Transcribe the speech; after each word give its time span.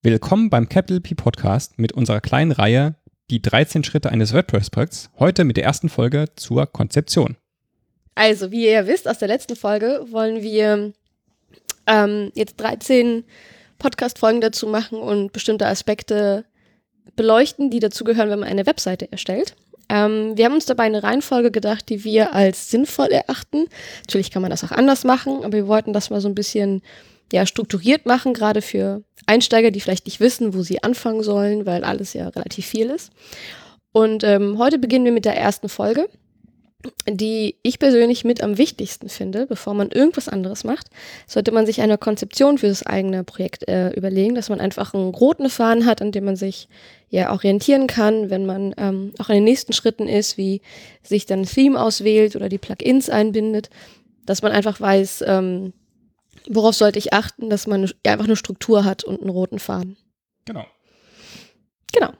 Willkommen 0.00 0.48
beim 0.48 0.68
Capital 0.68 1.00
P 1.00 1.16
Podcast 1.16 1.76
mit 1.76 1.90
unserer 1.90 2.20
kleinen 2.20 2.52
Reihe 2.52 2.94
Die 3.30 3.42
13 3.42 3.82
Schritte 3.82 4.10
eines 4.10 4.32
WordPress-Projekts. 4.32 5.10
Heute 5.18 5.42
mit 5.42 5.56
der 5.56 5.64
ersten 5.64 5.88
Folge 5.88 6.26
zur 6.36 6.66
Konzeption. 6.66 7.36
Also, 8.14 8.52
wie 8.52 8.66
ihr 8.66 8.70
ja 8.70 8.86
wisst 8.86 9.08
aus 9.08 9.18
der 9.18 9.26
letzten 9.26 9.56
Folge, 9.56 10.06
wollen 10.08 10.40
wir 10.40 10.92
ähm, 11.88 12.30
jetzt 12.36 12.60
13 12.60 13.24
Podcast-Folgen 13.80 14.40
dazu 14.40 14.68
machen 14.68 15.00
und 15.00 15.32
bestimmte 15.32 15.66
Aspekte 15.66 16.44
beleuchten, 17.16 17.72
die 17.72 17.80
dazugehören, 17.80 18.30
wenn 18.30 18.38
man 18.38 18.48
eine 18.48 18.66
Webseite 18.66 19.10
erstellt. 19.10 19.56
Ähm, 19.88 20.36
wir 20.36 20.44
haben 20.44 20.54
uns 20.54 20.66
dabei 20.66 20.84
eine 20.84 21.02
Reihenfolge 21.02 21.50
gedacht, 21.50 21.88
die 21.88 22.04
wir 22.04 22.36
als 22.36 22.70
sinnvoll 22.70 23.08
erachten. 23.08 23.66
Natürlich 24.02 24.30
kann 24.30 24.42
man 24.42 24.52
das 24.52 24.62
auch 24.62 24.70
anders 24.70 25.02
machen, 25.02 25.38
aber 25.42 25.54
wir 25.54 25.66
wollten 25.66 25.92
das 25.92 26.10
mal 26.10 26.20
so 26.20 26.28
ein 26.28 26.36
bisschen 26.36 26.82
ja, 27.32 27.46
strukturiert 27.46 28.06
machen, 28.06 28.34
gerade 28.34 28.62
für 28.62 29.02
Einsteiger, 29.26 29.70
die 29.70 29.80
vielleicht 29.80 30.06
nicht 30.06 30.20
wissen, 30.20 30.54
wo 30.54 30.62
sie 30.62 30.82
anfangen 30.82 31.22
sollen, 31.22 31.66
weil 31.66 31.84
alles 31.84 32.14
ja 32.14 32.28
relativ 32.28 32.66
viel 32.66 32.90
ist. 32.90 33.10
Und 33.92 34.24
ähm, 34.24 34.58
heute 34.58 34.78
beginnen 34.78 35.04
wir 35.04 35.12
mit 35.12 35.24
der 35.24 35.36
ersten 35.36 35.68
Folge 35.68 36.08
die 37.08 37.56
ich 37.62 37.80
persönlich 37.80 38.24
mit 38.24 38.40
am 38.40 38.56
wichtigsten 38.56 39.08
finde, 39.08 39.46
bevor 39.46 39.74
man 39.74 39.90
irgendwas 39.90 40.28
anderes 40.28 40.62
macht, 40.62 40.88
sollte 41.26 41.50
man 41.50 41.66
sich 41.66 41.80
eine 41.80 41.98
Konzeption 41.98 42.58
für 42.58 42.68
das 42.68 42.86
eigene 42.86 43.24
Projekt 43.24 43.66
äh, 43.68 43.90
überlegen, 43.90 44.36
dass 44.36 44.48
man 44.48 44.60
einfach 44.60 44.94
einen 44.94 45.08
roten 45.08 45.50
Faden 45.50 45.86
hat, 45.86 46.00
an 46.00 46.12
dem 46.12 46.24
man 46.24 46.36
sich 46.36 46.68
ja 47.10 47.32
orientieren 47.32 47.88
kann, 47.88 48.30
wenn 48.30 48.46
man 48.46 48.74
ähm, 48.78 49.12
auch 49.18 49.28
in 49.28 49.36
den 49.36 49.44
nächsten 49.44 49.72
Schritten 49.72 50.06
ist, 50.06 50.38
wie 50.38 50.60
sich 51.02 51.26
dann 51.26 51.40
ein 51.40 51.46
Theme 51.46 51.80
auswählt 51.80 52.36
oder 52.36 52.48
die 52.48 52.58
Plugins 52.58 53.10
einbindet, 53.10 53.70
dass 54.24 54.42
man 54.42 54.52
einfach 54.52 54.80
weiß, 54.80 55.24
ähm, 55.26 55.72
worauf 56.50 56.74
sollte 56.74 56.98
ich 56.98 57.12
achten, 57.12 57.50
dass 57.50 57.66
man 57.66 57.90
einfach 58.06 58.24
eine 58.24 58.36
Struktur 58.36 58.84
hat 58.84 59.04
und 59.04 59.20
einen 59.20 59.30
roten 59.30 59.58
Faden. 59.58 59.96
Genau. 60.44 60.64
Genau. 61.92 62.12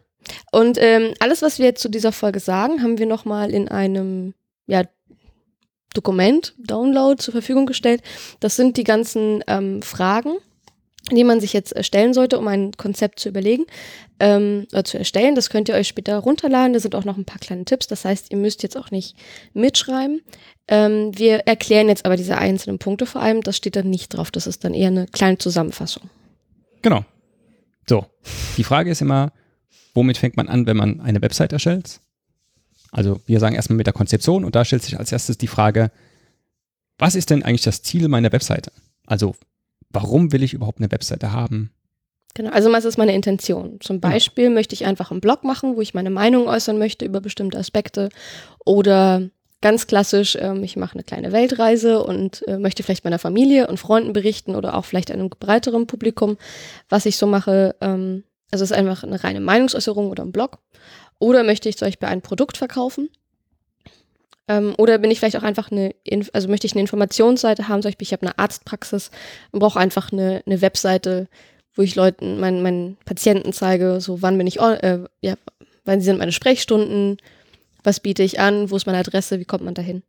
Und 0.53 0.79
ähm, 0.81 1.15
alles, 1.21 1.43
was 1.43 1.59
wir 1.59 1.67
jetzt 1.67 1.83
zu 1.83 1.89
dieser 1.89 2.13
Folge 2.13 2.41
sagen, 2.41 2.83
haben 2.83 2.99
wir 2.99 3.07
nochmal 3.07 3.51
in 3.51 3.69
einem 3.69 4.35
ja, 4.67 4.85
Dokument, 5.95 6.55
Download 6.59 7.21
zur 7.23 7.33
Verfügung 7.33 7.67
gestellt. 7.67 8.03
Das 8.41 8.57
sind 8.57 8.77
die 8.77 8.85
ganzen 8.85 9.43
ähm, 9.47 9.83
Fragen, 9.83 10.37
die 11.17 11.25
man 11.25 11.41
sich 11.41 11.53
jetzt 11.53 11.73
erstellen 11.73 12.15
sollte, 12.15 12.39
um 12.39 12.49
ein 12.49 12.73
Konzept 12.73 13.21
zu 13.21 13.29
überlegen 13.29 13.65
ähm, 14.21 14.67
oder 14.73 14.85
zu 14.85 14.99
erstellen. 14.99 15.35
Das 15.35 15.51
könnt 15.51 15.69
ihr 15.69 15.75
euch 15.75 15.89
später 15.89 16.19
runterladen. 16.19 16.73
Da 16.73 16.81
sind 16.81 16.95
auch 16.95 17.05
noch 17.05 17.17
ein 17.17 17.25
paar 17.25 17.39
kleine 17.39 17.65
Tipps. 17.65 17.87
Das 17.87 18.05
heißt, 18.05 18.31
ihr 18.31 18.37
müsst 18.37 18.63
jetzt 18.63 18.77
auch 18.77 18.91
nicht 18.91 19.17
mitschreiben. 19.55 20.21
Ähm, 20.69 21.17
wir 21.17 21.41
erklären 21.47 21.89
jetzt 21.89 22.05
aber 22.05 22.17
diese 22.17 22.39
einzelnen 22.39 22.79
Punkte 22.79 23.07
vor 23.07 23.23
allem. 23.23 23.43
Das 23.43 23.57
steht 23.57 23.77
dann 23.77 23.91
nicht 23.91 24.09
drauf. 24.09 24.31
Das 24.31 24.47
ist 24.47 24.65
dann 24.65 24.75
eher 24.75 24.89
eine 24.89 25.07
kleine 25.07 25.39
Zusammenfassung. 25.39 26.11
Genau. 26.83 27.05
So, 27.89 28.05
die 28.57 28.65
Frage 28.65 28.91
ist 28.91 29.01
immer, 29.01 29.33
womit 29.95 30.19
fängt 30.19 30.37
man 30.37 30.49
an, 30.49 30.67
wenn 30.67 30.77
man 30.77 31.01
eine 31.01 31.23
Website 31.23 31.53
erstellt? 31.53 32.01
Also 32.91 33.21
wir 33.27 33.41
sagen 33.41 33.55
erstmal 33.55 33.77
mit 33.77 33.87
der 33.87 33.95
Konzeption 33.95 34.45
und 34.45 34.55
da 34.55 34.65
stellt 34.65 34.83
sich 34.83 34.99
als 34.99 35.13
erstes 35.13 35.39
die 35.39 35.47
Frage, 35.47 35.91
was 36.99 37.15
ist 37.15 37.31
denn 37.31 37.43
eigentlich 37.43 37.63
das 37.63 37.83
Ziel 37.83 38.09
meiner 38.09 38.33
Webseite? 38.33 38.73
Also 39.07 39.35
warum 39.91 40.33
will 40.33 40.43
ich 40.43 40.55
überhaupt 40.55 40.79
eine 40.79 40.91
Webseite 40.91 41.33
haben? 41.33 41.71
Genau, 42.35 42.51
also 42.51 42.71
was 42.73 42.85
ist 42.85 42.99
meine 42.99 43.15
Intention? 43.15 43.79
Zum. 43.81 44.01
Beispiel 44.01 44.45
genau. 44.45 44.55
möchte 44.55 44.75
ich 44.75 44.87
einfach 44.87 45.11
einen 45.11 45.21
Blog 45.21 45.45
machen, 45.45 45.77
wo 45.77 45.81
ich 45.81 45.95
meine 45.95 46.11
Meinung 46.11 46.47
äußern 46.47 46.79
möchte 46.79 47.05
über 47.05 47.21
bestimmte 47.21 47.59
Aspekte 47.59 48.11
oder 48.65 49.29
ganz 49.61 49.87
klassisch, 49.87 50.37
ähm, 50.41 50.63
ich 50.63 50.77
mache 50.77 50.95
eine 50.95 51.03
kleine 51.03 51.33
Weltreise 51.33 52.03
und 52.03 52.47
äh, 52.47 52.59
möchte 52.59 52.83
vielleicht 52.83 53.05
meiner 53.05 53.19
Familie 53.19 53.67
und 53.67 53.79
Freunden 53.79 54.13
berichten 54.13 54.55
oder 54.55 54.77
auch 54.77 54.85
vielleicht 54.85 55.11
einem 55.11 55.31
breiteren 55.31 55.87
Publikum, 55.87 56.37
was 56.89 57.07
ich 57.07 57.17
so 57.17 57.27
mache. 57.27 57.75
Ähm, 57.81 58.25
also 58.51 58.65
es 58.65 58.71
ist 58.71 58.77
einfach 58.77 59.03
eine 59.03 59.23
reine 59.23 59.41
Meinungsäußerung 59.41 60.11
oder 60.11 60.23
ein 60.23 60.33
Blog. 60.33 60.59
Oder 61.19 61.43
möchte 61.43 61.69
ich 61.69 61.77
zum 61.77 61.89
Beispiel 61.89 62.09
ein 62.09 62.23
Produkt 62.23 62.57
verkaufen? 62.57 63.09
Ähm, 64.49 64.75
oder 64.79 64.99
bin 64.99 65.11
ich 65.11 65.21
vielleicht 65.21 65.37
auch 65.37 65.43
einfach 65.43 65.71
eine, 65.71 65.95
also 66.33 66.49
möchte 66.49 66.67
ich 66.67 66.73
eine 66.73 66.81
Informationsseite 66.81 67.69
haben, 67.69 67.83
zum 67.83 67.91
Beispiel 67.91 68.07
ich 68.07 68.13
habe 68.13 68.23
eine 68.23 68.39
Arztpraxis 68.39 69.11
und 69.53 69.61
brauche 69.61 69.79
einfach 69.79 70.11
eine, 70.11 70.43
eine 70.47 70.61
Webseite, 70.61 71.29
wo 71.75 71.83
ich 71.83 71.95
Leuten, 71.95 72.41
meinen, 72.41 72.63
meinen 72.63 72.97
Patienten 73.05 73.53
zeige, 73.53 74.01
so 74.01 74.23
wann 74.23 74.39
bin 74.39 74.47
ich, 74.47 74.59
äh, 74.59 75.05
ja, 75.21 75.35
wann 75.85 76.01
sind 76.01 76.19
meine 76.19 76.33
Sprechstunden, 76.33 77.19
was 77.85 78.01
biete 78.01 78.23
ich 78.23 78.41
an, 78.41 78.71
wo 78.71 78.77
ist 78.77 78.87
meine 78.87 78.99
Adresse, 78.99 79.39
wie 79.39 79.45
kommt 79.45 79.65
man 79.65 79.75
dahin? 79.75 80.03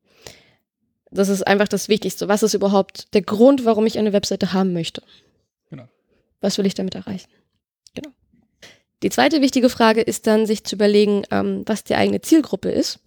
Das 1.11 1.29
ist 1.29 1.45
einfach 1.45 1.67
das 1.67 1.89
Wichtigste. 1.89 2.27
Was 2.27 2.43
ist 2.43 2.53
überhaupt 2.53 3.13
der 3.13 3.21
Grund, 3.21 3.65
warum 3.65 3.85
ich 3.85 3.97
eine 3.97 4.13
Webseite 4.13 4.53
haben 4.53 4.73
möchte? 4.73 5.01
Genau. 5.69 5.87
Was 6.41 6.57
will 6.57 6.65
ich 6.65 6.75
damit 6.75 6.95
erreichen? 6.95 7.29
Genau. 7.95 8.09
Die 9.01 9.09
zweite 9.09 9.41
wichtige 9.41 9.69
Frage 9.69 10.01
ist 10.01 10.27
dann, 10.27 10.45
sich 10.45 10.63
zu 10.63 10.75
überlegen, 10.75 11.23
ähm, 11.31 11.63
was 11.65 11.83
die 11.83 11.95
eigene 11.95 12.21
Zielgruppe 12.21 12.69
ist. 12.69 12.99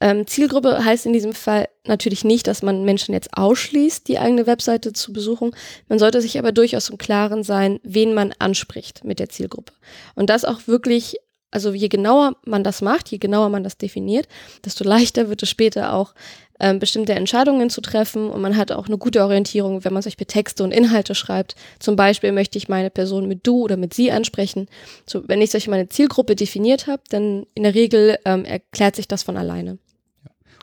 Ähm, 0.00 0.26
Zielgruppe 0.26 0.84
heißt 0.84 1.06
in 1.06 1.12
diesem 1.12 1.34
Fall 1.34 1.68
natürlich 1.86 2.24
nicht, 2.24 2.46
dass 2.46 2.62
man 2.62 2.84
Menschen 2.84 3.12
jetzt 3.12 3.36
ausschließt, 3.36 4.08
die 4.08 4.18
eigene 4.18 4.46
Webseite 4.46 4.92
zu 4.92 5.12
besuchen. 5.12 5.50
Man 5.88 5.98
sollte 5.98 6.20
sich 6.22 6.38
aber 6.38 6.52
durchaus 6.52 6.88
im 6.88 6.98
Klaren 6.98 7.42
sein, 7.42 7.80
wen 7.82 8.14
man 8.14 8.32
anspricht 8.38 9.04
mit 9.04 9.18
der 9.18 9.28
Zielgruppe. 9.28 9.72
Und 10.14 10.30
das 10.30 10.44
auch 10.44 10.66
wirklich 10.66 11.18
also 11.50 11.72
je 11.72 11.88
genauer 11.88 12.36
man 12.44 12.62
das 12.62 12.80
macht, 12.80 13.08
je 13.08 13.18
genauer 13.18 13.48
man 13.48 13.64
das 13.64 13.76
definiert, 13.76 14.28
desto 14.64 14.84
leichter 14.84 15.28
wird 15.28 15.42
es 15.42 15.50
später 15.50 15.94
auch 15.94 16.14
ähm, 16.60 16.78
bestimmte 16.78 17.14
Entscheidungen 17.14 17.70
zu 17.70 17.80
treffen 17.80 18.30
und 18.30 18.40
man 18.40 18.56
hat 18.56 18.70
auch 18.70 18.86
eine 18.86 18.98
gute 18.98 19.22
Orientierung, 19.22 19.84
wenn 19.84 19.92
man 19.92 20.02
solche 20.02 20.26
Texte 20.26 20.62
und 20.62 20.72
Inhalte 20.72 21.14
schreibt. 21.14 21.56
Zum 21.78 21.96
Beispiel 21.96 22.32
möchte 22.32 22.58
ich 22.58 22.68
meine 22.68 22.90
Person 22.90 23.26
mit 23.26 23.46
du 23.46 23.62
oder 23.62 23.76
mit 23.76 23.94
sie 23.94 24.12
ansprechen. 24.12 24.68
So, 25.06 25.26
wenn 25.26 25.40
ich 25.40 25.50
solche 25.50 25.70
meine 25.70 25.88
Zielgruppe 25.88 26.36
definiert 26.36 26.86
habe, 26.86 27.02
dann 27.08 27.46
in 27.54 27.62
der 27.62 27.74
Regel 27.74 28.18
ähm, 28.24 28.44
erklärt 28.44 28.96
sich 28.96 29.08
das 29.08 29.22
von 29.22 29.36
alleine. 29.36 29.78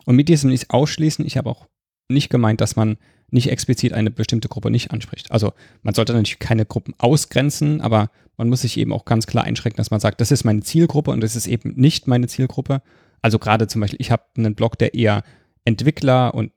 Und 0.07 0.15
mit 0.15 0.29
diesem 0.29 0.49
nicht 0.49 0.71
ausschließen, 0.71 1.25
ich 1.25 1.35
habe 1.35 1.49
auch 1.49 1.67
nicht 2.07 2.29
gemeint, 2.29 2.61
dass 2.61 2.77
man 2.77 2.95
nicht 3.29 3.51
explizit 3.51 3.91
eine 3.91 4.09
bestimmte 4.09 4.47
Gruppe 4.47 4.71
nicht 4.71 4.91
anspricht. 4.91 5.33
Also 5.33 5.51
man 5.81 5.93
sollte 5.93 6.13
natürlich 6.13 6.39
keine 6.39 6.65
Gruppen 6.65 6.93
ausgrenzen, 6.97 7.81
aber 7.81 8.09
man 8.37 8.47
muss 8.47 8.61
sich 8.61 8.77
eben 8.77 8.93
auch 8.93 9.03
ganz 9.03 9.27
klar 9.27 9.43
einschränken, 9.43 9.75
dass 9.75 9.91
man 9.91 9.99
sagt, 9.99 10.21
das 10.21 10.31
ist 10.31 10.45
meine 10.45 10.61
Zielgruppe 10.61 11.11
und 11.11 11.19
das 11.19 11.35
ist 11.35 11.45
eben 11.45 11.73
nicht 11.75 12.07
meine 12.07 12.27
Zielgruppe. 12.27 12.81
Also 13.21 13.37
gerade 13.37 13.67
zum 13.67 13.81
Beispiel, 13.81 13.99
ich 13.99 14.09
habe 14.09 14.23
einen 14.37 14.55
Blog, 14.55 14.77
der 14.77 14.93
eher 14.93 15.23
Entwickler 15.65 16.33
und 16.33 16.53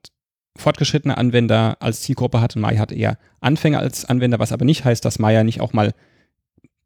fortgeschrittene 0.55 1.17
Anwender 1.17 1.75
als 1.81 2.03
Zielgruppe 2.03 2.39
hat 2.39 2.55
und 2.55 2.61
Maya 2.61 2.79
hat 2.79 2.93
eher 2.93 3.17
Anfänger 3.41 3.79
als 3.79 4.05
Anwender, 4.05 4.39
was 4.39 4.53
aber 4.53 4.63
nicht 4.63 4.85
heißt, 4.85 5.03
dass 5.03 5.19
Maya 5.19 5.43
nicht 5.43 5.59
auch 5.59 5.73
mal 5.73 5.93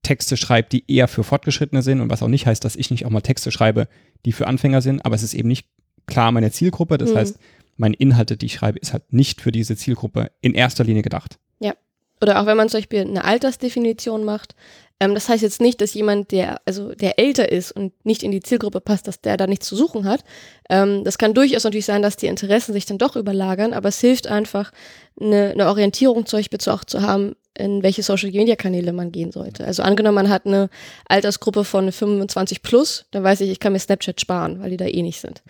Texte 0.02 0.36
schreibt, 0.36 0.74
die 0.74 0.84
eher 0.92 1.08
für 1.08 1.24
Fortgeschrittene 1.24 1.84
sind 1.84 2.02
und 2.02 2.10
was 2.10 2.24
auch 2.24 2.28
nicht 2.28 2.48
heißt, 2.48 2.66
dass 2.66 2.76
ich 2.76 2.90
nicht 2.90 3.06
auch 3.06 3.12
mal 3.12 3.22
Texte 3.22 3.52
schreibe, 3.52 3.88
die 4.26 4.32
für 4.32 4.48
Anfänger 4.48 4.82
sind, 4.82 5.06
aber 5.06 5.14
es 5.14 5.22
ist 5.22 5.36
eben 5.36 5.48
nicht 5.48 5.68
klar 6.08 6.32
meine 6.32 6.52
Zielgruppe. 6.52 6.98
Das 6.98 7.12
mhm. 7.12 7.18
heißt, 7.18 7.40
meine 7.78 7.96
Inhalte, 7.96 8.38
die 8.38 8.48
ich 8.48 8.54
schreibe, 8.54 8.80
ist 8.80 8.94
halt 8.94 9.12
nicht 9.12 9.42
für 9.42 9.52
diese 9.52 9.76
Zielgruppe 9.76 10.32
in 10.42 10.54
erster 10.54 10.84
Linie 10.84 11.02
gedacht. 11.02 11.38
Ja. 11.60 11.74
Oder 12.22 12.42
auch 12.42 12.46
wenn 12.46 12.58
man 12.58 12.70
zum 12.70 12.80
Beispiel 12.80 13.02
eine 13.02 13.24
Altersdefinition 13.26 14.24
macht, 14.24 14.56
ähm, 15.00 15.14
das 15.14 15.28
heißt 15.28 15.44
jetzt 15.44 15.62
nicht, 15.62 15.82
dass 15.82 15.94
jemand, 15.94 16.32
der, 16.32 16.62
also 16.66 16.94
der 16.94 17.20
älter 17.20 17.52
ist 17.52 17.72
und 17.72 17.94
nicht 18.06 18.24
in 18.24 18.32
die 18.32 18.42
Zielgruppe 18.42 18.80
passt, 18.80 19.08
dass 19.08 19.20
der 19.20 19.38
da 19.38 19.48
nichts 19.48 19.68
zu 19.68 19.76
suchen 19.76 20.06
hat. 20.06 20.24
Ähm, 20.70 21.04
das 21.04 21.18
kann 21.18 21.34
durchaus 21.34 21.66
natürlich 21.66 21.86
sein, 21.86 22.02
dass 22.02 22.16
die 22.16 22.28
Interessen 22.28 22.74
sich 22.74 22.86
dann 22.86 22.98
doch 22.98 23.16
überlagern, 23.16 23.74
aber 23.74 23.90
es 23.90 24.00
hilft 24.00 24.28
einfach, 24.28 24.72
eine, 25.20 25.52
eine 25.52 25.68
Orientierung 25.68 26.26
zum 26.26 26.40
Beispiel 26.40 26.60
auch 26.72 26.84
zu 26.84 27.02
haben, 27.02 27.36
in 27.58 27.84
welche 27.84 28.04
Social 28.04 28.32
Media 28.32 28.56
Kanäle 28.56 28.92
man 28.92 29.12
gehen 29.12 29.32
sollte. 29.32 29.66
Also 29.66 29.84
angenommen, 29.84 30.16
man 30.16 30.30
hat 30.30 30.46
eine 30.46 30.70
Altersgruppe 31.08 31.64
von 31.64 31.92
25 31.92 32.62
plus, 32.62 33.06
dann 33.12 33.24
weiß 33.24 33.42
ich, 33.42 33.50
ich 33.50 33.60
kann 33.60 33.74
mir 33.74 33.80
Snapchat 33.80 34.20
sparen, 34.20 34.62
weil 34.62 34.72
die 34.72 34.78
da 34.78 34.86
eh 34.86 35.02
nicht 35.02 35.22
sind. 35.22 35.42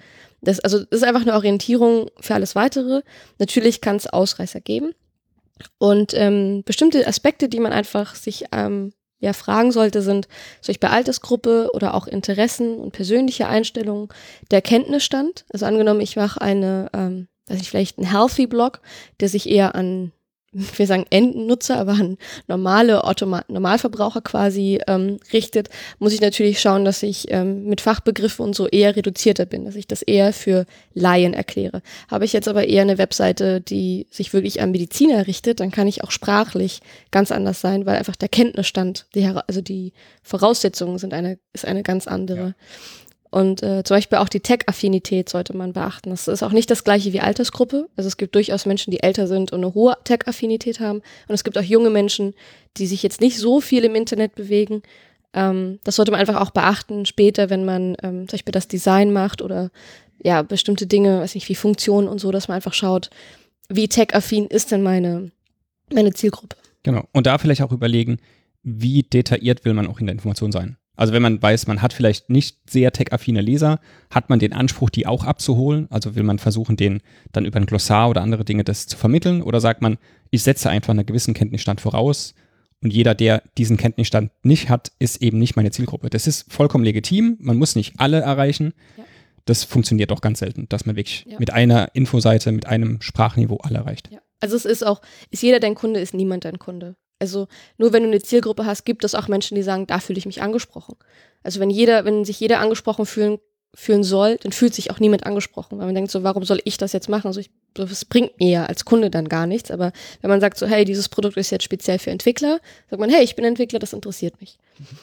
Das, 0.46 0.60
also, 0.62 0.80
das 0.80 1.02
ist 1.02 1.04
einfach 1.04 1.22
eine 1.22 1.34
Orientierung 1.34 2.10
für 2.20 2.36
alles 2.36 2.56
weitere. 2.56 3.02
Natürlich 3.40 3.82
kann 3.82 3.98
es 3.98 4.08
Ausreißer 4.08 4.62
geben. 4.62 4.94
Und 5.78 6.14
ähm, 6.14 6.64
bestimmte 6.66 7.06
Aspekte, 7.08 7.50
die 7.50 7.60
man 7.60 7.74
einfach 7.74 8.16
sich 8.16 8.46
ähm, 8.52 8.94
ja 9.20 9.34
fragen 9.34 9.72
sollte, 9.72 10.02
sind 10.02 10.28
ich 10.68 10.80
bei 10.80 10.90
Altersgruppe 10.90 11.70
oder 11.74 11.94
auch 11.94 12.08
Interessen 12.08 12.78
und 12.78 12.92
persönliche 12.92 13.48
Einstellungen 13.48 14.10
der 14.52 14.62
Kenntnisstand. 14.62 15.46
Also 15.52 15.66
angenommen, 15.66 16.02
ich 16.02 16.16
mache 16.16 16.42
eine, 16.42 16.90
ähm, 16.94 17.28
weiß 17.48 17.62
ich 17.62 17.70
vielleicht 17.70 17.98
einen 17.98 18.12
Healthy 18.12 18.48
Blog, 18.48 18.82
der 19.20 19.30
sich 19.30 19.50
eher 19.50 19.76
an 19.76 20.12
wir 20.56 20.88
sagen 20.88 21.06
Endnutzer, 21.10 21.78
aber 21.78 21.94
an 21.94 22.18
normale 22.48 23.04
Automa 23.04 23.44
Normalverbraucher 23.48 24.22
quasi 24.22 24.80
ähm, 24.88 25.20
richtet, 25.34 25.70
muss 26.00 26.14
ich 26.14 26.22
natürlich 26.22 26.62
schauen, 26.62 26.86
dass 26.86 27.04
ich 27.04 27.32
ähm, 27.32 27.66
mit 27.66 27.82
Fachbegriffen 27.82 28.46
und 28.46 28.56
so 28.56 28.68
eher 28.68 28.96
reduzierter 28.96 29.46
bin, 29.46 29.66
dass 29.66 29.76
ich 29.76 29.88
das 29.88 30.02
eher 30.02 30.32
für 30.32 30.66
Laien 30.94 31.34
erkläre. 31.34 31.82
Habe 32.08 32.26
ich 32.26 32.34
jetzt 32.34 32.48
aber 32.48 32.68
eher 32.68 32.84
eine 32.84 32.98
Webseite, 32.98 33.60
die 33.60 34.08
sich 34.10 34.34
wirklich 34.34 34.62
an 34.62 34.72
Mediziner 34.72 35.28
richtet, 35.28 35.60
dann 35.60 35.72
kann 35.72 35.88
ich 35.88 36.04
auch 36.04 36.12
sprachlich 36.12 36.80
ganz 37.12 37.32
anders 37.32 37.60
sein, 37.60 37.86
weil 37.86 37.98
einfach 37.98 38.16
der 38.16 38.30
Kenntnisstand, 38.30 39.08
die, 39.14 39.26
also 39.26 39.62
die 39.62 39.92
Voraussetzungen 40.24 40.98
sind 40.98 41.14
eine, 41.14 41.38
ist 41.54 41.66
eine 41.66 41.84
ganz 41.84 42.08
andere. 42.08 42.40
Ja. 42.40 42.54
Und 43.36 43.62
äh, 43.64 43.84
zum 43.84 43.98
Beispiel 43.98 44.20
auch 44.20 44.30
die 44.30 44.40
Tech-Affinität 44.40 45.28
sollte 45.28 45.58
man 45.58 45.74
beachten. 45.74 46.10
Das 46.10 46.30
ist 46.30 46.42
auch 46.42 46.54
nicht 46.54 46.72
das 46.72 46.86
gleiche 46.86 47.12
wie 47.12 47.20
Altersgruppe. 47.20 47.90
Also 47.98 48.08
es 48.08 48.16
gibt 48.16 48.34
durchaus 48.34 48.66
Menschen, 48.66 48.92
die 48.92 49.04
älter 49.04 49.28
sind 49.28 49.52
und 49.52 49.62
eine 49.62 49.74
hohe 49.74 49.98
Tech-Affinität 50.06 50.80
haben. 50.80 51.00
Und 51.28 51.36
es 51.36 51.44
gibt 51.44 51.58
auch 51.58 51.62
junge 51.62 51.90
Menschen, 51.90 52.34
die 52.78 52.88
sich 52.88 53.04
jetzt 53.04 53.20
nicht 53.20 53.38
so 53.38 53.60
viel 53.60 53.84
im 53.84 53.94
Internet 53.94 54.36
bewegen. 54.36 54.84
Ähm, 55.34 55.80
das 55.84 55.98
sollte 55.98 56.12
man 56.12 56.22
einfach 56.22 56.40
auch 56.40 56.52
beachten 56.52 57.06
später, 57.06 57.50
wenn 57.50 57.66
man 57.66 57.98
ähm, 58.04 58.26
zum 58.30 58.38
Beispiel 58.38 58.54
das 58.54 58.70
Design 58.70 59.12
macht 59.12 59.42
oder 59.42 59.70
ja, 60.24 60.42
bestimmte 60.42 60.88
Dinge, 60.88 61.20
weiß 61.20 61.36
nicht, 61.36 61.50
wie 61.50 61.56
Funktionen 61.56 62.08
und 62.08 62.20
so, 62.20 62.32
dass 62.32 62.48
man 62.48 62.56
einfach 62.56 62.74
schaut, 62.74 63.10
wie 63.68 63.90
tech-affin 63.90 64.48
ist 64.48 64.72
denn 64.72 64.82
meine, 64.82 65.32
meine 65.92 66.14
Zielgruppe. 66.14 66.56
Genau. 66.84 67.04
Und 67.12 67.28
da 67.28 67.38
vielleicht 67.38 67.64
auch 67.64 67.74
überlegen, 67.74 68.20
wie 68.64 69.04
detailliert 69.04 69.66
will 69.66 69.74
man 69.74 69.88
auch 69.88 70.00
in 70.00 70.06
der 70.06 70.14
Information 70.14 70.54
sein. 70.54 70.78
Also 70.96 71.14
wenn 71.14 71.22
man 71.22 71.42
weiß, 71.42 71.68
man 71.68 71.82
hat 71.82 71.94
vielleicht 71.94 72.30
nicht 72.30 72.70
sehr 72.70 72.92
tech-affine 72.92 73.42
Leser, 73.42 73.80
hat 74.10 74.30
man 74.30 74.40
den 74.40 74.54
Anspruch, 74.54 74.90
die 74.90 75.08
auch 75.08 75.24
abzuholen? 75.24 75.88
Also 75.90 76.16
will 76.16 76.24
man 76.24 76.40
versuchen, 76.40 76.78
den 76.78 77.02
dann 77.32 77.46
über 77.46 77.60
ein 77.60 77.66
Glossar 77.66 78.10
oder 78.10 78.22
andere 78.22 78.46
Dinge 78.46 78.64
das 78.64 78.88
zu 78.88 78.98
vermitteln? 78.98 79.42
Oder 79.42 79.60
sagt 79.60 79.82
man, 79.82 79.98
ich 80.32 80.44
setze 80.44 80.70
einfach 80.70 80.92
einen 80.92 81.06
gewissen 81.06 81.34
Kenntnisstand 81.34 81.82
voraus 81.82 82.34
und 82.82 82.94
jeder, 82.94 83.16
der 83.16 83.42
diesen 83.58 83.78
Kenntnisstand 83.78 84.32
nicht 84.44 84.70
hat, 84.70 84.92
ist 85.00 85.22
eben 85.22 85.40
nicht 85.40 85.56
meine 85.56 85.72
Zielgruppe. 85.72 86.10
Das 86.10 86.28
ist 86.28 86.52
vollkommen 86.52 86.84
legitim. 86.84 87.38
Man 87.40 87.58
muss 87.58 87.76
nicht 87.76 87.96
alle 87.98 88.20
erreichen. 88.20 88.74
Ja. 88.98 89.06
Das 89.46 89.64
funktioniert 89.64 90.12
doch 90.12 90.22
ganz 90.22 90.40
selten, 90.40 90.68
dass 90.70 90.86
man 90.86 90.96
wirklich 90.96 91.26
ja. 91.28 91.40
mit 91.40 91.52
einer 91.52 91.90
Infoseite, 91.94 92.52
mit 92.52 92.68
einem 92.68 93.02
Sprachniveau 93.02 93.58
alle 93.58 93.80
erreicht. 93.80 94.10
Ja. 94.12 94.20
Also 94.40 94.56
es 94.56 94.66
ist 94.66 94.86
auch, 94.86 95.02
ist 95.32 95.42
jeder 95.42 95.60
dein 95.60 95.76
Kunde, 95.76 96.00
ist 96.00 96.14
niemand 96.14 96.46
dein 96.46 96.60
Kunde. 96.60 96.96
Also 97.20 97.48
nur 97.78 97.94
wenn 97.94 98.04
du 98.04 98.10
eine 98.10 98.22
Zielgruppe 98.22 98.66
hast, 98.66 98.86
gibt 98.86 99.04
es 99.04 99.16
auch 99.16 99.28
Menschen, 99.28 99.56
die 99.56 99.64
sagen, 99.64 99.88
da 99.88 100.00
fühle 100.00 100.20
ich 100.20 100.26
mich 100.26 100.42
angesprochen. 100.42 100.96
Also 101.44 101.60
wenn 101.60 101.70
jeder, 101.70 102.06
wenn 102.06 102.26
sich 102.26 102.40
jeder 102.40 102.60
angesprochen 102.60 103.06
fühlen, 103.06 103.40
fühlen 103.74 104.04
soll, 104.04 104.38
dann 104.38 104.52
fühlt 104.52 104.74
sich 104.74 104.90
auch 104.90 105.00
niemand 105.00 105.26
angesprochen, 105.26 105.78
weil 105.78 105.86
man 105.86 105.96
denkt 105.96 106.10
so, 106.10 106.24
warum 106.24 106.44
soll 106.44 106.62
ich 106.64 106.78
das 106.78 106.94
jetzt 106.94 107.10
machen? 107.10 107.28
Also 107.28 107.42
ich, 107.42 107.52
das 107.74 108.06
bringt 108.06 108.40
mir 108.40 108.50
ja 108.50 108.66
als 108.66 108.86
Kunde 108.86 109.10
dann 109.10 109.28
gar 109.28 109.48
nichts. 109.48 109.70
Aber 109.70 109.92
wenn 110.22 110.30
man 110.30 110.40
sagt 110.40 110.58
so, 110.58 110.66
hey, 110.66 110.86
dieses 110.86 111.10
Produkt 111.10 111.38
ist 111.38 111.52
jetzt 111.52 111.64
speziell 111.64 112.00
für 112.00 112.12
Entwickler, 112.12 112.60
sagt 112.90 113.00
man, 113.00 113.10
hey, 113.10 113.24
ich 113.24 113.36
bin 113.36 113.46
Entwickler, 113.46 113.80
das 113.80 113.94
interessiert 113.94 114.40
mich. 114.40 114.58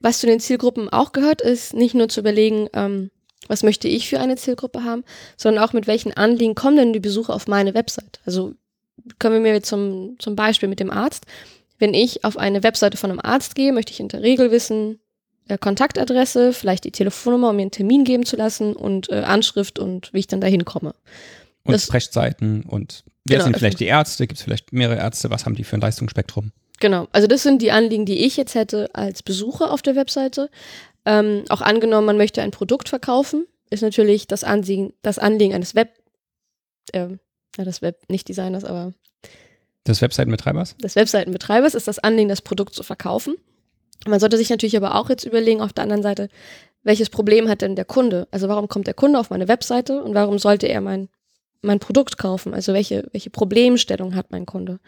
Was 0.00 0.20
zu 0.20 0.26
den 0.26 0.40
Zielgruppen 0.40 0.88
auch 0.88 1.12
gehört, 1.12 1.40
ist 1.40 1.74
nicht 1.74 1.94
nur 1.94 2.08
zu 2.08 2.20
überlegen, 2.20 2.68
ähm, 2.74 3.10
was 3.48 3.62
möchte 3.62 3.88
ich 3.88 4.08
für 4.08 4.20
eine 4.20 4.36
Zielgruppe 4.36 4.84
haben, 4.84 5.04
sondern 5.36 5.64
auch 5.64 5.72
mit 5.72 5.86
welchen 5.86 6.12
Anliegen 6.12 6.54
kommen 6.54 6.76
denn 6.76 6.92
die 6.92 7.00
Besucher 7.00 7.34
auf 7.34 7.46
meine 7.46 7.74
Website. 7.74 8.20
Also 8.26 8.54
kommen 9.18 9.44
wir 9.44 9.62
zum, 9.62 10.16
zum 10.18 10.36
Beispiel 10.36 10.68
mit 10.68 10.80
dem 10.80 10.90
Arzt. 10.90 11.26
Wenn 11.78 11.94
ich 11.94 12.24
auf 12.24 12.38
eine 12.38 12.62
Webseite 12.62 12.96
von 12.96 13.10
einem 13.10 13.20
Arzt 13.20 13.54
gehe, 13.54 13.72
möchte 13.72 13.92
ich 13.92 14.00
in 14.00 14.08
der 14.08 14.22
Regel 14.22 14.50
wissen, 14.50 14.98
äh, 15.48 15.58
Kontaktadresse, 15.58 16.52
vielleicht 16.52 16.84
die 16.84 16.90
Telefonnummer, 16.90 17.50
um 17.50 17.56
mir 17.56 17.62
einen 17.62 17.70
Termin 17.70 18.04
geben 18.04 18.24
zu 18.24 18.36
lassen 18.36 18.74
und 18.74 19.10
äh, 19.10 19.16
Anschrift 19.16 19.78
und 19.78 20.12
wie 20.12 20.20
ich 20.20 20.26
dann 20.26 20.40
dahin 20.40 20.64
komme. 20.64 20.94
Und 21.64 21.72
das, 21.72 21.84
Sprechzeiten 21.84 22.62
und 22.62 23.04
wer 23.24 23.38
genau, 23.38 23.44
sind 23.44 23.58
vielleicht 23.58 23.80
die 23.80 23.86
Ärzte? 23.86 24.26
Gibt 24.26 24.38
es 24.38 24.44
vielleicht 24.44 24.72
mehrere 24.72 24.98
Ärzte? 24.98 25.30
Was 25.30 25.44
haben 25.44 25.54
die 25.54 25.64
für 25.64 25.76
ein 25.76 25.80
Leistungsspektrum? 25.80 26.52
Genau, 26.80 27.08
also 27.12 27.26
das 27.26 27.42
sind 27.42 27.62
die 27.62 27.72
Anliegen, 27.72 28.06
die 28.06 28.24
ich 28.24 28.36
jetzt 28.36 28.54
hätte 28.54 28.94
als 28.94 29.22
Besucher 29.22 29.72
auf 29.72 29.82
der 29.82 29.96
Webseite. 29.96 30.50
Ähm, 31.04 31.44
auch 31.48 31.60
angenommen, 31.60 32.06
man 32.06 32.16
möchte 32.16 32.42
ein 32.42 32.50
Produkt 32.50 32.88
verkaufen, 32.88 33.46
ist 33.70 33.82
natürlich 33.82 34.26
das 34.26 34.44
Anliegen, 34.44 34.92
das 35.02 35.18
Anliegen 35.18 35.54
eines 35.54 35.74
Web, 35.74 35.90
äh, 36.92 37.08
ja, 37.56 37.64
das 37.64 37.82
Web, 37.82 38.02
nicht 38.08 38.28
Designers, 38.28 38.64
aber 38.64 38.92
des 39.86 40.02
Webseitenbetreibers? 40.02 40.76
Des 40.78 40.96
Webseitenbetreibers 40.96 41.74
ist 41.74 41.88
das 41.88 41.98
Anliegen, 41.98 42.28
das 42.28 42.42
Produkt 42.42 42.74
zu 42.74 42.82
verkaufen. 42.82 43.36
Man 44.06 44.20
sollte 44.20 44.36
sich 44.36 44.50
natürlich 44.50 44.76
aber 44.76 44.94
auch 44.96 45.08
jetzt 45.08 45.24
überlegen, 45.24 45.60
auf 45.60 45.72
der 45.72 45.84
anderen 45.84 46.02
Seite, 46.02 46.28
welches 46.82 47.10
Problem 47.10 47.48
hat 47.48 47.62
denn 47.62 47.76
der 47.76 47.84
Kunde? 47.84 48.28
Also 48.30 48.48
warum 48.48 48.68
kommt 48.68 48.86
der 48.86 48.94
Kunde 48.94 49.18
auf 49.18 49.30
meine 49.30 49.48
Webseite 49.48 50.02
und 50.02 50.14
warum 50.14 50.38
sollte 50.38 50.68
er 50.68 50.80
mein, 50.80 51.08
mein 51.62 51.80
Produkt 51.80 52.18
kaufen? 52.18 52.54
Also 52.54 52.72
welche, 52.72 53.08
welche 53.12 53.30
Problemstellung 53.30 54.14
hat 54.14 54.30
mein 54.30 54.46
Kunde? 54.46 54.78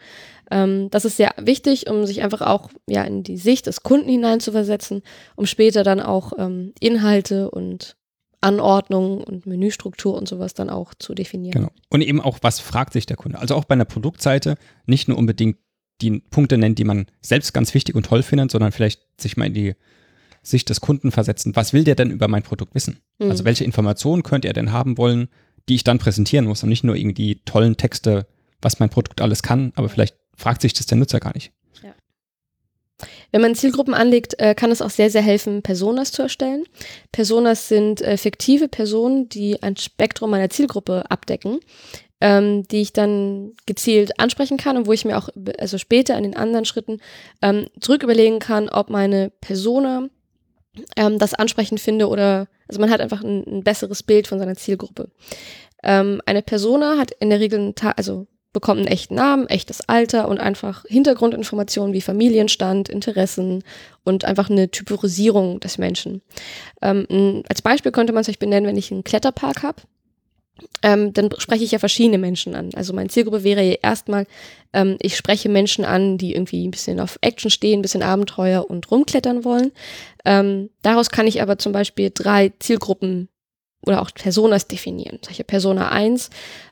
Ähm, 0.51 0.89
das 0.91 1.05
ist 1.05 1.17
sehr 1.17 1.33
wichtig, 1.37 1.89
um 1.89 2.05
sich 2.05 2.21
einfach 2.21 2.41
auch 2.41 2.69
ja 2.87 3.03
in 3.03 3.23
die 3.23 3.37
Sicht 3.37 3.67
des 3.67 3.83
Kunden 3.83 4.09
hineinzuversetzen, 4.09 5.01
um 5.35 5.45
später 5.45 5.83
dann 5.83 5.99
auch 5.99 6.33
ähm, 6.37 6.73
Inhalte 6.79 7.51
und 7.51 7.97
Anordnung 8.41 9.21
und 9.23 9.45
Menüstruktur 9.45 10.15
und 10.15 10.27
sowas 10.27 10.53
dann 10.53 10.69
auch 10.69 10.93
zu 10.93 11.13
definieren. 11.13 11.53
Genau. 11.53 11.71
Und 11.89 12.01
eben 12.01 12.21
auch, 12.21 12.39
was 12.41 12.59
fragt 12.59 12.93
sich 12.93 13.05
der 13.05 13.17
Kunde? 13.17 13.39
Also 13.39 13.55
auch 13.55 13.65
bei 13.65 13.73
einer 13.73 13.85
Produktseite 13.85 14.55
nicht 14.85 15.07
nur 15.07 15.17
unbedingt 15.17 15.57
die 16.01 16.19
Punkte 16.19 16.57
nennen, 16.57 16.75
die 16.75 16.85
man 16.85 17.07
selbst 17.21 17.53
ganz 17.53 17.73
wichtig 17.73 17.95
und 17.95 18.05
toll 18.05 18.23
findet, 18.23 18.51
sondern 18.51 18.71
vielleicht 18.71 19.01
sich 19.19 19.35
mal 19.35 19.47
in 19.47 19.53
die 19.53 19.75
Sicht 20.41 20.69
des 20.69 20.79
Kunden 20.79 21.11
versetzen. 21.11 21.55
Was 21.55 21.73
will 21.73 21.83
der 21.83 21.95
denn 21.95 22.11
über 22.11 22.29
mein 22.29 22.43
Produkt 22.43 22.75
wissen? 22.75 22.99
Mhm. 23.19 23.29
Also 23.29 23.43
welche 23.43 23.65
Informationen 23.65 24.23
könnte 24.23 24.47
er 24.47 24.53
denn 24.53 24.71
haben 24.71 24.97
wollen, 24.97 25.27
die 25.67 25.75
ich 25.75 25.83
dann 25.83 25.99
präsentieren 25.99 26.45
muss 26.45 26.63
und 26.63 26.69
nicht 26.69 26.85
nur 26.85 26.95
irgendwie 26.95 27.41
tollen 27.43 27.75
Texte, 27.75 28.27
was 28.61 28.79
mein 28.79 28.89
Produkt 28.89 29.19
alles 29.21 29.43
kann, 29.43 29.73
aber 29.75 29.89
vielleicht 29.89 30.15
fragt 30.35 30.61
sich 30.61 30.73
das 30.73 30.85
der 30.85 30.97
Nutzer 30.97 31.19
gar 31.19 31.33
nicht. 31.33 31.51
Wenn 33.31 33.41
man 33.41 33.55
Zielgruppen 33.55 33.93
anlegt, 33.93 34.39
äh, 34.39 34.55
kann 34.55 34.71
es 34.71 34.81
auch 34.81 34.89
sehr, 34.89 35.09
sehr 35.09 35.21
helfen, 35.21 35.61
Personas 35.61 36.11
zu 36.11 36.21
erstellen. 36.21 36.63
Personas 37.11 37.67
sind 37.67 38.01
äh, 38.01 38.17
fiktive 38.17 38.67
Personen, 38.67 39.29
die 39.29 39.61
ein 39.61 39.77
Spektrum 39.77 40.31
meiner 40.31 40.49
Zielgruppe 40.49 41.09
abdecken, 41.09 41.59
ähm, 42.21 42.67
die 42.67 42.81
ich 42.81 42.93
dann 42.93 43.53
gezielt 43.65 44.19
ansprechen 44.19 44.57
kann 44.57 44.77
und 44.77 44.87
wo 44.87 44.93
ich 44.93 45.05
mir 45.05 45.17
auch 45.17 45.29
also 45.57 45.77
später 45.77 46.17
in 46.17 46.23
den 46.23 46.35
anderen 46.35 46.65
Schritten 46.65 46.99
ähm, 47.41 47.67
zurück 47.79 48.03
überlegen 48.03 48.39
kann, 48.39 48.69
ob 48.69 48.89
meine 48.89 49.31
Persona 49.41 50.09
ähm, 50.95 51.19
das 51.19 51.33
ansprechend 51.33 51.79
finde 51.79 52.07
oder 52.07 52.47
also 52.67 52.79
man 52.79 52.91
hat 52.91 53.01
einfach 53.01 53.23
ein, 53.23 53.43
ein 53.47 53.63
besseres 53.63 54.03
Bild 54.03 54.27
von 54.27 54.39
seiner 54.39 54.55
Zielgruppe. 54.55 55.09
Ähm, 55.83 56.21
eine 56.25 56.41
Persona 56.41 56.97
hat 56.97 57.11
in 57.19 57.29
der 57.29 57.39
Regel, 57.39 57.73
also 57.95 58.27
bekommt 58.51 58.79
einen 58.79 58.87
echten 58.87 59.15
Namen, 59.15 59.47
echtes 59.47 59.87
Alter 59.87 60.27
und 60.27 60.39
einfach 60.39 60.83
Hintergrundinformationen 60.87 61.93
wie 61.93 62.01
Familienstand, 62.01 62.89
Interessen 62.89 63.63
und 64.03 64.25
einfach 64.25 64.49
eine 64.49 64.71
Typorisierung 64.71 65.59
des 65.59 65.77
Menschen. 65.77 66.21
Ähm, 66.81 67.43
als 67.47 67.61
Beispiel 67.61 67.91
könnte 67.91 68.13
man 68.13 68.21
es 68.21 68.29
euch 68.29 68.39
benennen, 68.39 68.67
wenn 68.67 68.77
ich 68.77 68.91
einen 68.91 69.03
Kletterpark 69.03 69.63
habe. 69.63 69.81
Ähm, 70.81 71.13
dann 71.13 71.29
spreche 71.37 71.63
ich 71.63 71.71
ja 71.71 71.79
verschiedene 71.79 72.17
Menschen 72.17 72.55
an. 72.55 72.71
Also 72.75 72.93
meine 72.93 73.09
Zielgruppe 73.09 73.43
wäre 73.43 73.63
ja 73.63 73.75
erstmal, 73.81 74.25
ähm, 74.73 74.97
ich 75.01 75.15
spreche 75.15 75.47
Menschen 75.47 75.85
an, 75.85 76.17
die 76.17 76.33
irgendwie 76.33 76.67
ein 76.67 76.71
bisschen 76.71 76.99
auf 76.99 77.17
Action 77.21 77.51
stehen, 77.51 77.79
ein 77.79 77.81
bisschen 77.81 78.03
Abenteuer 78.03 78.69
und 78.69 78.89
rumklettern 78.91 79.45
wollen. 79.45 79.71
Ähm, 80.25 80.69
daraus 80.81 81.09
kann 81.09 81.27
ich 81.27 81.41
aber 81.41 81.57
zum 81.57 81.71
Beispiel 81.71 82.11
drei 82.13 82.51
Zielgruppen 82.59 83.29
oder 83.85 84.01
auch 84.01 84.11
Personas 84.13 84.67
definieren. 84.67 85.19
Solche 85.23 85.43
Persona 85.43 85.89
1 85.89 86.29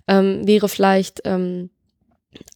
ähm, 0.08 0.46
wäre 0.46 0.70
vielleicht 0.70 1.22
ähm, 1.26 1.70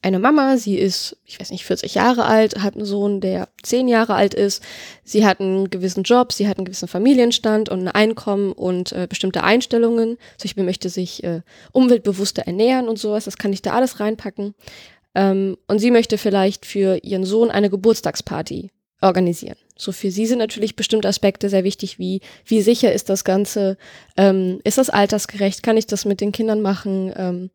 eine 0.01 0.19
Mama, 0.19 0.57
sie 0.57 0.77
ist, 0.77 1.17
ich 1.25 1.39
weiß 1.39 1.51
nicht, 1.51 1.65
40 1.65 1.95
Jahre 1.95 2.25
alt, 2.25 2.61
hat 2.61 2.75
einen 2.75 2.85
Sohn, 2.85 3.21
der 3.21 3.49
10 3.63 3.87
Jahre 3.87 4.15
alt 4.15 4.33
ist. 4.33 4.63
Sie 5.03 5.25
hat 5.25 5.39
einen 5.39 5.69
gewissen 5.69 6.03
Job, 6.03 6.33
sie 6.33 6.47
hat 6.47 6.57
einen 6.57 6.65
gewissen 6.65 6.87
Familienstand 6.87 7.69
und 7.69 7.81
ein 7.81 7.87
Einkommen 7.87 8.51
und 8.51 8.91
äh, 8.91 9.07
bestimmte 9.07 9.43
Einstellungen. 9.43 10.17
Zum 10.37 10.47
Beispiel 10.47 10.63
möchte 10.63 10.89
sich 10.89 11.23
äh, 11.23 11.41
umweltbewusster 11.71 12.43
ernähren 12.43 12.87
und 12.87 12.99
sowas. 12.99 13.25
Das 13.25 13.37
kann 13.37 13.53
ich 13.53 13.61
da 13.61 13.73
alles 13.73 13.99
reinpacken. 13.99 14.55
Ähm, 15.15 15.57
und 15.67 15.79
sie 15.79 15.91
möchte 15.91 16.17
vielleicht 16.17 16.65
für 16.65 16.97
ihren 17.03 17.25
Sohn 17.25 17.51
eine 17.51 17.69
Geburtstagsparty 17.69 18.71
organisieren. 19.01 19.57
So 19.77 19.91
für 19.91 20.11
sie 20.11 20.25
sind 20.25 20.37
natürlich 20.37 20.75
bestimmte 20.75 21.07
Aspekte 21.07 21.49
sehr 21.49 21.63
wichtig, 21.63 21.97
wie 21.99 22.21
wie 22.45 22.61
sicher 22.61 22.93
ist 22.93 23.09
das 23.09 23.23
Ganze, 23.23 23.77
ähm, 24.15 24.59
ist 24.63 24.77
das 24.77 24.89
altersgerecht, 24.89 25.63
kann 25.63 25.77
ich 25.77 25.87
das 25.87 26.05
mit 26.05 26.21
den 26.21 26.31
Kindern 26.31 26.61
machen, 26.61 27.11
ähm, 27.15 27.49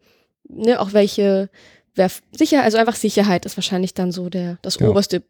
ne, 0.49 0.81
auch 0.81 0.93
welche, 0.93 1.49
wer, 1.95 2.11
sicher, 2.33 2.63
also 2.63 2.79
einfach 2.79 2.97
Sicherheit 2.97 3.47
ist 3.47 3.57
wahrscheinlich 3.57 3.95
dann 3.95 4.13
so 4.13 4.29
der 4.29 4.59
das 4.63 4.79
ja. 4.79 4.89
oberste 4.89 5.23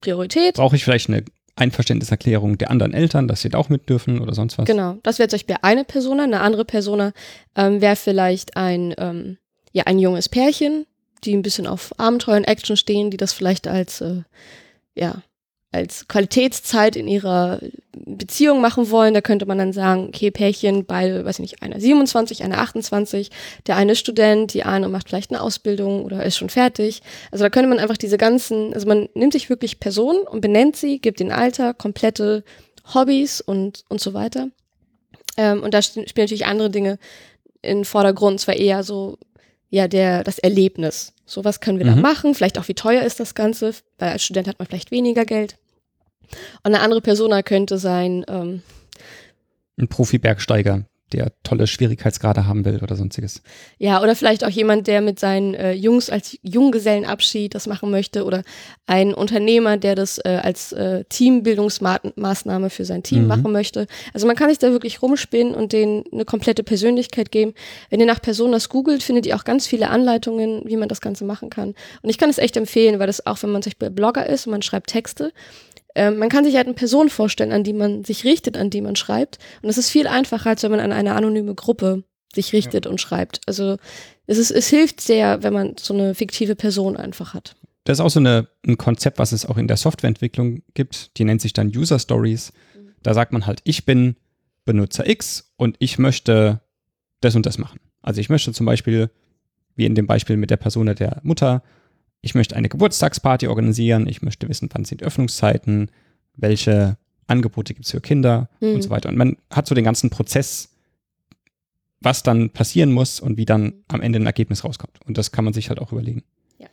Priorität. 0.00 0.54
Brauche 0.54 0.76
ich 0.76 0.84
vielleicht 0.84 1.08
eine 1.08 1.24
Einverständniserklärung 1.56 2.58
der 2.58 2.70
anderen 2.70 2.92
Eltern, 2.94 3.28
dass 3.28 3.42
sie 3.42 3.48
da 3.48 3.58
auch 3.58 3.68
mit 3.68 3.88
dürfen 3.88 4.20
oder 4.20 4.34
sonst 4.34 4.58
was? 4.58 4.66
Genau, 4.66 4.98
das 5.02 5.18
wäre 5.18 5.28
zum 5.28 5.36
Beispiel 5.38 5.56
eine 5.62 5.84
Persona. 5.84 6.24
Eine 6.24 6.40
andere 6.40 6.64
Persona 6.64 7.12
ähm, 7.56 7.80
wäre 7.80 7.96
vielleicht 7.96 8.56
ein, 8.56 8.94
ähm, 8.98 9.38
ja, 9.72 9.84
ein 9.84 9.98
junges 9.98 10.28
Pärchen, 10.28 10.86
die 11.24 11.34
ein 11.34 11.42
bisschen 11.42 11.66
auf 11.66 11.98
Abenteuer 11.98 12.36
und 12.36 12.44
Action 12.44 12.76
stehen, 12.76 13.10
die 13.10 13.16
das 13.16 13.32
vielleicht 13.32 13.68
als, 13.68 14.00
äh, 14.00 14.22
ja, 14.94 15.22
als 15.74 16.06
Qualitätszeit 16.06 16.94
in 16.94 17.08
ihrer 17.08 17.58
Beziehung 17.92 18.60
machen 18.60 18.90
wollen, 18.90 19.12
da 19.12 19.20
könnte 19.20 19.44
man 19.44 19.58
dann 19.58 19.72
sagen, 19.72 20.06
okay, 20.06 20.30
Pärchen, 20.30 20.84
beide, 20.84 21.24
weiß 21.24 21.36
ich 21.36 21.40
nicht, 21.40 21.62
einer 21.62 21.80
27, 21.80 22.44
einer 22.44 22.58
28, 22.58 23.30
der 23.66 23.76
eine 23.76 23.92
ist 23.92 23.98
Student, 23.98 24.54
die 24.54 24.62
eine 24.62 24.88
macht 24.88 25.08
vielleicht 25.08 25.32
eine 25.32 25.40
Ausbildung 25.40 26.04
oder 26.04 26.22
ist 26.24 26.36
schon 26.36 26.48
fertig. 26.48 27.02
Also 27.32 27.44
da 27.44 27.50
könnte 27.50 27.68
man 27.68 27.80
einfach 27.80 27.96
diese 27.96 28.18
ganzen, 28.18 28.72
also 28.72 28.86
man 28.86 29.08
nimmt 29.14 29.32
sich 29.32 29.50
wirklich 29.50 29.80
Personen 29.80 30.20
und 30.20 30.40
benennt 30.40 30.76
sie, 30.76 31.00
gibt 31.00 31.18
den 31.18 31.32
Alter, 31.32 31.74
komplette 31.74 32.44
Hobbys 32.94 33.40
und, 33.40 33.84
und 33.88 34.00
so 34.00 34.14
weiter. 34.14 34.50
Ähm, 35.36 35.60
und 35.64 35.74
da 35.74 35.82
spielen 35.82 36.06
natürlich 36.16 36.46
andere 36.46 36.70
Dinge 36.70 36.98
in 37.62 37.84
Vordergrund, 37.84 38.40
zwar 38.40 38.54
eher 38.54 38.84
so, 38.84 39.18
ja, 39.70 39.88
der, 39.88 40.22
das 40.22 40.38
Erlebnis. 40.38 41.14
So 41.26 41.44
was 41.44 41.58
können 41.58 41.78
wir 41.78 41.86
mhm. 41.86 41.96
da 41.96 42.00
machen, 42.00 42.34
vielleicht 42.34 42.58
auch 42.58 42.68
wie 42.68 42.74
teuer 42.74 43.02
ist 43.02 43.18
das 43.18 43.34
Ganze, 43.34 43.74
weil 43.98 44.10
als 44.10 44.22
Student 44.22 44.46
hat 44.46 44.60
man 44.60 44.68
vielleicht 44.68 44.92
weniger 44.92 45.24
Geld. 45.24 45.56
Und 46.62 46.74
eine 46.74 46.80
andere 46.80 47.00
Persona 47.00 47.42
könnte 47.42 47.78
sein, 47.78 48.24
ähm, 48.28 48.62
ein 49.76 49.88
Profi-Bergsteiger, 49.88 50.84
der 51.12 51.32
tolle 51.42 51.66
Schwierigkeitsgrade 51.66 52.46
haben 52.46 52.64
will 52.64 52.80
oder 52.82 52.96
sonstiges. 52.96 53.42
Ja, 53.78 54.02
oder 54.02 54.16
vielleicht 54.16 54.44
auch 54.44 54.50
jemand, 54.50 54.86
der 54.86 55.00
mit 55.00 55.20
seinen 55.20 55.54
äh, 55.54 55.72
Jungs 55.72 56.10
als 56.10 56.36
Junggesellenabschied 56.42 57.54
das 57.54 57.66
machen 57.66 57.90
möchte 57.90 58.24
oder 58.24 58.42
ein 58.86 59.14
Unternehmer, 59.14 59.76
der 59.76 59.94
das 59.94 60.18
äh, 60.18 60.40
als 60.42 60.72
äh, 60.72 61.04
Teambildungsmaßnahme 61.08 62.70
für 62.70 62.84
sein 62.84 63.02
Team 63.02 63.22
mhm. 63.22 63.28
machen 63.28 63.52
möchte. 63.52 63.86
Also 64.12 64.26
man 64.26 64.34
kann 64.34 64.48
sich 64.48 64.58
da 64.58 64.72
wirklich 64.72 65.02
rumspinnen 65.02 65.54
und 65.54 65.72
denen 65.72 66.04
eine 66.12 66.24
komplette 66.24 66.64
Persönlichkeit 66.64 67.30
geben. 67.30 67.54
Wenn 67.90 68.00
ihr 68.00 68.06
nach 68.06 68.22
Personas 68.22 68.68
googelt, 68.68 69.02
findet 69.02 69.26
ihr 69.26 69.36
auch 69.36 69.44
ganz 69.44 69.66
viele 69.66 69.90
Anleitungen, 69.90 70.62
wie 70.64 70.76
man 70.76 70.88
das 70.88 71.00
Ganze 71.00 71.24
machen 71.24 71.50
kann. 71.50 71.74
Und 72.02 72.10
ich 72.10 72.18
kann 72.18 72.30
es 72.30 72.38
echt 72.38 72.56
empfehlen, 72.56 72.98
weil 72.98 73.06
das 73.06 73.24
auch, 73.24 73.42
wenn 73.42 73.52
man 73.52 73.62
sich 73.62 73.76
Blogger 73.78 74.26
ist 74.26 74.46
und 74.46 74.52
man 74.52 74.62
schreibt 74.62 74.90
Texte, 74.90 75.32
ähm, 75.94 76.18
man 76.18 76.28
kann 76.28 76.44
sich 76.44 76.56
halt 76.56 76.66
eine 76.66 76.74
Person 76.74 77.08
vorstellen, 77.08 77.52
an 77.52 77.64
die 77.64 77.72
man 77.72 78.04
sich 78.04 78.24
richtet, 78.24 78.56
an 78.56 78.70
die 78.70 78.80
man 78.80 78.96
schreibt. 78.96 79.38
Und 79.62 79.68
das 79.68 79.78
ist 79.78 79.90
viel 79.90 80.06
einfacher, 80.06 80.50
als 80.50 80.62
wenn 80.62 80.70
man 80.70 80.80
an 80.80 80.92
eine 80.92 81.14
anonyme 81.14 81.54
Gruppe 81.54 82.04
sich 82.34 82.52
richtet 82.52 82.84
ja. 82.84 82.90
und 82.90 83.00
schreibt. 83.00 83.40
Also 83.46 83.76
es, 84.26 84.38
ist, 84.38 84.50
es 84.50 84.68
hilft 84.68 85.00
sehr, 85.00 85.42
wenn 85.42 85.52
man 85.52 85.76
so 85.78 85.94
eine 85.94 86.14
fiktive 86.14 86.56
Person 86.56 86.96
einfach 86.96 87.34
hat. 87.34 87.54
Das 87.84 87.98
ist 87.98 88.04
auch 88.04 88.10
so 88.10 88.20
eine, 88.20 88.48
ein 88.66 88.78
Konzept, 88.78 89.18
was 89.18 89.32
es 89.32 89.46
auch 89.46 89.56
in 89.56 89.68
der 89.68 89.76
Softwareentwicklung 89.76 90.62
gibt. 90.72 91.16
Die 91.18 91.24
nennt 91.24 91.40
sich 91.40 91.52
dann 91.52 91.68
User 91.68 91.98
Stories. 91.98 92.52
Mhm. 92.74 92.94
Da 93.02 93.14
sagt 93.14 93.32
man 93.32 93.46
halt, 93.46 93.60
ich 93.64 93.84
bin 93.84 94.16
Benutzer 94.64 95.06
X 95.08 95.52
und 95.56 95.76
ich 95.78 95.98
möchte 95.98 96.60
das 97.20 97.36
und 97.36 97.46
das 97.46 97.58
machen. 97.58 97.80
Also 98.02 98.20
ich 98.20 98.30
möchte 98.30 98.52
zum 98.52 98.66
Beispiel, 98.66 99.10
wie 99.76 99.86
in 99.86 99.94
dem 99.94 100.06
Beispiel 100.06 100.36
mit 100.36 100.50
der 100.50 100.56
Person 100.56 100.86
der 100.86 101.20
Mutter, 101.22 101.62
ich 102.24 102.34
möchte 102.34 102.56
eine 102.56 102.68
Geburtstagsparty 102.68 103.48
organisieren, 103.48 104.06
ich 104.06 104.22
möchte 104.22 104.48
wissen, 104.48 104.68
wann 104.72 104.84
sind 104.84 105.02
Öffnungszeiten, 105.02 105.90
welche 106.36 106.96
Angebote 107.26 107.74
gibt 107.74 107.84
es 107.84 107.92
für 107.92 108.00
Kinder 108.00 108.48
mhm. 108.60 108.76
und 108.76 108.82
so 108.82 108.90
weiter. 108.90 109.10
Und 109.10 109.16
man 109.16 109.36
hat 109.50 109.66
so 109.66 109.74
den 109.74 109.84
ganzen 109.84 110.10
Prozess, 110.10 110.70
was 112.00 112.22
dann 112.22 112.50
passieren 112.50 112.92
muss 112.92 113.20
und 113.20 113.36
wie 113.36 113.44
dann 113.44 113.74
am 113.88 114.00
Ende 114.00 114.18
ein 114.18 114.26
Ergebnis 114.26 114.64
rauskommt. 114.64 114.98
Und 115.06 115.18
das 115.18 115.32
kann 115.32 115.44
man 115.44 115.52
sich 115.52 115.68
halt 115.68 115.78
auch 115.78 115.92
überlegen. 115.92 116.22
Ja. 116.58 116.68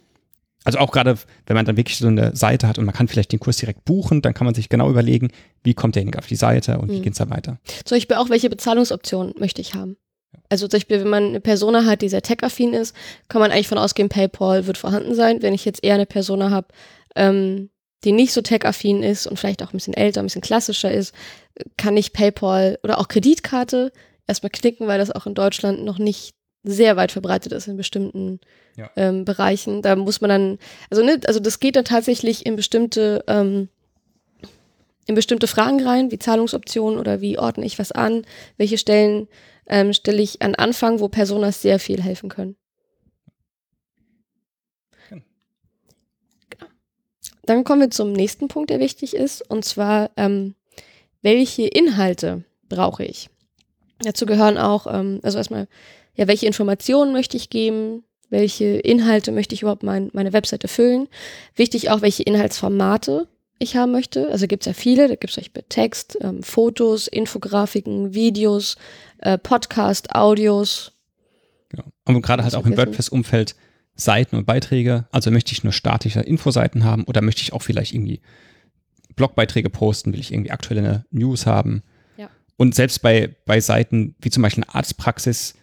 Also 0.64 0.80
auch 0.80 0.92
gerade, 0.92 1.18
wenn 1.46 1.56
man 1.56 1.66
dann 1.66 1.78
wirklich 1.78 1.98
so 1.98 2.08
eine 2.08 2.34
Seite 2.36 2.68
hat 2.68 2.80
und 2.80 2.86
man 2.86 2.96
kann 2.96 3.10
vielleicht 3.10 3.34
den 3.34 3.40
Kurs 3.40 3.58
direkt 3.58 3.84
buchen, 3.84 4.22
dann 4.22 4.34
kann 4.34 4.46
man 4.46 4.54
sich 4.54 4.70
genau 4.70 4.90
überlegen, 4.90 5.32
wie 5.64 5.74
kommt 5.74 5.96
derjenige 5.96 6.18
auf 6.18 6.28
die 6.28 6.36
Seite 6.36 6.80
und 6.80 6.90
mhm. 6.90 6.94
wie 6.94 7.02
geht 7.02 7.14
es 7.14 7.20
da 7.20 7.30
weiter. 7.30 7.60
Zum 7.84 7.98
Beispiel 7.98 8.16
auch, 8.18 8.30
welche 8.30 8.50
Bezahlungsoptionen 8.50 9.34
möchte 9.38 9.60
ich 9.60 9.74
haben. 9.74 9.98
Also 10.50 10.68
zum 10.68 10.80
Beispiel, 10.80 11.00
wenn 11.00 11.10
man 11.10 11.26
eine 11.28 11.40
Persona 11.40 11.86
hat, 11.86 12.02
die 12.02 12.10
sehr 12.10 12.22
tech-affin 12.22 12.74
ist, 12.74 12.96
kann 13.30 13.40
man 13.40 13.52
eigentlich 13.52 13.68
von 13.68 13.78
ausgehen, 13.78 14.10
PayPal 14.10 14.68
wird 14.68 14.78
vorhanden 14.78 15.16
sein. 15.16 15.42
Wenn 15.42 15.54
ich 15.54 15.66
jetzt 15.66 15.84
eher 15.84 15.96
eine 15.96 16.06
Persona 16.06 16.50
habe, 16.50 16.68
ähm, 17.16 17.70
die 18.04 18.12
nicht 18.12 18.34
so 18.34 18.42
tech-affin 18.42 19.04
ist 19.04 19.28
und 19.28 19.38
vielleicht 19.38 19.64
auch 19.64 19.70
ein 19.70 19.78
bisschen 19.78 19.94
älter, 19.94 20.22
ein 20.22 20.26
bisschen 20.26 20.42
klassischer 20.42 20.92
ist, 20.92 21.14
kann 21.78 21.96
ich 21.96 22.14
PayPal 22.14 22.80
oder 22.84 23.00
auch 23.00 23.08
Kreditkarte 23.08 23.92
erstmal 24.28 24.50
knicken, 24.50 24.88
weil 24.88 25.00
das 25.00 25.12
auch 25.12 25.26
in 25.26 25.36
Deutschland 25.36 25.84
noch 25.84 26.00
nicht 26.00 26.34
sehr 26.64 26.96
weit 26.96 27.12
verbreitet 27.12 27.54
ist 27.54 27.68
in 27.68 27.78
bestimmten 27.78 28.40
ja. 28.78 28.90
ähm, 28.96 29.26
Bereichen. 29.26 29.82
Da 29.82 29.96
muss 29.96 30.22
man 30.22 30.30
dann, 30.30 30.60
also 30.90 31.04
ne, 31.04 31.20
also 31.26 31.40
das 31.40 31.60
geht 31.60 31.76
dann 31.76 31.86
tatsächlich 31.86 32.46
in 32.46 32.56
bestimmte 32.56 33.24
ähm, 33.28 33.70
in 35.08 35.16
bestimmte 35.16 35.48
Fragen 35.48 35.86
rein, 35.86 36.12
wie 36.12 36.20
Zahlungsoptionen 36.20 37.00
oder 37.00 37.22
wie 37.22 37.40
ordne 37.40 37.66
ich 37.66 37.80
was 37.80 37.92
an, 37.92 38.24
welche 38.58 38.78
Stellen 38.78 39.28
ähm, 39.72 39.94
stelle 39.94 40.22
ich 40.22 40.42
an 40.42 40.54
Anfang, 40.54 41.00
wo 41.00 41.08
Personas 41.08 41.62
sehr 41.62 41.80
viel 41.80 42.04
helfen 42.04 42.30
können. 42.30 42.58
Genau. 45.10 45.24
Dann 47.44 47.64
kommen 47.64 47.82
wir 47.82 47.90
zum 47.90 48.12
nächsten 48.12 48.50
Punkt, 48.50 48.70
der 48.70 48.80
wichtig 48.80 49.16
ist, 49.16 49.42
und 49.50 49.66
zwar, 49.66 50.12
ähm, 50.18 50.56
welche 51.22 51.64
Inhalte 51.64 52.44
brauche 52.68 53.06
ich? 53.06 53.30
Dazu 54.00 54.26
gehören 54.26 54.58
auch, 54.58 54.88
ähm, 54.88 55.20
also 55.24 55.38
erstmal, 55.38 55.68
ja, 56.16 56.28
welche 56.28 56.48
Informationen 56.48 57.14
möchte 57.14 57.38
ich 57.38 57.50
geben? 57.50 58.04
Welche 58.30 58.66
Inhalte 58.66 59.32
möchte 59.32 59.56
ich 59.56 59.62
überhaupt 59.62 59.84
mein, 59.84 60.10
meine 60.14 60.34
Webseite 60.34 60.68
füllen? 60.68 61.08
Wichtig 61.56 61.90
auch, 61.90 62.02
welche 62.02 62.24
Inhaltsformate 62.24 63.28
ich 63.62 63.76
haben 63.76 63.92
möchte. 63.92 64.30
Also 64.32 64.48
gibt 64.48 64.64
es 64.64 64.68
ja 64.68 64.74
viele, 64.74 65.08
da 65.08 65.16
gibt 65.16 65.32
es 65.32 65.38
euch 65.38 65.52
Text, 65.70 66.18
ähm, 66.22 66.44
Fotos, 66.44 67.08
Infografiken, 67.08 68.14
Videos, 68.14 68.76
äh, 69.20 69.38
Podcast, 69.38 70.16
Audios. 70.16 70.94
Genau. 71.70 71.84
Und 72.06 72.22
gerade 72.22 72.44
halt 72.44 72.56
auch 72.56 72.66
im 72.66 72.76
WordPress-Umfeld 72.76 73.56
Seiten 73.96 74.36
und 74.36 74.46
Beiträge. 74.46 75.06
Also 75.12 75.32
möchte 75.32 75.54
ich 75.54 75.64
nur 75.64 75.74
statische 75.74 76.22
Infoseiten 76.22 76.84
haben 76.84 77.04
oder 77.04 77.22
möchte 77.22 77.42
ich 77.42 77.54
auch 77.54 77.62
vielleicht 77.62 77.94
irgendwie 77.94 78.22
Blogbeiträge 79.16 79.70
posten, 79.70 80.14
will 80.14 80.20
ich 80.20 80.34
irgendwie 80.34 80.52
aktuelle 80.52 81.06
News 81.12 81.46
haben. 81.46 81.84
Ja. 82.18 82.30
Und 82.58 82.74
selbst 82.74 83.02
bei, 83.02 83.36
bei 83.46 83.60
Seiten 83.60 84.16
wie 84.20 84.30
zum 84.30 84.44
Beispiel 84.44 84.64
eine 84.64 84.74
Arztpraxis, 84.74 85.56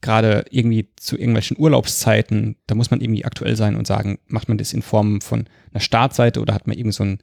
gerade 0.00 0.44
irgendwie 0.50 0.88
zu 0.96 1.16
irgendwelchen 1.16 1.56
Urlaubszeiten, 1.58 2.56
da 2.66 2.74
muss 2.74 2.90
man 2.90 3.00
irgendwie 3.00 3.24
aktuell 3.24 3.54
sein 3.54 3.76
und 3.76 3.86
sagen, 3.86 4.18
macht 4.26 4.48
man 4.48 4.58
das 4.58 4.72
in 4.72 4.82
Form 4.82 5.20
von 5.20 5.46
einer 5.72 5.80
Startseite 5.80 6.40
oder 6.40 6.54
hat 6.54 6.66
man 6.66 6.76
irgendwie 6.76 6.92
so 6.92 7.04
einen 7.04 7.18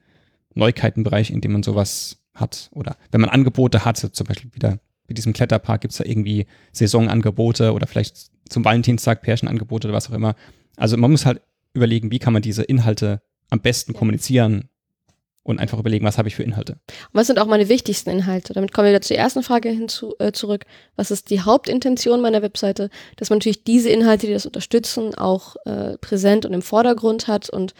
Neuigkeitenbereich, 0.56 1.32
in 1.32 1.42
dem 1.42 1.54
man 1.54 1.64
sowas 1.64 2.18
hat. 2.34 2.70
Oder 2.72 2.98
wenn 3.12 3.22
man 3.22 3.30
Angebote 3.30 3.86
hat, 3.86 3.98
zum 3.98 4.28
Beispiel 4.28 4.54
wieder 4.54 4.80
mit 5.08 5.18
diesem 5.18 5.34
Kletterpark 5.34 5.82
gibt 5.82 5.92
es 5.92 5.98
da 5.98 6.06
irgendwie 6.06 6.46
Saisonangebote 6.72 7.74
oder 7.74 7.88
vielleicht 7.88 8.32
zum 8.50 8.64
Valentinstag 8.64 9.22
Pärchenangebote 9.22 9.88
oder 9.88 9.96
was 9.96 10.10
auch 10.10 10.16
immer. 10.16 10.36
Also 10.78 10.98
man 10.98 11.12
muss 11.12 11.26
halt 11.26 11.42
überlegen, 11.74 12.12
wie 12.12 12.20
kann 12.20 12.34
man 12.34 12.42
diese 12.42 12.64
Inhalte 12.64 13.22
am 13.50 13.60
besten 13.60 13.94
kommunizieren 13.94 14.70
und 15.44 15.60
einfach 15.60 15.78
überlegen, 15.78 16.06
was 16.06 16.18
habe 16.18 16.30
ich 16.30 16.36
für 16.36 16.44
Inhalte. 16.44 16.74
Und 16.88 17.14
was 17.14 17.28
sind 17.28 17.38
auch 17.38 17.48
meine 17.48 17.68
wichtigsten 17.68 18.10
Inhalte? 18.10 18.54
Damit 18.54 18.74
kommen 18.74 18.86
wir 18.86 18.92
wieder 18.92 19.02
zur 19.02 19.18
ersten 19.18 19.44
Frage 19.44 19.70
hinzu, 19.70 20.16
äh, 20.20 20.32
zurück. 20.32 20.66
Was 20.96 21.12
ist 21.12 21.30
die 21.30 21.42
Hauptintention 21.42 22.22
meiner 22.22 22.42
Webseite? 22.42 22.90
Dass 23.18 23.30
man 23.30 23.40
natürlich 23.40 23.66
diese 23.66 23.90
Inhalte, 23.90 24.28
die 24.28 24.34
das 24.34 24.46
unterstützen, 24.46 25.14
auch 25.16 25.58
äh, 25.66 25.98
präsent 25.98 26.46
und 26.46 26.54
im 26.54 26.62
Vordergrund 26.62 27.28
hat 27.28 27.50
und 27.50 27.74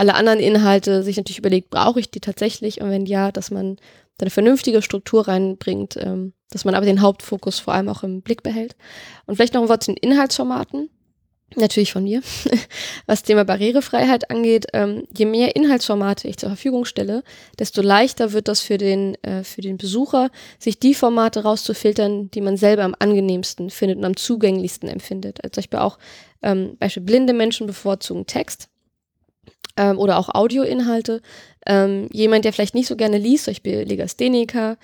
alle 0.00 0.14
anderen 0.14 0.40
Inhalte 0.40 1.02
sich 1.02 1.18
natürlich 1.18 1.38
überlegt, 1.38 1.68
brauche 1.68 2.00
ich 2.00 2.10
die 2.10 2.20
tatsächlich? 2.20 2.80
Und 2.80 2.90
wenn 2.90 3.04
ja, 3.04 3.30
dass 3.30 3.50
man 3.50 3.76
da 4.16 4.24
eine 4.24 4.30
vernünftige 4.30 4.80
Struktur 4.80 5.28
reinbringt, 5.28 5.98
ähm, 5.98 6.32
dass 6.48 6.64
man 6.64 6.74
aber 6.74 6.86
den 6.86 7.02
Hauptfokus 7.02 7.58
vor 7.58 7.74
allem 7.74 7.90
auch 7.90 8.02
im 8.02 8.22
Blick 8.22 8.42
behält. 8.42 8.76
Und 9.26 9.36
vielleicht 9.36 9.52
noch 9.52 9.60
ein 9.60 9.68
Wort 9.68 9.82
zu 9.82 9.92
den 9.92 9.98
Inhaltsformaten. 9.98 10.88
Natürlich 11.54 11.92
von 11.92 12.04
mir. 12.04 12.22
Was 13.06 13.24
Thema 13.24 13.44
Barrierefreiheit 13.44 14.30
angeht, 14.30 14.68
ähm, 14.72 15.06
je 15.14 15.26
mehr 15.26 15.54
Inhaltsformate 15.54 16.28
ich 16.28 16.38
zur 16.38 16.48
Verfügung 16.48 16.86
stelle, 16.86 17.22
desto 17.58 17.82
leichter 17.82 18.32
wird 18.32 18.48
das 18.48 18.60
für 18.60 18.78
den, 18.78 19.22
äh, 19.22 19.44
für 19.44 19.60
den 19.60 19.76
Besucher, 19.76 20.30
sich 20.58 20.78
die 20.78 20.94
Formate 20.94 21.42
rauszufiltern, 21.42 22.30
die 22.30 22.40
man 22.40 22.56
selber 22.56 22.84
am 22.84 22.94
angenehmsten 22.98 23.68
findet 23.68 23.98
und 23.98 24.04
am 24.06 24.16
zugänglichsten 24.16 24.88
empfindet. 24.88 25.44
Als 25.44 25.56
Beispiel 25.56 25.80
auch 25.80 25.98
ähm, 26.40 26.76
Beispiel 26.78 27.02
blinde 27.02 27.34
Menschen 27.34 27.66
bevorzugen 27.66 28.26
Text 28.26 28.70
ähm, 29.80 29.98
oder 29.98 30.18
auch 30.18 30.28
Audioinhalte. 30.28 31.22
Ähm, 31.66 32.08
jemand, 32.12 32.44
der 32.44 32.52
vielleicht 32.52 32.74
nicht 32.74 32.86
so 32.86 32.96
gerne 32.96 33.18
liest, 33.18 33.44
zum 33.44 33.52
Beispiel 33.52 33.80
Legastheniker, 33.80 34.76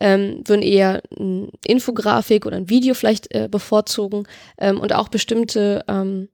ähm, 0.00 0.42
würden 0.44 0.62
eher 0.62 1.02
eine 1.16 1.48
Infografik 1.66 2.46
oder 2.46 2.56
ein 2.56 2.68
Video 2.68 2.94
vielleicht 2.94 3.34
äh, 3.34 3.48
bevorzugen 3.50 4.26
ähm, 4.58 4.80
und 4.80 4.92
auch 4.92 5.08
bestimmte, 5.08 5.84
ähm, 5.88 6.28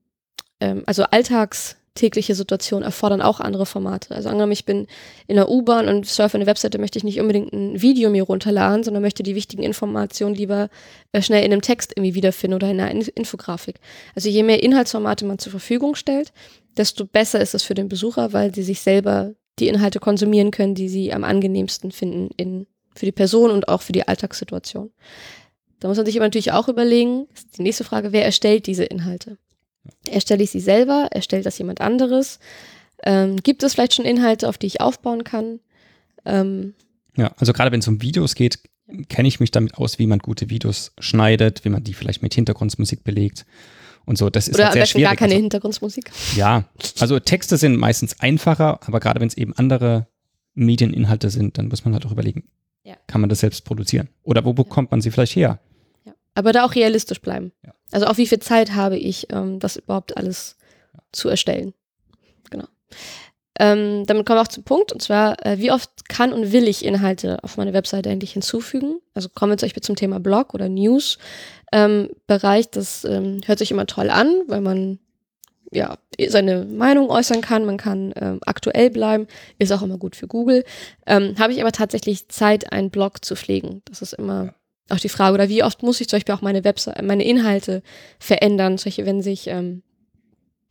ähm, 0.60 0.82
also 0.86 1.04
alltagstägliche 1.04 2.34
Situationen 2.34 2.84
erfordern 2.84 3.20
auch 3.20 3.40
andere 3.40 3.66
Formate. 3.66 4.14
Also 4.14 4.30
angenommen, 4.30 4.52
ich 4.52 4.64
bin 4.64 4.86
in 5.26 5.36
der 5.36 5.50
U-Bahn 5.50 5.88
und 5.88 6.06
surfe 6.06 6.38
eine 6.38 6.46
Webseite, 6.46 6.78
möchte 6.78 6.98
ich 6.98 7.04
nicht 7.04 7.20
unbedingt 7.20 7.52
ein 7.52 7.82
Video 7.82 8.08
mir 8.08 8.22
runterladen, 8.22 8.82
sondern 8.82 9.02
möchte 9.02 9.22
die 9.22 9.34
wichtigen 9.34 9.62
Informationen 9.62 10.34
lieber 10.34 10.70
äh, 11.12 11.20
schnell 11.20 11.44
in 11.44 11.52
einem 11.52 11.62
Text 11.62 11.92
irgendwie 11.96 12.14
wiederfinden 12.14 12.54
oder 12.54 12.70
in 12.70 12.80
einer 12.80 12.90
Infografik. 13.14 13.76
Also 14.14 14.30
je 14.30 14.42
mehr 14.42 14.62
Inhaltsformate 14.62 15.26
man 15.26 15.38
zur 15.38 15.50
Verfügung 15.50 15.94
stellt, 15.94 16.32
desto 16.76 17.04
besser 17.04 17.40
ist 17.40 17.54
es 17.54 17.62
für 17.62 17.74
den 17.74 17.88
Besucher, 17.88 18.32
weil 18.32 18.54
sie 18.54 18.62
sich 18.62 18.80
selber 18.80 19.34
die 19.58 19.68
Inhalte 19.68 20.00
konsumieren 20.00 20.50
können, 20.50 20.74
die 20.74 20.88
sie 20.88 21.12
am 21.12 21.24
angenehmsten 21.24 21.92
finden 21.92 22.30
in, 22.36 22.66
für 22.94 23.06
die 23.06 23.12
Person 23.12 23.50
und 23.50 23.68
auch 23.68 23.82
für 23.82 23.92
die 23.92 24.06
Alltagssituation. 24.06 24.90
Da 25.80 25.88
muss 25.88 25.96
man 25.96 26.06
sich 26.06 26.16
aber 26.16 26.26
natürlich 26.26 26.52
auch 26.52 26.68
überlegen, 26.68 27.26
die 27.56 27.62
nächste 27.62 27.84
Frage, 27.84 28.12
wer 28.12 28.24
erstellt 28.24 28.66
diese 28.66 28.84
Inhalte? 28.84 29.38
Erstelle 30.06 30.42
ich 30.42 30.50
sie 30.50 30.60
selber? 30.60 31.08
Erstellt 31.10 31.46
das 31.46 31.58
jemand 31.58 31.80
anderes? 31.80 32.38
Ähm, 33.02 33.36
gibt 33.36 33.62
es 33.62 33.74
vielleicht 33.74 33.94
schon 33.94 34.04
Inhalte, 34.04 34.48
auf 34.48 34.58
die 34.58 34.66
ich 34.66 34.80
aufbauen 34.80 35.24
kann? 35.24 35.60
Ähm, 36.26 36.74
ja, 37.16 37.32
also 37.38 37.52
gerade 37.52 37.72
wenn 37.72 37.80
es 37.80 37.88
um 37.88 38.02
Videos 38.02 38.34
geht, 38.34 38.60
kenne 39.08 39.28
ich 39.28 39.40
mich 39.40 39.50
damit 39.50 39.76
aus, 39.76 39.98
wie 39.98 40.06
man 40.06 40.18
gute 40.18 40.50
Videos 40.50 40.92
schneidet, 40.98 41.64
wie 41.64 41.70
man 41.70 41.82
die 41.82 41.94
vielleicht 41.94 42.22
mit 42.22 42.34
Hintergrundmusik 42.34 43.04
belegt 43.04 43.46
und 44.10 44.16
so. 44.16 44.28
Das 44.28 44.48
ist 44.48 44.56
Oder 44.56 44.64
halt 44.64 44.74
sehr 44.74 44.86
schwierig. 44.86 45.06
gar 45.06 45.16
keine 45.16 45.32
also, 45.32 45.42
Hintergrundmusik. 45.42 46.10
Ja, 46.36 46.64
also 46.98 47.18
Texte 47.20 47.56
sind 47.56 47.76
meistens 47.76 48.18
einfacher, 48.18 48.80
aber 48.86 48.98
gerade 49.00 49.20
wenn 49.20 49.28
es 49.28 49.36
eben 49.36 49.54
andere 49.56 50.08
Medieninhalte 50.54 51.30
sind, 51.30 51.56
dann 51.56 51.68
muss 51.68 51.84
man 51.84 51.94
halt 51.94 52.04
auch 52.04 52.10
überlegen, 52.10 52.48
ja. 52.82 52.96
kann 53.06 53.20
man 53.20 53.30
das 53.30 53.38
selbst 53.38 53.64
produzieren? 53.64 54.08
Oder 54.24 54.44
wo 54.44 54.52
bekommt 54.52 54.90
man 54.90 55.00
sie 55.00 55.12
vielleicht 55.12 55.36
her? 55.36 55.60
Ja. 56.04 56.14
Aber 56.34 56.52
da 56.52 56.64
auch 56.64 56.74
realistisch 56.74 57.22
bleiben. 57.22 57.52
Ja. 57.64 57.72
Also 57.92 58.06
auch 58.06 58.18
wie 58.18 58.26
viel 58.26 58.40
Zeit 58.40 58.74
habe 58.74 58.98
ich, 58.98 59.28
ähm, 59.32 59.60
das 59.60 59.76
überhaupt 59.76 60.16
alles 60.16 60.56
zu 61.12 61.28
erstellen. 61.28 61.72
Genau. 62.50 62.66
Ähm, 63.60 64.06
damit 64.06 64.26
kommen 64.26 64.38
wir 64.38 64.42
auch 64.42 64.48
zum 64.48 64.64
Punkt, 64.64 64.90
und 64.90 65.02
zwar, 65.02 65.44
äh, 65.44 65.58
wie 65.58 65.70
oft 65.70 66.08
kann 66.08 66.32
und 66.32 66.50
will 66.50 66.66
ich 66.66 66.84
Inhalte 66.84 67.44
auf 67.44 67.58
meine 67.58 67.74
Webseite 67.74 68.08
endlich 68.08 68.32
hinzufügen? 68.32 69.00
Also 69.12 69.28
kommen 69.28 69.52
wir 69.52 69.58
zum 69.58 69.66
Beispiel 69.66 69.82
zum 69.82 69.96
Thema 69.96 70.18
Blog 70.18 70.54
oder 70.54 70.68
News. 70.68 71.18
Ähm, 71.72 72.10
Bereich, 72.26 72.70
das 72.70 73.04
ähm, 73.04 73.40
hört 73.46 73.58
sich 73.58 73.70
immer 73.70 73.86
toll 73.86 74.10
an, 74.10 74.42
weil 74.46 74.60
man 74.60 74.98
ja 75.72 75.98
seine 76.28 76.64
Meinung 76.64 77.10
äußern 77.10 77.40
kann, 77.40 77.64
man 77.64 77.76
kann 77.76 78.12
ähm, 78.16 78.40
aktuell 78.44 78.90
bleiben, 78.90 79.28
ist 79.58 79.72
auch 79.72 79.82
immer 79.82 79.98
gut 79.98 80.16
für 80.16 80.26
Google. 80.26 80.64
Ähm, 81.06 81.36
Habe 81.38 81.52
ich 81.52 81.60
aber 81.60 81.72
tatsächlich 81.72 82.28
Zeit, 82.28 82.72
einen 82.72 82.90
Blog 82.90 83.24
zu 83.24 83.36
pflegen? 83.36 83.82
Das 83.84 84.02
ist 84.02 84.14
immer 84.14 84.54
auch 84.88 84.98
die 84.98 85.08
Frage. 85.08 85.34
Oder 85.34 85.48
wie 85.48 85.62
oft 85.62 85.82
muss 85.82 86.00
ich 86.00 86.08
zum 86.08 86.18
Beispiel 86.18 86.34
auch 86.34 86.42
meine 86.42 86.64
Webseite, 86.64 87.02
meine 87.04 87.24
Inhalte 87.24 87.82
verändern, 88.18 88.78
solche, 88.78 89.06
wenn 89.06 89.22
sich 89.22 89.46
ähm, 89.46 89.82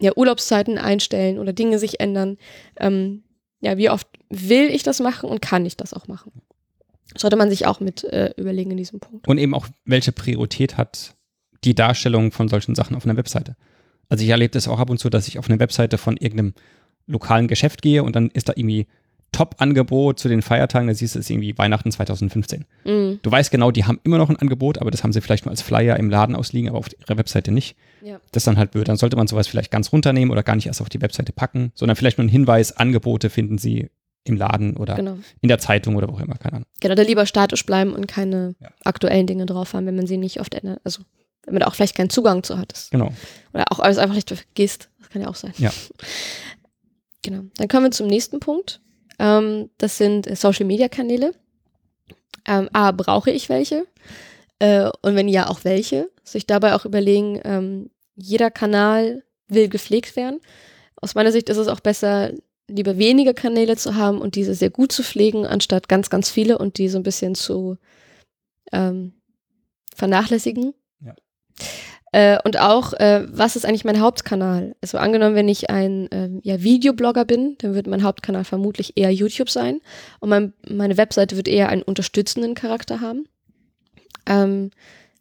ja, 0.01 0.15
Urlaubszeiten 0.15 0.77
einstellen 0.77 1.39
oder 1.39 1.53
Dinge 1.53 1.79
sich 1.79 1.99
ändern. 1.99 2.37
Ähm, 2.77 3.23
ja, 3.61 3.77
wie 3.77 3.89
oft 3.89 4.07
will 4.29 4.69
ich 4.69 4.83
das 4.83 4.99
machen 4.99 5.29
und 5.29 5.41
kann 5.41 5.65
ich 5.65 5.77
das 5.77 5.93
auch 5.93 6.07
machen? 6.07 6.31
Sollte 7.17 7.37
man 7.37 7.49
sich 7.49 7.65
auch 7.65 7.79
mit 7.79 8.03
äh, 8.03 8.31
überlegen 8.37 8.71
in 8.71 8.77
diesem 8.77 8.99
Punkt. 8.99 9.27
Und 9.27 9.37
eben 9.37 9.53
auch, 9.53 9.67
welche 9.85 10.11
Priorität 10.11 10.77
hat 10.77 11.15
die 11.63 11.75
Darstellung 11.75 12.31
von 12.31 12.47
solchen 12.47 12.75
Sachen 12.75 12.95
auf 12.95 13.05
einer 13.05 13.17
Webseite? 13.17 13.55
Also 14.09 14.23
ich 14.23 14.29
erlebe 14.29 14.51
das 14.51 14.67
auch 14.67 14.79
ab 14.79 14.89
und 14.89 14.99
zu, 14.99 15.09
dass 15.09 15.27
ich 15.27 15.39
auf 15.39 15.49
eine 15.49 15.59
Webseite 15.59 15.97
von 15.97 16.17
irgendeinem 16.17 16.53
lokalen 17.07 17.47
Geschäft 17.47 17.81
gehe 17.81 18.03
und 18.03 18.15
dann 18.15 18.29
ist 18.29 18.49
da 18.49 18.53
irgendwie 18.55 18.87
Top-Angebot 19.31 20.19
zu 20.19 20.27
den 20.27 20.41
Feiertagen, 20.41 20.87
da 20.87 20.93
siehst 20.93 21.15
du 21.15 21.19
es 21.19 21.29
irgendwie 21.29 21.55
Weihnachten 21.57 21.91
2015. 21.91 22.65
Mhm. 22.83 23.19
Du 23.21 23.31
weißt 23.31 23.51
genau, 23.51 23.69
die 23.71 23.85
haben 23.85 23.99
immer 24.03 24.17
noch 24.17 24.29
ein 24.29 24.37
Angebot, 24.37 24.79
aber 24.79 24.89
das 24.89 25.03
haben 25.03 25.13
sie 25.13 25.21
vielleicht 25.21 25.45
nur 25.45 25.51
als 25.51 25.61
Flyer 25.61 25.97
im 25.97 26.09
Laden 26.09 26.35
ausliegen, 26.35 26.69
aber 26.69 26.79
auf 26.79 26.87
ihrer 26.99 27.17
Webseite 27.17 27.51
nicht. 27.51 27.75
Ja. 28.03 28.19
Das 28.31 28.41
ist 28.41 28.47
dann 28.47 28.57
halt 28.57 28.71
blöd. 28.71 28.87
Dann 28.87 28.97
sollte 28.97 29.17
man 29.17 29.27
sowas 29.27 29.47
vielleicht 29.47 29.71
ganz 29.71 29.91
runternehmen 29.91 30.31
oder 30.31 30.41
gar 30.41 30.55
nicht 30.55 30.67
erst 30.67 30.81
auf 30.81 30.89
die 30.89 31.01
Webseite 31.01 31.31
packen, 31.31 31.71
sondern 31.75 31.95
vielleicht 31.95 32.17
nur 32.17 32.23
einen 32.23 32.31
Hinweis, 32.31 32.75
Angebote 32.75 33.29
finden 33.29 33.57
sie 33.57 33.89
im 34.29 34.37
Laden 34.37 34.77
oder 34.77 34.95
genau. 34.95 35.17
in 35.41 35.49
der 35.49 35.59
Zeitung 35.59 35.95
oder 35.95 36.07
wo 36.07 36.13
auch 36.13 36.21
immer, 36.21 36.35
keine 36.35 36.57
Ahnung. 36.57 36.67
Genau, 36.79 36.95
da 36.95 37.01
lieber 37.01 37.25
statisch 37.25 37.65
bleiben 37.65 37.93
und 37.93 38.07
keine 38.07 38.55
ja. 38.59 38.69
aktuellen 38.83 39.27
Dinge 39.27 39.45
drauf 39.45 39.73
haben, 39.73 39.85
wenn 39.85 39.95
man 39.95 40.07
sie 40.07 40.17
nicht 40.17 40.39
oft 40.39 40.53
ändert. 40.53 40.79
Also 40.83 41.01
wenn 41.43 41.53
man 41.53 41.61
da 41.61 41.67
auch 41.67 41.75
vielleicht 41.75 41.95
keinen 41.95 42.09
Zugang 42.09 42.43
zu 42.43 42.57
hat. 42.57 42.87
Genau. 42.91 43.11
Oder 43.53 43.65
auch 43.71 43.79
alles 43.79 43.97
einfach 43.97 44.15
nicht 44.15 44.29
vergisst. 44.29 44.89
Das 44.99 45.09
kann 45.09 45.21
ja 45.21 45.27
auch 45.27 45.35
sein. 45.35 45.53
Ja. 45.57 45.71
Genau. 47.21 47.41
Dann 47.57 47.67
kommen 47.67 47.83
wir 47.83 47.91
zum 47.91 48.07
nächsten 48.07 48.39
Punkt. 48.39 48.79
Ähm, 49.19 49.69
das 49.77 49.97
sind 49.97 50.25
äh, 50.25 50.37
Social 50.37 50.65
Media 50.65 50.87
Kanäle. 50.87 51.33
Ähm, 52.45 52.69
A, 52.71 52.91
brauche 52.91 53.29
ich 53.29 53.49
welche? 53.49 53.85
Äh, 54.59 54.89
und 55.01 55.15
wenn 55.15 55.27
ja, 55.27 55.49
auch 55.49 55.65
welche? 55.65 56.09
Sich 56.23 56.47
dabei 56.47 56.75
auch 56.75 56.85
überlegen, 56.85 57.41
ähm, 57.43 57.89
jeder 58.15 58.49
Kanal 58.49 59.23
will 59.49 59.67
gepflegt 59.67 60.15
werden. 60.15 60.39
Aus 60.95 61.15
meiner 61.15 61.33
Sicht 61.33 61.49
ist 61.49 61.57
es 61.57 61.67
auch 61.67 61.81
besser, 61.81 62.31
lieber 62.69 62.97
wenige 62.97 63.33
Kanäle 63.33 63.75
zu 63.75 63.95
haben 63.95 64.19
und 64.19 64.35
diese 64.35 64.53
sehr 64.53 64.69
gut 64.69 64.91
zu 64.91 65.03
pflegen, 65.03 65.45
anstatt 65.45 65.89
ganz, 65.89 66.09
ganz 66.09 66.29
viele 66.29 66.57
und 66.57 66.77
die 66.77 66.89
so 66.89 66.97
ein 66.97 67.03
bisschen 67.03 67.35
zu 67.35 67.77
ähm, 68.71 69.13
vernachlässigen. 69.95 70.73
Ja. 71.01 71.15
Äh, 72.11 72.39
und 72.43 72.59
auch, 72.59 72.93
äh, 72.93 73.25
was 73.29 73.55
ist 73.55 73.65
eigentlich 73.65 73.85
mein 73.85 73.99
Hauptkanal? 73.99 74.75
Also 74.81 74.97
angenommen, 74.97 75.35
wenn 75.35 75.49
ich 75.49 75.69
ein 75.69 76.11
äh, 76.11 76.29
ja, 76.43 76.61
Videoblogger 76.61 77.25
bin, 77.25 77.55
dann 77.59 77.75
wird 77.75 77.87
mein 77.87 78.03
Hauptkanal 78.03 78.43
vermutlich 78.43 78.93
eher 78.97 79.11
YouTube 79.11 79.49
sein. 79.49 79.81
Und 80.19 80.29
mein, 80.29 80.53
meine 80.67 80.97
Webseite 80.97 81.35
wird 81.35 81.47
eher 81.47 81.69
einen 81.69 81.83
unterstützenden 81.83 82.55
Charakter 82.55 83.01
haben. 83.01 83.27
Ähm, 84.25 84.71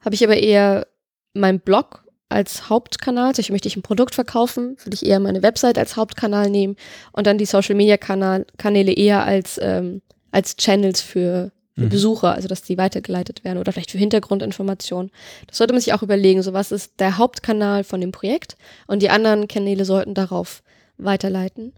Habe 0.01 0.15
ich 0.15 0.25
aber 0.25 0.37
eher 0.37 0.87
meinen 1.35 1.61
Blog 1.61 2.05
als 2.29 2.69
Hauptkanal, 2.69 3.29
also 3.29 3.41
ich 3.41 3.51
möchte 3.51 3.69
ich 3.69 3.77
ein 3.77 3.83
Produkt 3.83 4.15
verkaufen, 4.15 4.77
würde 4.85 4.95
ich 4.95 5.07
eher 5.07 5.21
meine 5.21 5.43
Website 5.43 5.79
als 5.79 5.97
Hauptkanal 5.97 6.51
nehmen 6.51 6.77
und 7.13 7.27
dann 7.27 7.39
die 7.39 7.47
Social 7.47 7.75
Media 7.75 7.97
Kanäle 7.97 8.93
eher 8.93 9.25
als, 9.25 9.59
ähm, 9.63 10.03
als 10.31 10.57
Channels 10.57 11.01
für 11.01 11.53
für 11.79 11.85
mhm. 11.85 11.91
Besucher, 11.91 12.35
also 12.35 12.49
dass 12.49 12.63
die 12.63 12.77
weitergeleitet 12.77 13.45
werden 13.45 13.59
oder 13.59 13.73
vielleicht 13.73 13.93
für 13.93 13.99
Hintergrundinformationen. 13.99 15.13
Das 15.47 15.59
sollte 15.59 15.73
man 15.73 15.81
sich 15.81 15.95
auch 15.95 16.03
überlegen, 16.03 16.43
so 16.43 16.53
was 16.53 16.73
ist 16.73 16.99
der 16.99 17.19
Hauptkanal 17.19 17.85
von 17.85 18.01
dem 18.01 18.11
Projekt 18.11 18.57
und 18.89 19.01
die 19.01 19.11
anderen 19.11 19.47
Kanäle 19.47 19.85
sollten 19.85 20.15
darauf 20.15 20.63
weiterleiten. 20.97 21.73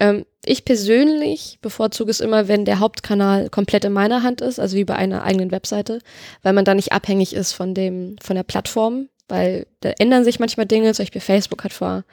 Ähm, 0.00 0.24
ich 0.44 0.64
persönlich 0.64 1.58
bevorzuge 1.60 2.10
es 2.10 2.20
immer, 2.20 2.48
wenn 2.48 2.64
der 2.64 2.80
Hauptkanal 2.80 3.50
komplett 3.50 3.84
in 3.84 3.92
meiner 3.92 4.22
Hand 4.22 4.40
ist, 4.40 4.58
also 4.58 4.76
wie 4.76 4.84
bei 4.84 4.96
einer 4.96 5.22
eigenen 5.22 5.50
Webseite, 5.50 6.00
weil 6.42 6.54
man 6.54 6.64
da 6.64 6.74
nicht 6.74 6.92
abhängig 6.92 7.34
ist 7.34 7.52
von 7.52 7.74
dem, 7.74 8.16
von 8.22 8.36
der 8.36 8.42
Plattform, 8.42 9.08
weil 9.28 9.66
da 9.80 9.90
ändern 9.98 10.24
sich 10.24 10.38
manchmal 10.38 10.66
Dinge. 10.66 10.92
Zum 10.92 11.04
Beispiel 11.04 11.20
Facebook 11.20 11.64
hat 11.64 11.72
vor 11.72 12.04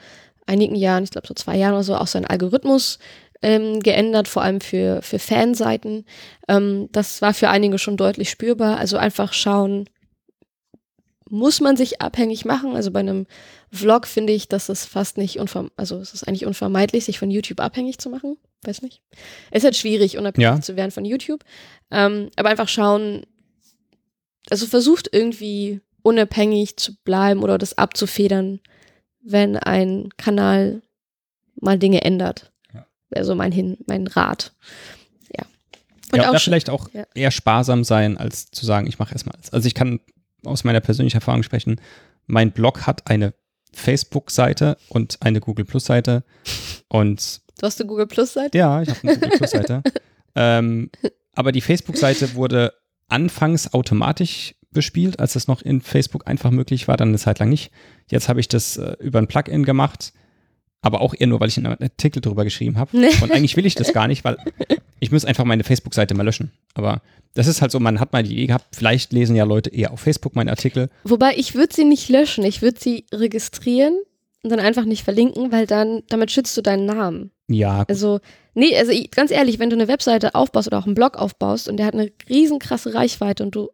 einigen 0.45 0.75
Jahren, 0.75 1.03
ich 1.03 1.11
glaube 1.11 1.27
so 1.27 1.33
zwei 1.33 1.57
Jahren 1.57 1.73
oder 1.73 1.83
so, 1.83 1.95
auch 1.95 2.07
seinen 2.07 2.25
Algorithmus 2.25 2.99
ähm, 3.41 3.79
geändert, 3.79 4.27
vor 4.27 4.43
allem 4.43 4.61
für, 4.61 5.01
für 5.01 5.19
Fanseiten. 5.19 6.05
Ähm, 6.47 6.89
das 6.91 7.21
war 7.21 7.33
für 7.33 7.49
einige 7.49 7.79
schon 7.79 7.97
deutlich 7.97 8.29
spürbar. 8.29 8.77
Also 8.77 8.97
einfach 8.97 9.33
schauen, 9.33 9.89
muss 11.29 11.61
man 11.61 11.77
sich 11.77 12.01
abhängig 12.01 12.43
machen? 12.43 12.75
Also 12.75 12.91
bei 12.91 12.99
einem 12.99 13.25
Vlog 13.71 14.05
finde 14.05 14.33
ich, 14.33 14.49
dass 14.49 14.67
es 14.67 14.85
fast 14.85 15.17
nicht 15.17 15.39
unvermeidlich, 15.39 15.79
also 15.79 15.97
es 15.97 16.13
ist 16.13 16.27
eigentlich 16.27 16.45
unvermeidlich, 16.45 17.05
sich 17.05 17.19
von 17.19 17.31
YouTube 17.31 17.61
abhängig 17.61 17.99
zu 17.99 18.09
machen. 18.09 18.37
Weiß 18.63 18.81
nicht. 18.81 19.01
Es 19.49 19.59
ist 19.59 19.63
halt 19.63 19.77
schwierig, 19.77 20.17
unabhängig 20.17 20.43
ja. 20.43 20.61
zu 20.61 20.75
werden 20.75 20.91
von 20.91 21.05
YouTube. 21.05 21.43
Ähm, 21.89 22.29
aber 22.35 22.49
einfach 22.49 22.67
schauen, 22.67 23.25
also 24.49 24.67
versucht 24.67 25.09
irgendwie 25.13 25.79
unabhängig 26.03 26.77
zu 26.77 26.95
bleiben 27.03 27.43
oder 27.43 27.57
das 27.57 27.77
abzufedern, 27.77 28.59
wenn 29.21 29.57
ein 29.57 30.09
Kanal 30.17 30.81
mal 31.55 31.77
Dinge 31.77 32.01
ändert 32.01 32.51
wäre 33.11 33.25
so 33.25 33.35
mein, 33.35 33.51
Hin 33.51 33.77
mein 33.85 34.07
Rat. 34.07 34.53
Ja. 35.37 35.45
Und 36.11 36.19
ja, 36.19 36.31
auch 36.31 36.39
vielleicht 36.39 36.69
auch 36.69 36.89
ja. 36.93 37.05
eher 37.13 37.31
sparsam 37.31 37.83
sein, 37.83 38.17
als 38.17 38.49
zu 38.51 38.65
sagen, 38.65 38.87
ich 38.87 38.97
mache 38.97 39.13
erstmal 39.13 39.35
alles. 39.35 39.53
Also 39.53 39.67
ich 39.67 39.75
kann 39.75 39.99
aus 40.43 40.63
meiner 40.63 40.79
persönlichen 40.79 41.17
Erfahrung 41.17 41.43
sprechen, 41.43 41.79
mein 42.25 42.51
Blog 42.51 42.87
hat 42.87 43.09
eine 43.09 43.33
Facebook-Seite 43.73 44.77
und 44.89 45.21
eine 45.21 45.39
Google 45.39 45.65
Plus-Seite. 45.65 46.23
Und 46.87 47.41
du 47.59 47.65
hast 47.65 47.79
eine 47.79 47.87
Google 47.87 48.07
Plus-Seite? 48.07 48.57
Ja, 48.57 48.81
ich 48.81 48.89
habe 48.89 48.99
eine 49.03 49.13
Google 49.13 49.37
Plus-Seite. 49.37 49.83
ähm, 50.35 50.89
aber 51.33 51.51
die 51.51 51.61
Facebook-Seite 51.61 52.33
wurde 52.35 52.73
anfangs 53.07 53.73
automatisch 53.73 54.55
bespielt, 54.71 55.19
als 55.19 55.33
das 55.33 55.47
noch 55.47 55.61
in 55.61 55.81
Facebook 55.81 56.27
einfach 56.27 56.51
möglich 56.51 56.87
war, 56.87 56.97
dann 56.97 57.09
eine 57.09 57.17
Zeit 57.17 57.39
lang 57.39 57.49
nicht. 57.49 57.71
Jetzt 58.09 58.29
habe 58.29 58.39
ich 58.39 58.47
das 58.47 58.77
äh, 58.77 58.95
über 58.99 59.19
ein 59.19 59.27
Plugin 59.27 59.63
gemacht 59.63 60.13
aber 60.81 61.01
auch 61.01 61.13
eher 61.17 61.27
nur, 61.27 61.39
weil 61.39 61.49
ich 61.49 61.57
einen 61.57 61.67
Artikel 61.67 62.21
darüber 62.21 62.43
geschrieben 62.43 62.77
habe. 62.77 62.97
Und 63.21 63.31
eigentlich 63.31 63.55
will 63.55 63.65
ich 63.65 63.75
das 63.75 63.93
gar 63.93 64.07
nicht, 64.07 64.23
weil 64.23 64.37
ich 64.99 65.11
muss 65.11 65.25
einfach 65.25 65.45
meine 65.45 65.63
Facebook-Seite 65.63 66.15
mal 66.15 66.23
löschen. 66.23 66.51
Aber 66.73 67.01
das 67.33 67.47
ist 67.47 67.61
halt 67.61 67.71
so, 67.71 67.79
man 67.79 67.99
hat 67.99 68.13
mal 68.13 68.23
die 68.23 68.33
Idee 68.33 68.47
gehabt, 68.47 68.75
vielleicht 68.75 69.13
lesen 69.13 69.35
ja 69.35 69.43
Leute 69.43 69.69
eher 69.69 69.91
auf 69.91 69.99
Facebook 69.99 70.35
meinen 70.35 70.49
Artikel. 70.49 70.89
Wobei 71.03 71.33
ich 71.35 71.53
würde 71.53 71.73
sie 71.73 71.85
nicht 71.85 72.09
löschen, 72.09 72.43
ich 72.43 72.61
würde 72.61 72.79
sie 72.79 73.05
registrieren 73.13 73.95
und 74.43 74.49
dann 74.49 74.59
einfach 74.59 74.85
nicht 74.85 75.03
verlinken, 75.03 75.51
weil 75.51 75.67
dann, 75.67 76.01
damit 76.09 76.31
schützt 76.31 76.57
du 76.57 76.61
deinen 76.61 76.85
Namen. 76.85 77.31
Ja. 77.47 77.79
Gut. 77.79 77.89
Also, 77.89 78.19
nee, 78.55 78.75
also 78.75 78.91
ich, 78.91 79.11
ganz 79.11 79.29
ehrlich, 79.29 79.59
wenn 79.59 79.69
du 79.69 79.75
eine 79.75 79.87
Webseite 79.87 80.33
aufbaust 80.33 80.67
oder 80.67 80.79
auch 80.79 80.87
einen 80.87 80.95
Blog 80.95 81.15
aufbaust 81.15 81.69
und 81.69 81.77
der 81.77 81.85
hat 81.85 81.93
eine 81.93 82.11
riesen 82.27 82.57
krasse 82.57 82.95
Reichweite 82.95 83.43
und 83.43 83.53
du 83.53 83.69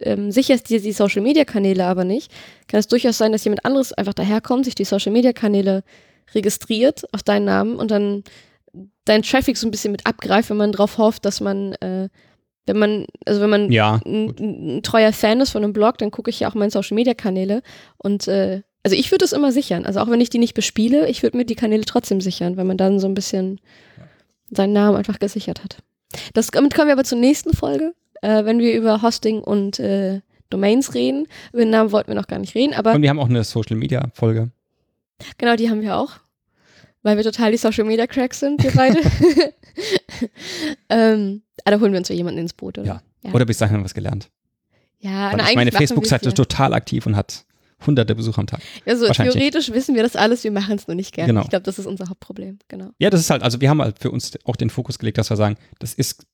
ähm, 0.00 0.30
sicherst 0.30 0.68
dir 0.70 0.80
die 0.80 0.92
Social 0.92 1.22
Media 1.22 1.44
Kanäle 1.44 1.84
aber 1.84 2.04
nicht, 2.04 2.32
kann 2.68 2.80
es 2.80 2.88
durchaus 2.88 3.18
sein, 3.18 3.32
dass 3.32 3.44
jemand 3.44 3.64
anderes 3.64 3.92
einfach 3.92 4.14
daherkommt, 4.14 4.64
sich 4.64 4.74
die 4.74 4.84
Social 4.84 5.12
Media 5.12 5.32
Kanäle 5.32 5.84
registriert 6.34 7.04
auf 7.12 7.22
deinen 7.22 7.44
Namen 7.44 7.76
und 7.76 7.90
dann 7.90 8.24
deinen 9.04 9.22
Traffic 9.22 9.56
so 9.56 9.66
ein 9.66 9.70
bisschen 9.70 9.92
mit 9.92 10.06
abgreift, 10.06 10.50
wenn 10.50 10.56
man 10.56 10.72
darauf 10.72 10.98
hofft, 10.98 11.24
dass 11.24 11.40
man, 11.40 11.74
äh, 11.74 12.08
wenn 12.66 12.78
man, 12.78 13.06
also 13.26 13.40
wenn 13.40 13.50
man 13.50 13.70
ja, 13.72 14.00
ein, 14.06 14.76
ein, 14.76 14.82
treuer 14.82 15.12
Fan 15.12 15.40
ist 15.40 15.50
von 15.50 15.64
einem 15.64 15.72
Blog, 15.72 15.98
dann 15.98 16.10
gucke 16.10 16.30
ich 16.30 16.40
ja 16.40 16.48
auch 16.48 16.54
meine 16.54 16.70
Social 16.70 16.94
Media 16.94 17.14
Kanäle 17.14 17.62
und 17.98 18.28
äh, 18.28 18.62
also 18.84 18.96
ich 18.96 19.10
würde 19.10 19.24
es 19.24 19.32
immer 19.32 19.52
sichern. 19.52 19.86
Also 19.86 20.00
auch 20.00 20.10
wenn 20.10 20.20
ich 20.20 20.30
die 20.30 20.38
nicht 20.38 20.54
bespiele, 20.54 21.08
ich 21.08 21.22
würde 21.22 21.36
mir 21.36 21.44
die 21.44 21.54
Kanäle 21.54 21.84
trotzdem 21.84 22.20
sichern, 22.20 22.56
weil 22.56 22.64
man 22.64 22.76
dann 22.76 22.98
so 22.98 23.06
ein 23.06 23.14
bisschen 23.14 23.60
seinen 24.50 24.72
Namen 24.72 24.96
einfach 24.96 25.18
gesichert 25.18 25.62
hat. 25.62 25.78
Das, 26.34 26.48
damit 26.48 26.74
kommen 26.74 26.88
wir 26.88 26.94
aber 26.94 27.04
zur 27.04 27.18
nächsten 27.18 27.54
Folge, 27.54 27.94
äh, 28.22 28.44
wenn 28.44 28.58
wir 28.58 28.74
über 28.74 29.02
Hosting 29.02 29.40
und 29.40 29.78
äh, 29.78 30.20
Domains 30.50 30.94
reden. 30.94 31.26
Über 31.52 31.62
den 31.62 31.70
Namen 31.70 31.92
wollten 31.92 32.08
wir 32.08 32.14
noch 32.14 32.26
gar 32.26 32.38
nicht 32.38 32.54
reden, 32.54 32.74
aber. 32.74 32.94
Und 32.94 33.02
wir 33.02 33.10
haben 33.10 33.18
auch 33.18 33.28
eine 33.28 33.44
Social 33.44 33.76
Media 33.76 34.08
Folge. 34.14 34.50
Genau, 35.38 35.56
die 35.56 35.70
haben 35.70 35.82
wir 35.82 35.96
auch. 35.96 36.12
Weil 37.02 37.16
wir 37.16 37.24
total 37.24 37.50
die 37.50 37.58
Social 37.58 37.84
Media 37.84 38.06
Cracks 38.06 38.40
sind, 38.40 38.62
wir 38.62 38.72
beide. 38.72 39.00
ähm, 40.88 41.42
ah, 41.64 41.70
da 41.70 41.80
holen 41.80 41.92
wir 41.92 41.98
uns 41.98 42.08
ja 42.08 42.14
jemanden 42.14 42.40
ins 42.40 42.52
Boot, 42.52 42.78
oder? 42.78 42.86
Ja. 42.86 43.02
ja. 43.24 43.32
Oder 43.32 43.44
bis 43.44 43.58
dahin 43.58 43.74
haben 43.74 43.80
wir 43.80 43.86
was 43.86 43.94
gelernt. 43.94 44.30
Ja, 45.00 45.34
na, 45.36 45.48
ist 45.48 45.56
meine 45.56 45.72
Facebook-Seite 45.72 46.32
total 46.32 46.74
aktiv 46.74 47.06
und 47.06 47.16
hat 47.16 47.44
hunderte 47.84 48.14
Besucher 48.14 48.38
am 48.38 48.46
Tag. 48.46 48.60
Also 48.86 49.08
theoretisch 49.08 49.68
nicht. 49.68 49.76
wissen 49.76 49.96
wir 49.96 50.04
das 50.04 50.14
alles, 50.14 50.44
wir 50.44 50.52
machen 50.52 50.76
es 50.76 50.86
nur 50.86 50.94
nicht 50.94 51.12
gerne. 51.12 51.32
Genau. 51.32 51.42
Ich 51.42 51.50
glaube, 51.50 51.64
das 51.64 51.80
ist 51.80 51.86
unser 51.86 52.08
Hauptproblem, 52.08 52.60
genau. 52.68 52.90
Ja, 52.98 53.10
das 53.10 53.20
ist 53.20 53.30
halt, 53.30 53.42
also 53.42 53.60
wir 53.60 53.68
haben 53.68 53.82
halt 53.82 53.98
für 53.98 54.12
uns 54.12 54.38
auch 54.44 54.54
den 54.54 54.70
Fokus 54.70 55.00
gelegt, 55.00 55.18
dass 55.18 55.30
wir 55.30 55.36
sagen, 55.36 55.56
das 55.80 55.94
ist 55.94 56.24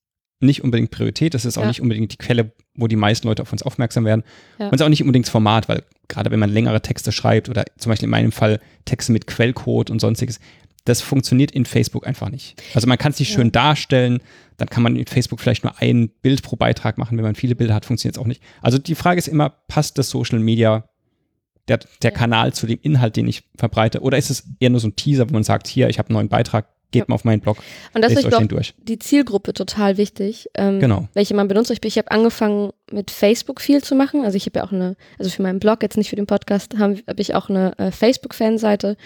nicht 0.41 0.63
unbedingt 0.63 0.91
Priorität, 0.91 1.35
das 1.35 1.45
ist 1.45 1.59
auch 1.59 1.63
ja. 1.63 1.69
nicht 1.69 1.81
unbedingt 1.81 2.13
die 2.13 2.17
Quelle, 2.17 2.53
wo 2.75 2.87
die 2.87 2.97
meisten 2.97 3.27
Leute 3.27 3.43
auf 3.43 3.53
uns 3.53 3.63
aufmerksam 3.63 4.05
werden. 4.05 4.23
Ja. 4.59 4.67
Und 4.67 4.75
es 4.75 4.81
ist 4.81 4.85
auch 4.85 4.91
nicht 4.91 5.03
unbedingt 5.03 5.27
das 5.27 5.33
Format, 5.33 5.69
weil 5.69 5.83
gerade 6.07 6.31
wenn 6.31 6.39
man 6.39 6.51
längere 6.51 6.81
Texte 6.81 7.13
schreibt 7.13 7.49
oder 7.49 7.65
zum 7.77 7.91
Beispiel 7.91 8.07
in 8.07 8.11
meinem 8.11 8.33
Fall 8.33 8.61
Texte 8.85 9.13
mit 9.13 9.27
Quellcode 9.27 9.91
und 9.91 10.01
sonstiges, 10.01 10.39
das 10.85 11.03
funktioniert 11.03 11.51
in 11.51 11.67
Facebook 11.67 12.07
einfach 12.07 12.31
nicht. 12.31 12.63
Also 12.75 12.87
man 12.87 12.99
kann 12.99 13.13
es 13.13 13.19
nicht 13.19 13.31
Ja. 13.31 13.37
schön 13.37 13.53
darstellen, 13.53 14.21
dann 14.57 14.69
kann 14.69 14.83
man 14.83 14.97
in 14.97 15.07
Facebook 15.07 15.41
vielleicht 15.41 15.65
nur 15.65 15.79
ein 15.79 16.09
Bild 16.23 16.43
pro 16.43 16.57
Beitrag 16.57 16.99
machen. 16.99 17.19
Wenn 17.19 17.25
man 17.25 17.35
viele 17.35 17.55
Bilder 17.55 17.75
hat, 17.75 17.85
funktioniert 17.85 18.17
es 18.17 18.23
auch 18.23 18.27
nicht. 18.27 18.43
Also 18.63 18.79
die 18.79 18.95
Frage 18.95 19.19
ist 19.19 19.29
immer, 19.29 19.51
passt 19.69 19.99
das 19.99 20.09
Social 20.09 20.39
Media, 20.39 20.89
der, 21.69 21.81
der. 22.03 22.11
Kanal 22.13 22.55
zu 22.55 22.67
dem 22.67 22.79
Inhalt, 22.81 23.17
den 23.17 23.29
ich 23.29 23.45
verbreite? 23.57 24.01
Oder 24.01 24.17
ist 24.17 24.31
es 24.31 24.45
eher 24.59 24.71
nur 24.71 24.81
so 24.81 24.89
ein 24.89 24.97
Teaser, 24.97 25.29
wo 25.29 25.35
man 25.35 25.45
sagt, 25.45 25.67
hier, 25.67 25.91
ich 25.91 25.99
habe 25.99 26.09
einen 26.09 26.15
neuen 26.15 26.29
Beitrag, 26.31 26.67
geht 26.91 27.01
Ja. 27.01 27.05
mal 27.09 27.15
auf 27.17 27.25
meinen 27.25 27.41
Blog, 27.41 27.59
Und 27.95 28.03
das 28.03 28.13
ist 28.13 28.25
euch 28.27 28.37
den 28.37 28.49
durch. 28.49 28.75
die 28.79 28.99
Zielgruppe 28.99 29.53
total 29.53 29.97
wichtig, 29.97 30.49
ähm, 30.55 30.81
Genau. 30.81 31.09
welche 31.15 31.35
man 31.35 31.49
benutzt. 31.49 31.71
Ich, 31.71 31.83
ich 31.85 31.99
habe 31.99 32.11
angefangen 32.11 32.73
mit 32.91 33.11
Facebook 33.11 33.61
viel 33.61 33.83
zu 33.83 33.95
machen. 33.95 34.25
Also 34.25 34.37
ich 34.37 34.47
habe 34.47 34.59
ja 34.61 34.65
auch 34.67 34.73
eine, 34.73 34.97
also 35.19 35.31
für 35.31 35.43
meinen 35.43 35.61
Blog, 35.61 35.83
jetzt 35.83 35.97
nicht 35.97 36.09
für 36.11 36.17
den 36.17 36.27
Podcast, 36.27 36.79
habe 36.79 36.97
hab 37.07 37.19
ich 37.21 37.35
auch 37.35 37.49
eine 37.51 37.79
äh, 37.79 37.91
Facebook-Fanseite. 37.91 38.97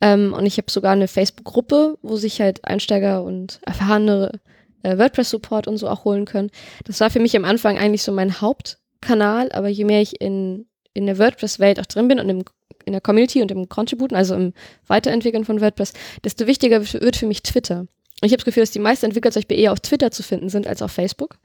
Ähm, 0.00 0.34
und 0.36 0.44
ich 0.46 0.58
habe 0.58 0.70
sogar 0.70 0.92
eine 0.92 1.08
Facebook-Gruppe, 1.08 1.96
wo 2.02 2.16
sich 2.16 2.40
halt 2.40 2.64
Einsteiger 2.66 3.22
und 3.22 3.60
erfahrene 3.64 4.40
äh, 4.82 4.98
WordPress-Support 4.98 5.68
und 5.68 5.76
so 5.78 5.88
auch 5.88 6.04
holen 6.04 6.24
können. 6.24 6.50
Das 6.84 6.98
war 7.00 7.08
für 7.08 7.20
mich 7.20 7.36
am 7.36 7.44
Anfang 7.44 7.78
eigentlich 7.78 8.02
so 8.02 8.10
mein 8.12 8.40
Hauptkanal, 8.40 9.52
aber 9.52 9.68
je 9.68 9.84
mehr 9.84 10.00
ich 10.02 10.20
in, 10.20 10.66
in 10.94 11.06
der 11.06 11.18
WordPress-Welt 11.18 11.80
auch 11.80 11.86
drin 11.86 12.08
bin 12.08 12.20
und 12.20 12.28
im, 12.28 12.44
in 12.84 12.92
der 12.92 13.00
Community 13.00 13.42
und 13.42 13.50
im 13.50 13.68
Contributen, 13.68 14.14
also 14.16 14.34
im 14.34 14.52
Weiterentwickeln 14.86 15.44
von 15.44 15.60
WordPress, 15.60 15.92
desto 16.24 16.46
wichtiger 16.46 16.80
wird 16.92 17.16
für 17.16 17.26
mich 17.26 17.42
Twitter. 17.42 17.80
Und 17.80 17.88
ich 18.26 18.32
habe 18.32 18.36
das 18.38 18.44
Gefühl, 18.44 18.62
dass 18.62 18.70
die 18.70 18.78
meisten 18.78 19.06
Entwickler 19.06 19.30
zum 19.32 19.40
Beispiel 19.40 19.58
eher 19.58 19.72
auf 19.72 19.80
Twitter 19.80 20.10
zu 20.10 20.22
finden 20.22 20.48
sind 20.48 20.66
als 20.66 20.82
auf 20.82 20.92
Facebook. 20.92 21.38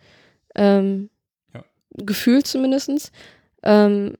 Ähm, 0.55 1.09
Ja. 1.53 1.63
Gefühlt 1.95 2.45
zumindestens. 2.47 3.11
Ähm, 3.63 4.15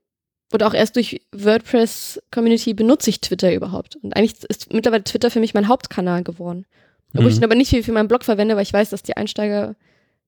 und 0.52 0.64
auch 0.64 0.74
erst 0.74 0.96
durch 0.96 1.22
WordPress-Community 1.34 2.74
benutze 2.74 3.10
ich 3.10 3.22
Twitter 3.22 3.54
überhaupt. 3.54 3.98
Und 4.02 4.16
eigentlich 4.16 4.44
ist 4.46 4.74
mittlerweile 4.74 5.04
Twitter 5.04 5.30
für 5.30 5.40
mich 5.40 5.54
mein 5.54 5.68
Hauptkanal 5.68 6.24
geworden. 6.24 6.66
Obwohl 7.14 7.28
ich 7.30 7.36
Mhm. 7.36 7.42
den 7.42 7.46
aber 7.46 7.56
nicht 7.56 7.70
viel 7.70 7.84
für 7.84 7.92
meinen 7.92 8.08
Blog 8.08 8.24
verwende, 8.24 8.56
weil 8.56 8.64
ich 8.64 8.74
weiß, 8.74 8.90
dass 8.90 9.04
die 9.04 9.18
Einsteiger 9.18 9.76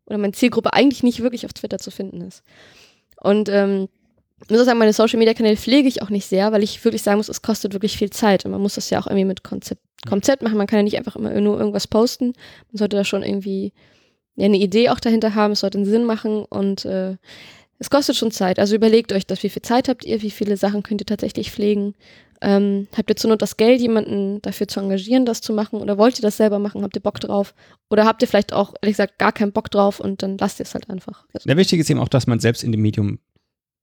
oder 0.05 0.17
meine 0.17 0.33
Zielgruppe 0.33 0.73
eigentlich 0.73 1.03
nicht 1.03 1.21
wirklich 1.21 1.45
auf 1.45 1.53
Twitter 1.53 1.77
zu 1.77 1.91
finden 1.91 2.21
ist. 2.21 2.43
Und 3.21 3.49
ähm, 3.49 3.87
ich 4.43 4.49
muss 4.49 4.61
auch 4.61 4.65
sagen, 4.65 4.79
meine 4.79 4.93
Social-Media-Kanäle 4.93 5.57
pflege 5.57 5.87
ich 5.87 6.01
auch 6.01 6.09
nicht 6.09 6.25
sehr, 6.25 6.51
weil 6.51 6.63
ich 6.63 6.83
wirklich 6.83 7.01
sagen 7.01 7.17
muss, 7.17 7.29
es 7.29 7.41
kostet 7.41 7.73
wirklich 7.73 7.97
viel 7.97 8.09
Zeit. 8.09 8.45
Und 8.45 8.51
man 8.51 8.61
muss 8.61 8.75
das 8.75 8.89
ja 8.89 8.99
auch 8.99 9.07
irgendwie 9.07 9.25
mit 9.25 9.43
Konzept, 9.43 9.81
Konzept 10.07 10.41
machen. 10.41 10.57
Man 10.57 10.67
kann 10.67 10.79
ja 10.79 10.83
nicht 10.83 10.97
einfach 10.97 11.15
immer 11.15 11.31
nur 11.41 11.59
irgendwas 11.59 11.87
posten. 11.87 12.33
Man 12.71 12.77
sollte 12.77 12.97
da 12.97 13.03
schon 13.03 13.23
irgendwie 13.23 13.73
ja, 14.35 14.45
eine 14.45 14.57
Idee 14.57 14.89
auch 14.89 14.99
dahinter 14.99 15.35
haben. 15.35 15.51
Es 15.53 15.59
sollte 15.59 15.77
einen 15.77 15.85
Sinn 15.85 16.05
machen. 16.05 16.45
Und 16.45 16.85
äh, 16.85 17.17
es 17.79 17.89
kostet 17.89 18.15
schon 18.15 18.31
Zeit. 18.31 18.59
Also 18.59 18.75
überlegt 18.75 19.11
euch 19.13 19.25
das, 19.25 19.43
wie 19.43 19.49
viel 19.49 19.61
Zeit 19.61 19.89
habt 19.89 20.05
ihr, 20.05 20.21
wie 20.21 20.31
viele 20.31 20.57
Sachen 20.57 20.83
könnt 20.83 21.01
ihr 21.01 21.05
tatsächlich 21.05 21.51
pflegen. 21.51 21.95
Ähm, 22.41 22.87
habt 22.95 23.09
ihr 23.09 23.17
zur 23.17 23.29
Not 23.29 23.41
das 23.41 23.57
Geld, 23.57 23.81
jemanden 23.81 24.41
dafür 24.41 24.67
zu 24.67 24.79
engagieren, 24.79 25.25
das 25.25 25.41
zu 25.41 25.51
machen? 25.51 25.81
Oder 25.81 25.97
wollt 25.97 26.17
ihr 26.17 26.21
das 26.21 26.37
selber 26.37 26.59
machen? 26.59 26.83
Habt 26.83 26.95
ihr 26.95 27.01
Bock 27.01 27.19
drauf? 27.19 27.53
Oder 27.89 28.05
habt 28.05 28.21
ihr 28.21 28.27
vielleicht 28.27 28.53
auch, 28.53 28.73
ehrlich 28.81 28.93
gesagt, 28.93 29.17
gar 29.17 29.33
keinen 29.33 29.51
Bock 29.51 29.69
drauf 29.69 29.99
und 29.99 30.23
dann 30.23 30.37
lasst 30.37 30.59
ihr 30.59 30.63
es 30.63 30.73
halt 30.73 30.89
einfach. 30.89 31.25
Also, 31.33 31.47
Der 31.47 31.57
Wichtige 31.57 31.81
ist 31.81 31.89
eben 31.89 31.99
auch, 31.99 32.07
dass 32.07 32.27
man 32.27 32.39
selbst 32.39 32.63
in 32.63 32.71
dem 32.71 32.81
Medium 32.81 33.19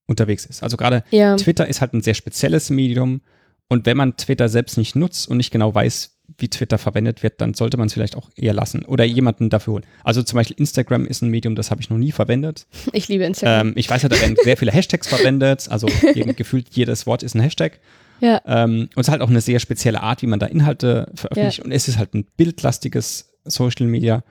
unterwegs 0.06 0.46
ist. 0.46 0.62
Also 0.62 0.76
gerade 0.76 1.04
ja, 1.10 1.36
Twitter 1.36 1.66
ist 1.66 1.80
halt 1.80 1.92
ein 1.94 2.00
sehr 2.00 2.14
spezielles 2.14 2.70
Medium 2.70 3.20
und 3.68 3.86
wenn 3.86 3.96
man 3.96 4.16
Twitter 4.16 4.48
selbst 4.48 4.78
nicht 4.78 4.94
nutzt 4.94 5.28
und 5.28 5.36
nicht 5.36 5.50
genau 5.50 5.74
weiß, 5.74 6.12
wie 6.38 6.48
Twitter 6.48 6.78
verwendet 6.78 7.22
wird, 7.22 7.40
dann 7.40 7.54
sollte 7.54 7.76
man 7.76 7.86
es 7.86 7.94
vielleicht 7.94 8.16
auch 8.16 8.30
eher 8.36 8.52
lassen 8.52 8.84
oder 8.84 9.04
jemanden 9.04 9.48
dafür 9.48 9.74
holen. 9.74 9.84
Also 10.04 10.22
zum 10.22 10.36
Beispiel 10.36 10.56
Instagram 10.58 11.06
ist 11.06 11.22
ein 11.22 11.30
Medium, 11.30 11.54
das 11.54 11.70
habe 11.70 11.80
ich 11.80 11.90
noch 11.90 11.98
nie 11.98 12.12
verwendet. 12.12 12.66
ich 12.92 13.08
liebe 13.08 13.24
Instagram. 13.24 13.68
Ähm, 13.68 13.72
ich 13.76 13.88
weiß 13.88 14.02
ja, 14.02 14.08
da 14.08 14.20
werden 14.20 14.36
sehr 14.42 14.56
viele 14.56 14.72
Hashtags 14.72 15.08
verwendet, 15.08 15.68
also 15.70 15.88
eben 16.14 16.34
gefühlt 16.36 16.68
jedes 16.70 17.06
Wort 17.06 17.22
ist 17.22 17.34
ein 17.34 17.40
Hashtag. 17.40 17.80
ja, 18.20 18.40
Ähm, 18.46 18.88
und 18.94 19.00
es 19.00 19.08
ist 19.08 19.12
halt 19.12 19.22
auch 19.22 19.30
eine 19.30 19.40
sehr 19.40 19.60
spezielle 19.60 20.02
Art, 20.02 20.22
wie 20.22 20.26
man 20.26 20.38
da 20.38 20.46
Inhalte 20.46 21.10
veröffentlicht 21.14 21.60
und 21.60 21.72
es 21.72 21.88
ist 21.88 21.98
halt 21.98 22.14
ein 22.14 22.26
bildlastiges 22.36 23.32
Social 23.44 23.86
Media. 23.86 24.22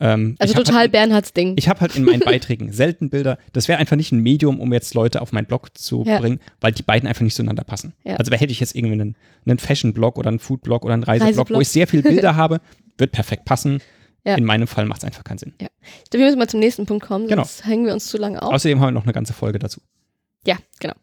Ähm, 0.00 0.36
also 0.38 0.54
total 0.54 0.74
halt, 0.76 0.92
Bernhards 0.92 1.32
Ding. 1.32 1.54
ich 1.56 1.68
habe 1.68 1.80
halt 1.80 1.94
in 1.96 2.04
meinen 2.04 2.20
Beiträgen 2.24 2.72
selten 2.72 3.10
Bilder. 3.10 3.38
Das 3.52 3.68
wäre 3.68 3.78
einfach 3.78 3.96
nicht 3.96 4.10
ein 4.12 4.18
Medium, 4.20 4.58
um 4.58 4.72
jetzt 4.72 4.94
Leute 4.94 5.20
auf 5.20 5.32
meinen 5.32 5.46
Blog 5.46 5.76
zu 5.76 6.02
Ja. 6.06 6.18
bringen, 6.18 6.40
weil 6.60 6.72
die 6.72 6.82
beiden 6.82 7.08
einfach 7.08 7.22
nicht 7.22 7.36
zueinander 7.36 7.62
passen. 7.64 7.92
Ja. 8.04 8.16
Also 8.16 8.32
hätte 8.32 8.52
ich 8.52 8.60
jetzt 8.60 8.74
irgendwie 8.74 8.94
einen, 8.94 9.16
einen 9.46 9.58
Fashion-Blog 9.58 10.18
oder 10.18 10.28
einen 10.28 10.38
Food-Blog 10.38 10.84
oder 10.84 10.94
einen 10.94 11.04
Reiseblog, 11.04 11.28
Reiseblog. 11.38 11.56
wo 11.56 11.60
ich 11.60 11.68
sehr 11.68 11.86
viele 11.86 12.02
Bilder 12.02 12.34
habe, 12.36 12.60
wird 12.98 13.12
perfekt 13.12 13.44
passen. 13.44 13.80
Ja. 14.24 14.36
In 14.36 14.44
meinem 14.44 14.66
Fall 14.68 14.86
macht 14.86 14.98
es 15.02 15.04
einfach 15.04 15.24
keinen 15.24 15.38
Sinn. 15.38 15.52
Ich 15.58 15.66
glaube, 16.10 16.18
wir 16.22 16.26
müssen 16.26 16.38
mal 16.38 16.48
zum 16.48 16.60
nächsten 16.60 16.86
Punkt 16.86 17.04
kommen, 17.04 17.26
Genau. 17.26 17.42
sonst 17.42 17.66
hängen 17.66 17.86
wir 17.86 17.92
uns 17.92 18.06
zu 18.06 18.18
lange 18.18 18.40
auf. 18.40 18.52
Außerdem 18.52 18.78
haben 18.80 18.88
wir 18.88 18.92
noch 18.92 19.02
eine 19.04 19.12
ganze 19.12 19.32
Folge 19.32 19.58
dazu. 19.58 19.80
Ja, 20.46 20.56
genau. 20.80 20.94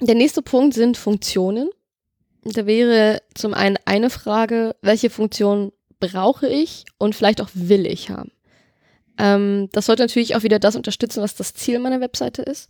Der 0.00 0.14
nächste 0.14 0.42
Punkt 0.42 0.74
sind 0.74 0.96
Funktionen. 0.96 1.68
Da 2.44 2.66
wäre 2.66 3.20
zum 3.34 3.54
einen 3.54 3.76
eine 3.84 4.10
Frage, 4.10 4.74
welche 4.82 5.10
Funktion 5.10 5.72
brauche 6.02 6.48
ich 6.48 6.84
und 6.98 7.14
vielleicht 7.14 7.40
auch 7.40 7.48
will 7.54 7.86
ich 7.86 8.10
haben. 8.10 8.32
Ähm, 9.18 9.68
das 9.72 9.86
sollte 9.86 10.02
natürlich 10.02 10.34
auch 10.34 10.42
wieder 10.42 10.58
das 10.58 10.74
unterstützen, 10.74 11.22
was 11.22 11.34
das 11.34 11.54
Ziel 11.54 11.78
meiner 11.78 12.00
Webseite 12.00 12.42
ist. 12.42 12.68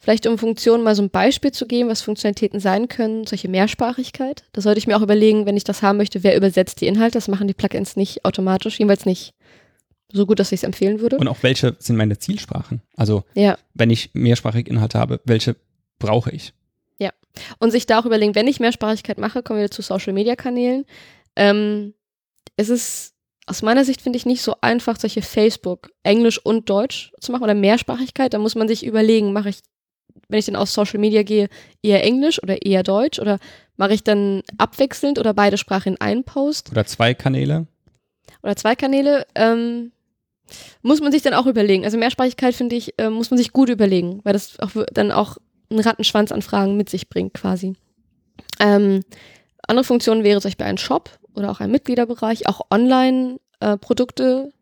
Vielleicht 0.00 0.26
um 0.26 0.38
Funktionen 0.38 0.84
mal 0.84 0.94
so 0.94 1.02
ein 1.02 1.10
Beispiel 1.10 1.52
zu 1.52 1.66
geben, 1.66 1.88
was 1.88 2.02
Funktionalitäten 2.02 2.60
sein 2.60 2.88
können, 2.88 3.26
solche 3.26 3.48
Mehrsprachigkeit. 3.48 4.44
Da 4.52 4.60
sollte 4.60 4.78
ich 4.78 4.86
mir 4.86 4.96
auch 4.96 5.02
überlegen, 5.02 5.46
wenn 5.46 5.56
ich 5.56 5.64
das 5.64 5.82
haben 5.82 5.96
möchte, 5.96 6.22
wer 6.22 6.36
übersetzt 6.36 6.80
die 6.80 6.88
Inhalte. 6.88 7.14
Das 7.14 7.28
machen 7.28 7.48
die 7.48 7.54
Plugins 7.54 7.96
nicht 7.96 8.24
automatisch, 8.24 8.78
jedenfalls 8.78 9.06
nicht 9.06 9.34
so 10.12 10.26
gut, 10.26 10.38
dass 10.38 10.52
ich 10.52 10.60
es 10.60 10.64
empfehlen 10.64 11.00
würde. 11.00 11.16
Und 11.16 11.28
auch 11.28 11.42
welche 11.42 11.76
sind 11.78 11.96
meine 11.96 12.18
Zielsprachen? 12.18 12.82
Also 12.96 13.24
ja. 13.34 13.56
wenn 13.72 13.90
ich 13.90 14.10
mehrsprachige 14.14 14.70
Inhalte 14.70 14.98
habe, 14.98 15.20
welche 15.24 15.56
brauche 15.98 16.30
ich? 16.30 16.52
Und 17.58 17.70
sich 17.70 17.86
da 17.86 17.98
auch 17.98 18.06
überlegen, 18.06 18.34
wenn 18.34 18.46
ich 18.46 18.60
Mehrsprachigkeit 18.60 19.18
mache, 19.18 19.42
kommen 19.42 19.58
wir 19.58 19.64
wieder 19.64 19.70
zu 19.70 19.82
Social 19.82 20.12
Media 20.12 20.36
Kanälen. 20.36 20.84
Ähm, 21.36 21.94
es 22.56 22.68
ist 22.68 23.14
aus 23.46 23.62
meiner 23.62 23.84
Sicht, 23.84 24.00
finde 24.00 24.16
ich, 24.16 24.26
nicht 24.26 24.42
so 24.42 24.56
einfach, 24.60 24.98
solche 24.98 25.22
Facebook, 25.22 25.90
Englisch 26.02 26.38
und 26.38 26.70
Deutsch 26.70 27.12
zu 27.20 27.30
machen 27.32 27.42
oder 27.44 27.54
Mehrsprachigkeit. 27.54 28.32
Da 28.32 28.38
muss 28.38 28.54
man 28.54 28.68
sich 28.68 28.86
überlegen, 28.86 29.32
mache 29.32 29.50
ich, 29.50 29.58
wenn 30.28 30.38
ich 30.38 30.46
dann 30.46 30.56
auf 30.56 30.70
Social 30.70 30.98
Media 30.98 31.22
gehe, 31.22 31.48
eher 31.82 32.02
Englisch 32.04 32.42
oder 32.42 32.64
eher 32.64 32.82
Deutsch 32.82 33.18
oder 33.18 33.38
mache 33.76 33.92
ich 33.92 34.02
dann 34.02 34.42
abwechselnd 34.56 35.18
oder 35.18 35.34
beide 35.34 35.58
Sprachen 35.58 35.94
in 35.94 36.00
einen 36.00 36.24
Post 36.24 36.70
Oder 36.70 36.86
zwei 36.86 37.12
Kanäle? 37.12 37.66
oder 38.42 38.56
zwei 38.56 38.74
Kanäle. 38.76 39.26
Ähm, 39.34 39.92
muss 40.82 41.00
man 41.00 41.12
sich 41.12 41.22
dann 41.22 41.34
auch 41.34 41.46
überlegen. 41.46 41.84
Also 41.84 41.98
Mehrsprachigkeit, 41.98 42.54
finde 42.54 42.76
ich, 42.76 42.98
äh, 42.98 43.10
muss 43.10 43.30
man 43.30 43.38
sich 43.38 43.52
gut 43.52 43.68
überlegen, 43.68 44.20
weil 44.24 44.34
das 44.34 44.58
auch, 44.60 44.70
dann 44.92 45.10
auch 45.10 45.38
einen 45.70 45.80
Rattenschwanz 45.80 46.30
an 46.32 46.42
Fragen 46.42 46.76
mit 46.76 46.88
sich 46.90 47.08
bringt, 47.08 47.34
quasi. 47.34 47.74
Ähm, 48.60 49.00
andere 49.66 49.84
Funktion 49.84 50.22
wäre 50.24 50.40
zum 50.40 50.50
Beispiel 50.50 50.66
ein 50.66 50.78
Shop 50.78 51.10
oder 51.34 51.50
auch 51.50 51.60
ein 51.60 51.70
Mitgliederbereich. 51.70 52.48
Auch 52.48 52.62
Online-Produkte 52.70 54.52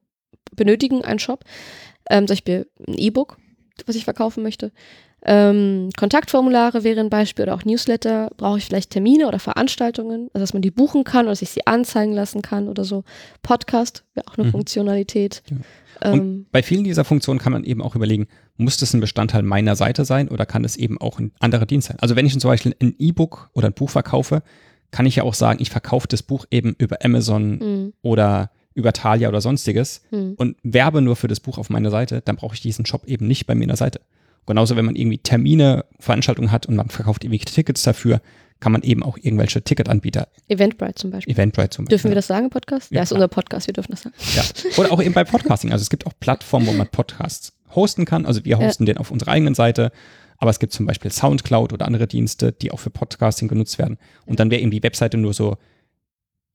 benötigen 0.57 1.05
einen 1.05 1.19
Shop. 1.19 1.45
Ähm, 2.11 2.27
zum 2.27 2.33
Beispiel 2.35 2.67
ein 2.87 2.95
E-Book, 2.99 3.37
was 3.87 3.97
ich 3.97 4.05
verkaufen 4.05 4.43
möchte. 4.43 4.73
Ähm, 5.25 5.91
Kontaktformulare 5.97 6.83
wäre 6.83 6.99
ein 6.99 7.09
Beispiel 7.09 7.45
oder 7.45 7.55
auch 7.55 7.65
Newsletter. 7.65 8.31
Brauche 8.37 8.59
ich 8.59 8.65
vielleicht 8.65 8.91
Termine 8.91 9.29
oder 9.29 9.39
Veranstaltungen, 9.39 10.29
also 10.33 10.43
dass 10.43 10.53
man 10.53 10.63
die 10.63 10.73
buchen 10.73 11.05
kann 11.05 11.27
oder 11.27 11.33
dass 11.33 11.43
ich 11.43 11.51
sie 11.51 11.65
anzeigen 11.67 12.13
lassen 12.13 12.43
kann 12.43 12.69
oder 12.69 12.85
so. 12.85 13.05
Podcast 13.43 14.05
wäre 14.15 14.27
auch 14.27 14.37
eine 14.37 14.49
Mhm. 14.49 14.51
Funktionalität. 14.51 15.45
Ja. 15.49 16.13
Ähm, 16.13 16.47
Bei 16.51 16.65
vielen 16.65 16.83
dieser 16.83 17.05
Funktionen 17.05 17.39
kann 17.39 17.53
man 17.53 17.63
eben 17.63 17.81
auch 17.83 17.95
überlegen, 17.95 18.27
muss 18.57 18.79
das 18.79 18.95
ein 18.95 19.01
Bestandteil 19.01 19.43
meiner 19.45 19.77
Seite 19.77 20.05
sein 20.05 20.29
oder 20.29 20.45
kann 20.45 20.65
es 20.65 20.77
eben 20.77 21.01
auch 21.01 21.21
ein 21.21 21.31
anderer 21.39 21.67
Dienst 21.67 21.87
sein? 21.87 21.99
Also 22.01 22.17
wenn 22.17 22.27
ich 22.27 22.37
zum 22.37 22.49
Beispiel 22.51 22.75
ein 22.83 22.97
E-Book 22.99 23.51
oder 23.53 23.69
ein 23.69 23.75
Buch 23.75 23.91
verkaufe, 23.91 24.43
kann 24.93 25.07
ich 25.07 25.17
ja 25.17 25.25
auch 25.25 25.35
sagen, 25.35 25.61
ich 25.61 25.71
verkaufe 25.71 26.07
das 26.07 26.23
Buch 26.23 26.47
eben 26.51 26.77
über 26.79 26.99
Amazon 27.05 27.59
mh, 27.59 27.93
oder 28.03 28.51
über 28.75 28.93
Thalia 28.93 29.29
oder 29.29 29.41
sonstiges 29.41 30.03
mh. 30.11 30.35
und 30.37 30.57
werbe 30.63 31.03
nur 31.03 31.17
für 31.17 31.29
das 31.29 31.41
Buch 31.41 31.59
auf 31.59 31.69
meiner 31.71 31.91
Seite, 31.91 32.23
dann 32.25 32.37
brauche 32.37 32.55
ich 32.55 32.61
diesen 32.61 32.87
Shop 32.87 33.07
eben 33.07 33.27
nicht 33.27 33.47
bei 33.47 33.55
mir 33.55 33.65
in 33.65 33.69
der 33.69 33.77
Seite. 33.77 34.01
Genauso, 34.47 34.77
wenn 34.77 34.85
man 34.85 34.97
irgendwie 34.97 35.19
Termine, 35.19 35.85
Veranstaltungen 35.99 36.53
hat 36.53 36.67
und 36.67 36.77
man 36.77 36.89
verkauft 36.89 37.25
irgendwie 37.25 37.39
Tickets 37.39 37.83
dafür, 37.83 38.21
kann 38.61 38.73
man 38.73 38.83
eben 38.83 39.03
auch 39.03 39.19
irgendwelche 39.21 39.63
Ticketanbieter, 39.63 40.29
Eventbrite 40.49 40.95
zum 40.95 41.11
Beispiel. 41.11 41.35
Eventbrite 41.35 41.71
zum 41.71 41.85
Beispiel. 41.85 41.97
Dürfen 41.97 42.11
wir 42.11 42.15
das 42.15 42.29
sagen 42.29 42.45
im 42.45 42.51
Podcast? 42.51 42.93
Ja, 42.93 42.99
Ja, 42.99 43.03
ist 43.03 43.13
unser 43.13 43.29
Podcast, 43.29 43.67
wir 43.67 43.75
dürfen 43.75 43.91
das 43.91 44.03
sagen. 44.03 44.15
Ja. 44.35 44.43
Oder 44.77 44.93
auch 44.93 45.03
eben 45.03 45.15
bei 45.15 45.25
Podcasting. 45.25 45.73
Also 45.73 45.83
es 45.83 45.91
gibt 45.91 46.07
auch 46.07 46.13
Plattformen, 46.21 46.67
wo 46.67 46.73
man 46.73 46.87
Podcasts 46.87 47.53
hosten 47.75 48.05
kann. 48.05 48.25
Also 48.25 48.45
wir 48.45 48.59
hosten 48.59 48.87
den 48.87 48.99
auf 48.99 49.11
unserer 49.11 49.33
eigenen 49.33 49.55
Seite. 49.55 49.91
Aber 50.43 50.51
es 50.51 50.59
gibt 50.59 50.73
zum 50.73 50.87
Beispiel 50.87 51.13
Soundcloud 51.13 51.73
oder 51.73 51.87
andere 51.87 52.09
Dienste, 52.09 52.51
die 52.51 52.73
auch 52.73 52.81
für 52.81 52.91
Podcasting 52.91 53.47
genutzt 53.47 53.79
werden. 53.79 53.97
Und 54.27 54.41
dann 54.41 54.51
wäre 54.51 54.61
eben 54.61 54.73
die 54.73 54.83
Webseite 54.83 55.17
nur 55.17 55.35
so 55.35 55.57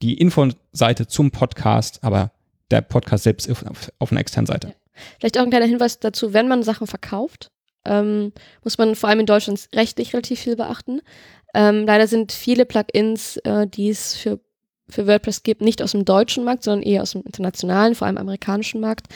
die 0.02 0.16
Infoseite 0.16 1.08
zum 1.08 1.32
Podcast, 1.32 2.04
aber 2.04 2.34
der 2.70 2.82
Podcast 2.82 3.24
selbst 3.24 3.50
auf, 3.50 3.64
auf 3.98 4.12
einer 4.12 4.20
externen 4.20 4.46
Seite. 4.46 4.74
Vielleicht 5.20 5.38
auch 5.38 5.44
ein 5.44 5.52
kleiner 5.52 5.68
Hinweis 5.68 6.00
dazu, 6.00 6.34
wenn 6.34 6.50
man 6.50 6.64
Sachen 6.64 6.86
verkauft, 6.86 7.48
ähm, 7.86 8.34
muss 8.62 8.78
man 8.78 8.94
vor 8.94 9.08
allem 9.08 9.22
in 9.22 9.26
Deutschland 9.26 9.70
rechtlich 9.74 10.12
relativ 10.12 10.42
viel 10.42 10.58
beachten. 10.58 11.00
Ähm, 11.54 11.86
leider 11.86 12.08
sind 12.08 12.34
viele 12.34 12.66
Plugins, 12.66 13.38
äh, 13.46 13.68
die 13.68 13.88
es 13.88 14.18
für, 14.18 14.42
für 14.90 15.08
WordPress 15.08 15.44
gibt, 15.44 15.62
nicht 15.62 15.82
aus 15.82 15.94
dem 15.94 16.04
deutschen 16.04 16.44
Markt, 16.44 16.66
sondern 16.66 16.84
eher 16.84 17.04
aus 17.04 17.12
dem 17.12 17.22
internationalen, 17.22 17.96
vor 17.96 18.08
allem 18.08 18.18
amerikanischen 18.18 18.82
Markt. 18.82 19.08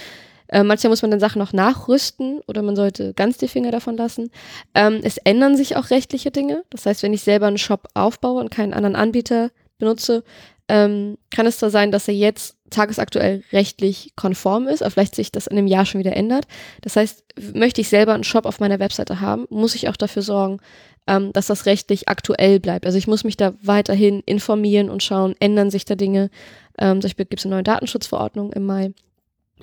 Äh, 0.52 0.64
manchmal 0.64 0.90
muss 0.90 1.02
man 1.02 1.12
dann 1.12 1.20
Sachen 1.20 1.40
noch 1.40 1.54
nachrüsten 1.54 2.42
oder 2.48 2.62
man 2.62 2.76
sollte 2.76 3.14
ganz 3.14 3.38
die 3.38 3.48
Finger 3.48 3.72
davon 3.72 3.98
lassen. 3.98 4.30
Ähm, 4.76 5.00
es 5.04 5.18
ändern 5.18 5.58
sich 5.58 5.76
auch 5.78 5.90
rechtliche 5.90 6.32
Dinge. 6.32 6.64
Das 6.70 6.86
heißt, 6.86 7.04
wenn 7.04 7.14
ich 7.14 7.24
selber 7.24 7.48
einen 7.48 7.58
Shop 7.58 7.88
aufbaue 7.94 8.42
und 8.42 8.52
keinen 8.52 8.74
anderen 8.74 8.96
Anbieter 8.96 9.50
benutze, 9.80 10.24
ähm, 10.68 11.18
kann 11.30 11.48
es 11.48 11.58
zwar 11.58 11.70
sein, 11.70 11.92
dass 11.92 12.08
er 12.08 12.14
jetzt 12.14 12.56
tagesaktuell 12.70 13.44
rechtlich 13.52 14.14
konform 14.16 14.68
ist, 14.68 14.82
aber 14.82 14.92
vielleicht 14.92 15.16
sich 15.16 15.32
das 15.32 15.48
in 15.48 15.58
einem 15.58 15.68
Jahr 15.68 15.86
schon 15.86 16.00
wieder 16.00 16.16
ändert. 16.16 16.46
Das 16.82 16.96
heißt, 16.96 17.26
möchte 17.54 17.82
ich 17.82 17.90
selber 17.90 18.14
einen 18.14 18.24
Shop 18.24 18.46
auf 18.46 18.60
meiner 18.60 18.80
Webseite 18.80 19.20
haben, 19.20 19.48
muss 19.50 19.76
ich 19.76 19.90
auch 19.90 19.98
dafür 19.98 20.22
sorgen, 20.22 20.60
ähm, 21.08 21.34
dass 21.34 21.48
das 21.48 21.66
rechtlich 21.66 22.08
aktuell 22.08 22.60
bleibt. 22.60 22.86
Also 22.86 22.98
ich 22.98 23.08
muss 23.08 23.24
mich 23.24 23.36
da 23.36 23.54
weiterhin 23.62 24.22
informieren 24.26 24.90
und 24.90 25.04
schauen, 25.04 25.36
ändern 25.40 25.72
sich 25.72 25.84
da 25.86 25.96
Dinge. 25.96 26.30
Ähm, 26.78 27.02
zum 27.02 27.10
Beispiel 27.10 27.26
gibt 27.26 27.42
es 27.42 27.46
eine 27.46 27.56
neue 27.56 27.64
Datenschutzverordnung 27.64 28.54
im 28.54 28.66
Mai. 28.66 28.94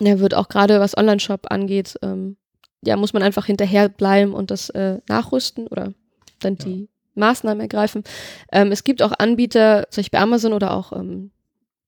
Da 0.01 0.19
wird 0.19 0.35
auch 0.35 0.49
gerade, 0.49 0.81
was 0.81 0.97
Online-Shop 0.97 1.47
angeht, 1.51 1.99
ähm, 2.03 2.37
ja, 2.85 2.97
muss 2.97 3.13
man 3.13 3.23
einfach 3.23 3.47
hinterherbleiben 3.47 4.33
und 4.33 4.51
das 4.51 4.71
äh, 4.71 4.99
nachrüsten 5.09 5.67
oder 5.67 5.93
dann 6.41 6.57
ja. 6.61 6.65
die 6.65 6.89
Maßnahmen 7.15 7.61
ergreifen. 7.61 8.05
Ähm, 8.53 8.71
es 8.71 8.85
gibt 8.85 9.03
auch 9.03 9.13
Anbieter, 9.19 9.87
zum 9.91 10.03
Beispiel 10.03 10.21
Amazon 10.21 10.53
oder 10.53 10.73
auch 10.73 10.93
ähm, 10.93 11.31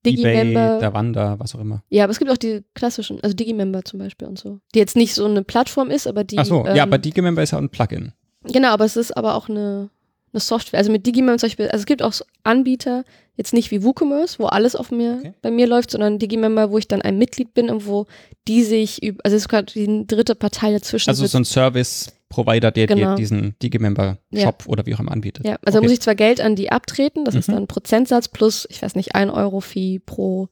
Digimember. 0.05 0.79
Davanda, 0.81 1.39
was 1.39 1.55
auch 1.55 1.61
immer. 1.61 1.83
Ja, 1.91 2.05
aber 2.05 2.11
es 2.11 2.19
gibt 2.19 2.31
auch 2.31 2.37
die 2.37 2.65
klassischen, 2.75 3.21
also 3.21 3.35
Digimember 3.35 3.85
zum 3.85 3.99
Beispiel 3.99 4.27
und 4.29 4.39
so. 4.39 4.61
Die 4.75 4.79
jetzt 4.79 4.97
nicht 4.97 5.15
so 5.15 5.27
eine 5.27 5.43
Plattform 5.43 5.91
ist, 5.91 6.07
aber 6.07 6.25
die. 6.25 6.39
Ach 6.39 6.47
so, 6.47 6.67
ähm, 6.67 6.75
ja, 6.75 6.83
aber 6.83 6.99
Digimember 6.99 7.43
ist 7.43 7.53
ja 7.53 7.59
auch 7.59 7.63
ein 7.63 7.69
Plugin. 7.69 8.13
Genau, 8.45 8.69
aber 8.69 8.87
es 8.87 8.97
ist 8.97 9.17
aber 9.17 9.35
auch 9.35 9.49
eine, 9.49 9.91
eine 10.33 10.41
Software. 10.41 10.79
Also 10.79 10.93
mit 10.93 11.07
Digimember 11.07 11.39
zum 11.39 11.49
Beispiel, 11.49 11.67
also 11.69 11.79
es 11.83 11.87
gibt 11.87 12.03
auch 12.03 12.13
Anbieter, 12.43 13.05
jetzt 13.37 13.55
nicht 13.55 13.71
wie 13.71 13.83
WooCommerce, 13.83 14.39
wo 14.39 14.47
alles 14.47 14.77
auf 14.77 14.91
mir, 14.91 15.17
okay. 15.19 15.33
bei 15.43 15.51
mir 15.51 15.67
läuft, 15.67 15.91
sondern 15.91 16.19
Digimember, 16.19 16.71
wo 16.71 16.79
ich 16.79 16.89
dann 16.89 17.03
ein 17.03 17.19
Mitglied 17.19 17.55
bin 17.55 17.71
und 17.71 17.87
wo 17.87 18.07
die 18.47 18.63
sich, 18.63 19.01
also 19.25 19.37
es 19.37 19.43
ist 19.43 19.49
gerade 19.49 19.73
die 19.73 20.07
dritte 20.07 20.35
Partei 20.35 20.73
dazwischen. 20.73 21.09
Also 21.09 21.27
so 21.27 21.39
ein 21.39 21.45
Service 21.45 22.13
Provider, 22.29 22.71
der 22.71 22.87
genau. 22.87 23.11
dir 23.11 23.17
diesen 23.17 23.57
Digimember-Shop 23.63 24.63
ja. 24.63 24.67
oder 24.67 24.87
wie 24.87 24.95
auch 24.95 25.01
immer 25.01 25.13
anbietet. 25.13 25.45
Ja, 25.45 25.57
also 25.65 25.79
okay. 25.79 25.87
muss 25.87 25.93
ich 25.93 26.01
zwar 26.01 26.15
Geld 26.15 26.41
an 26.41 26.55
die 26.55 26.71
abtreten, 26.71 27.25
das 27.25 27.35
mhm. 27.35 27.41
ist 27.41 27.49
dann 27.49 27.57
ein 27.57 27.67
Prozentsatz 27.67 28.29
plus, 28.29 28.67
ich 28.71 28.81
weiß 28.83 28.95
nicht, 28.95 29.15
ein 29.15 29.31
Euro 29.31 29.61
Fee 29.61 29.99
pro 29.99 30.49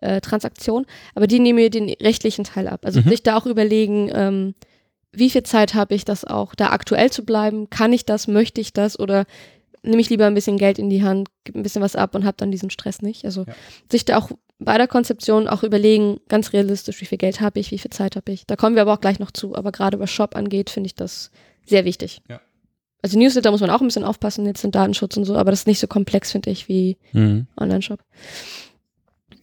äh, 0.00 0.20
Transaktion, 0.20 0.84
aber 1.14 1.28
die 1.28 1.38
nehmen 1.38 1.56
mir 1.56 1.70
den 1.70 1.88
rechtlichen 1.88 2.44
Teil 2.44 2.66
ab. 2.66 2.80
Also 2.84 3.00
mhm. 3.00 3.08
sich 3.08 3.22
da 3.22 3.36
auch 3.36 3.46
überlegen, 3.46 4.10
ähm, 4.12 4.54
wie 5.12 5.30
viel 5.30 5.42
Zeit 5.42 5.74
habe 5.74 5.94
ich, 5.94 6.04
das 6.04 6.24
auch 6.24 6.54
da 6.54 6.70
aktuell 6.70 7.10
zu 7.10 7.24
bleiben? 7.24 7.68
Kann 7.70 7.92
ich 7.92 8.04
das? 8.04 8.28
Möchte 8.28 8.60
ich 8.60 8.72
das? 8.72 8.98
Oder 8.98 9.26
nehme 9.82 10.00
ich 10.00 10.10
lieber 10.10 10.26
ein 10.26 10.34
bisschen 10.34 10.56
Geld 10.56 10.78
in 10.78 10.90
die 10.90 11.02
Hand, 11.02 11.28
gebe 11.44 11.58
ein 11.58 11.62
bisschen 11.62 11.82
was 11.82 11.96
ab 11.96 12.14
und 12.14 12.24
habe 12.24 12.36
dann 12.38 12.50
diesen 12.50 12.70
Stress 12.70 13.02
nicht? 13.02 13.24
Also 13.24 13.44
ja. 13.46 13.54
sich 13.90 14.04
da 14.04 14.18
auch 14.18 14.30
bei 14.58 14.78
der 14.78 14.88
Konzeption 14.88 15.48
auch 15.48 15.62
überlegen, 15.62 16.20
ganz 16.28 16.52
realistisch, 16.52 17.00
wie 17.00 17.06
viel 17.06 17.18
Geld 17.18 17.40
habe 17.40 17.60
ich, 17.60 17.70
wie 17.72 17.78
viel 17.78 17.90
Zeit 17.90 18.16
habe 18.16 18.32
ich. 18.32 18.46
Da 18.46 18.56
kommen 18.56 18.76
wir 18.76 18.82
aber 18.82 18.94
auch 18.94 19.00
gleich 19.00 19.18
noch 19.18 19.32
zu. 19.32 19.54
Aber 19.54 19.72
gerade 19.72 19.98
was 19.98 20.10
Shop 20.10 20.36
angeht, 20.36 20.70
finde 20.70 20.86
ich 20.86 20.94
das 20.94 21.30
sehr 21.66 21.84
wichtig. 21.84 22.22
Ja. 22.28 22.40
Also 23.02 23.18
Newsletter 23.18 23.50
muss 23.50 23.60
man 23.60 23.70
auch 23.70 23.80
ein 23.80 23.88
bisschen 23.88 24.04
aufpassen, 24.04 24.46
jetzt 24.46 24.60
sind 24.60 24.76
Datenschutz 24.76 25.16
und 25.16 25.24
so, 25.24 25.36
aber 25.36 25.50
das 25.50 25.60
ist 25.60 25.66
nicht 25.66 25.80
so 25.80 25.88
komplex, 25.88 26.30
finde 26.30 26.50
ich, 26.50 26.68
wie 26.68 26.96
mhm. 27.12 27.48
Online-Shop. 27.60 27.98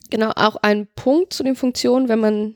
Genau, 0.10 0.32
auch 0.36 0.56
ein 0.56 0.88
Punkt 0.96 1.34
zu 1.34 1.44
den 1.44 1.56
Funktionen, 1.56 2.08
wenn 2.08 2.20
man 2.20 2.56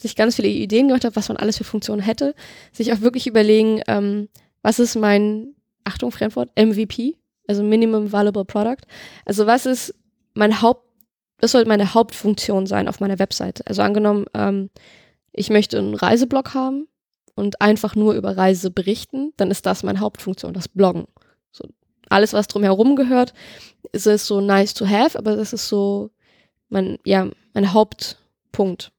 sich 0.00 0.16
ganz 0.16 0.36
viele 0.36 0.48
Ideen 0.48 0.88
gemacht 0.88 1.04
hat, 1.04 1.16
was 1.16 1.28
man 1.28 1.36
alles 1.36 1.58
für 1.58 1.64
Funktionen 1.64 2.00
hätte, 2.00 2.34
sich 2.72 2.92
auch 2.92 3.00
wirklich 3.00 3.26
überlegen, 3.26 3.82
ähm, 3.88 4.28
was 4.62 4.78
ist 4.78 4.96
mein, 4.96 5.54
Achtung, 5.84 6.10
Fremdwort, 6.10 6.50
MVP, 6.56 7.16
also 7.46 7.62
Minimum 7.62 8.12
Valuable 8.12 8.44
Product. 8.44 8.82
Also 9.24 9.46
was 9.46 9.66
ist 9.66 9.94
mein 10.34 10.60
Haupt 10.60 10.88
das 11.38 11.52
sollte 11.52 11.68
meine 11.68 11.94
Hauptfunktion 11.94 12.66
sein 12.66 12.88
auf 12.88 13.00
meiner 13.00 13.18
Webseite. 13.18 13.64
Also 13.66 13.82
angenommen, 13.82 14.26
ähm, 14.34 14.70
ich 15.32 15.50
möchte 15.50 15.78
einen 15.78 15.94
Reiseblog 15.94 16.54
haben 16.54 16.88
und 17.34 17.60
einfach 17.60 17.94
nur 17.94 18.14
über 18.14 18.36
Reise 18.36 18.70
berichten, 18.70 19.32
dann 19.36 19.50
ist 19.50 19.64
das 19.64 19.84
meine 19.84 20.00
Hauptfunktion, 20.00 20.52
das 20.52 20.68
Bloggen. 20.68 21.06
So, 21.52 21.68
alles, 22.08 22.32
was 22.32 22.48
drumherum 22.48 22.96
gehört, 22.96 23.34
ist 23.92 24.06
es 24.06 24.26
so 24.26 24.40
nice 24.40 24.74
to 24.74 24.86
have, 24.86 25.16
aber 25.16 25.36
das 25.36 25.52
ist 25.52 25.68
so 25.68 26.10
mein, 26.68 26.98
ja, 27.04 27.28
mein 27.54 27.72
Hauptpunkt. 27.72 28.90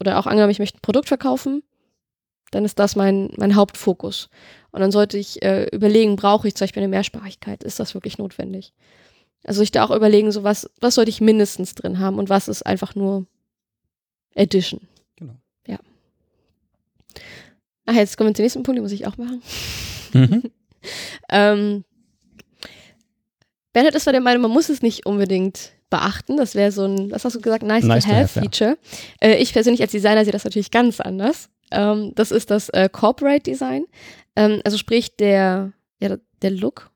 Oder 0.00 0.18
auch 0.18 0.26
angenommen, 0.26 0.50
ich 0.50 0.58
möchte 0.58 0.78
ein 0.78 0.82
Produkt 0.82 1.08
verkaufen, 1.08 1.62
dann 2.50 2.64
ist 2.64 2.78
das 2.78 2.96
mein, 2.96 3.30
mein 3.36 3.54
Hauptfokus. 3.54 4.28
Und 4.72 4.80
dann 4.80 4.90
sollte 4.90 5.18
ich 5.18 5.42
äh, 5.42 5.64
überlegen, 5.72 6.16
brauche 6.16 6.48
ich 6.48 6.54
zum 6.54 6.64
Beispiel 6.64 6.82
eine 6.82 6.90
Mehrsprachigkeit? 6.90 7.62
Ist 7.62 7.78
das 7.78 7.94
wirklich 7.94 8.18
notwendig? 8.18 8.72
Also 9.44 9.62
ich 9.62 9.70
da 9.70 9.84
auch 9.84 9.94
überlegen, 9.94 10.32
so 10.32 10.42
was, 10.42 10.70
was 10.80 10.96
sollte 10.96 11.10
ich 11.10 11.20
mindestens 11.20 11.74
drin 11.74 11.98
haben 11.98 12.18
und 12.18 12.28
was 12.28 12.48
ist 12.48 12.66
einfach 12.66 12.94
nur 12.94 13.26
Edition. 14.34 14.80
Genau. 15.16 15.34
Ja. 15.66 15.78
Ach, 17.86 17.94
jetzt 17.94 18.16
kommen 18.16 18.30
wir 18.30 18.34
zum 18.34 18.42
nächsten 18.42 18.62
Punkt, 18.62 18.76
den 18.76 18.82
muss 18.82 18.92
ich 18.92 19.06
auch 19.06 19.16
machen. 19.16 19.42
Mhm. 20.12 20.42
ähm, 21.30 21.84
Bernhard 23.72 23.94
ist 23.94 24.04
zwar 24.04 24.12
der 24.12 24.22
Meinung, 24.22 24.42
man 24.42 24.50
muss 24.50 24.68
es 24.68 24.82
nicht 24.82 25.06
unbedingt 25.06 25.72
beachten. 25.90 26.36
Das 26.36 26.54
wäre 26.54 26.72
so 26.72 26.84
ein, 26.84 27.10
was 27.10 27.24
hast 27.24 27.36
du 27.36 27.40
gesagt, 27.40 27.62
nice, 27.62 27.84
nice 27.84 28.04
to, 28.04 28.10
have, 28.10 28.20
have 28.20 28.40
Feature. 28.40 28.78
Ja. 29.20 29.28
Äh, 29.28 29.36
ich 29.36 29.52
persönlich 29.52 29.82
als 29.82 29.92
Designer 29.92 30.24
sehe 30.24 30.32
das 30.32 30.44
natürlich 30.44 30.70
ganz 30.70 31.00
anders. 31.00 31.50
Ähm, 31.70 32.12
das 32.14 32.30
ist 32.30 32.50
das 32.50 32.68
äh, 32.70 32.88
Corporate 32.90 33.42
Design. 33.42 33.84
Ähm, 34.36 34.60
also 34.64 34.78
sprich 34.78 35.16
der, 35.16 35.72
ja, 36.00 36.16
der 36.42 36.50
Look 36.50 36.90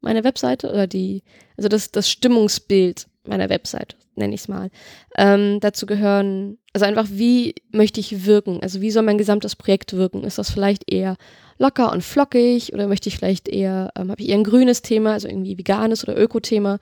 meiner 0.00 0.24
Webseite 0.24 0.70
oder 0.70 0.86
die, 0.86 1.22
also 1.56 1.68
das, 1.68 1.90
das 1.90 2.08
Stimmungsbild 2.08 3.06
meiner 3.26 3.48
Webseite, 3.48 3.96
nenne 4.14 4.34
ich 4.34 4.42
es 4.42 4.48
mal. 4.48 4.70
Ähm, 5.16 5.58
dazu 5.60 5.86
gehören, 5.86 6.58
also 6.72 6.86
einfach, 6.86 7.06
wie 7.10 7.54
möchte 7.72 8.00
ich 8.00 8.26
wirken? 8.26 8.60
Also 8.62 8.80
wie 8.80 8.90
soll 8.90 9.02
mein 9.02 9.18
gesamtes 9.18 9.56
Projekt 9.56 9.94
wirken? 9.94 10.24
Ist 10.24 10.38
das 10.38 10.50
vielleicht 10.50 10.92
eher 10.92 11.16
locker 11.58 11.92
und 11.92 12.02
flockig 12.02 12.72
oder 12.72 12.86
möchte 12.86 13.08
ich 13.08 13.16
vielleicht 13.16 13.48
eher, 13.48 13.92
ähm, 13.96 14.10
habe 14.10 14.20
ich 14.20 14.28
eher 14.28 14.36
ein 14.36 14.44
grünes 14.44 14.82
Thema, 14.82 15.12
also 15.12 15.28
irgendwie 15.28 15.56
veganes 15.56 16.06
oder 16.06 16.20
Öko-Thema, 16.20 16.78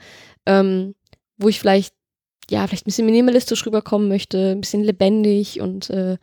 ähm, 0.47 0.95
wo 1.39 1.49
ich 1.49 1.61
vielleicht, 1.61 1.95
ja, 2.51 2.67
vielleicht 2.67 2.85
ein 2.85 2.91
bisschen 2.91 3.07
minimalistisch 3.07 3.65
rüberkommen 3.67 4.09
möchte, 4.09 4.53
ein 4.53 4.61
bisschen 4.61 4.85
lebendig 4.85 5.61
und 5.61 5.91
äh, 5.91 6.19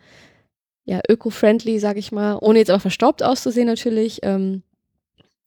ja, 0.86 1.02
öko-friendly, 1.08 1.80
sag 1.80 1.98
ich 1.98 2.12
mal, 2.12 2.38
ohne 2.42 2.60
jetzt 2.60 2.72
aber 2.72 2.80
verstaubt 2.80 3.22
auszusehen 3.22 3.68
natürlich. 3.68 4.20
Ähm, 4.24 4.64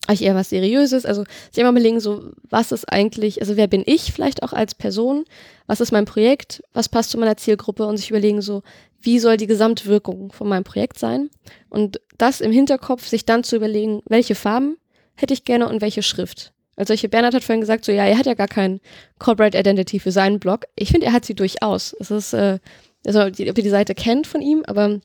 eigentlich 0.07 0.23
eher 0.23 0.35
was 0.35 0.51
Seriöses. 0.51 1.07
Also 1.07 1.25
sich 1.51 1.61
immer 1.61 1.71
überlegen, 1.71 2.01
so, 2.01 2.31
was 2.49 2.73
ist 2.73 2.85
eigentlich, 2.87 3.41
also 3.41 3.57
wer 3.57 3.69
bin 3.69 3.83
ich 3.87 4.13
vielleicht 4.13 4.43
auch 4.43 4.53
als 4.53 4.75
Person? 4.75 5.25
Was 5.67 5.81
ist 5.81 5.93
mein 5.93 6.05
Projekt? 6.05 6.63
Was 6.73 6.89
passt 6.89 7.11
zu 7.11 7.19
meiner 7.19 7.37
Zielgruppe? 7.37 7.87
Und 7.87 7.97
sich 7.97 8.11
überlegen, 8.11 8.43
so, 8.43 8.63
wie 9.01 9.19
soll 9.19 9.37
die 9.37 9.47
Gesamtwirkung 9.47 10.33
von 10.33 10.49
meinem 10.49 10.65
Projekt 10.65 10.99
sein? 10.99 11.31
Und 11.69 12.01
das 12.19 12.41
im 12.41 12.53
Hinterkopf, 12.53 13.07
sich 13.07 13.25
dann 13.25 13.45
zu 13.45 13.57
überlegen, 13.57 14.03
welche 14.07 14.35
Farben 14.35 14.77
hätte 15.15 15.35
ich 15.35 15.45
gerne 15.45 15.69
und 15.69 15.81
welche 15.81 16.03
Schrift. 16.03 16.53
Also 16.83 16.91
solche 16.91 17.09
Bernhard 17.09 17.33
hat 17.33 17.45
vorhin 17.45 17.61
gesagt, 17.61 17.85
so 17.85 17.93
ja, 17.93 18.05
er 18.05 18.19
hat 18.19 18.27
ja 18.27 18.35
gar 18.35 18.49
kein 18.49 18.81
Corporate 19.21 19.57
Identity 19.57 20.01
für 20.01 20.11
seinen 20.11 20.41
Blog. 20.41 20.65
Ich 20.75 20.91
finde, 20.91 21.07
er 21.07 21.13
hat 21.13 21.25
sie 21.25 21.35
durchaus. 21.37 21.95
Es 22.01 22.11
ist, 22.11 22.33
äh, 22.33 22.59
also 23.07 23.23
ob 23.23 23.39
ihr 23.39 23.53
die 23.53 23.69
Seite 23.69 23.95
kennt 23.95 24.27
von 24.27 24.43
ihm, 24.43 24.65
aber 24.67 25.01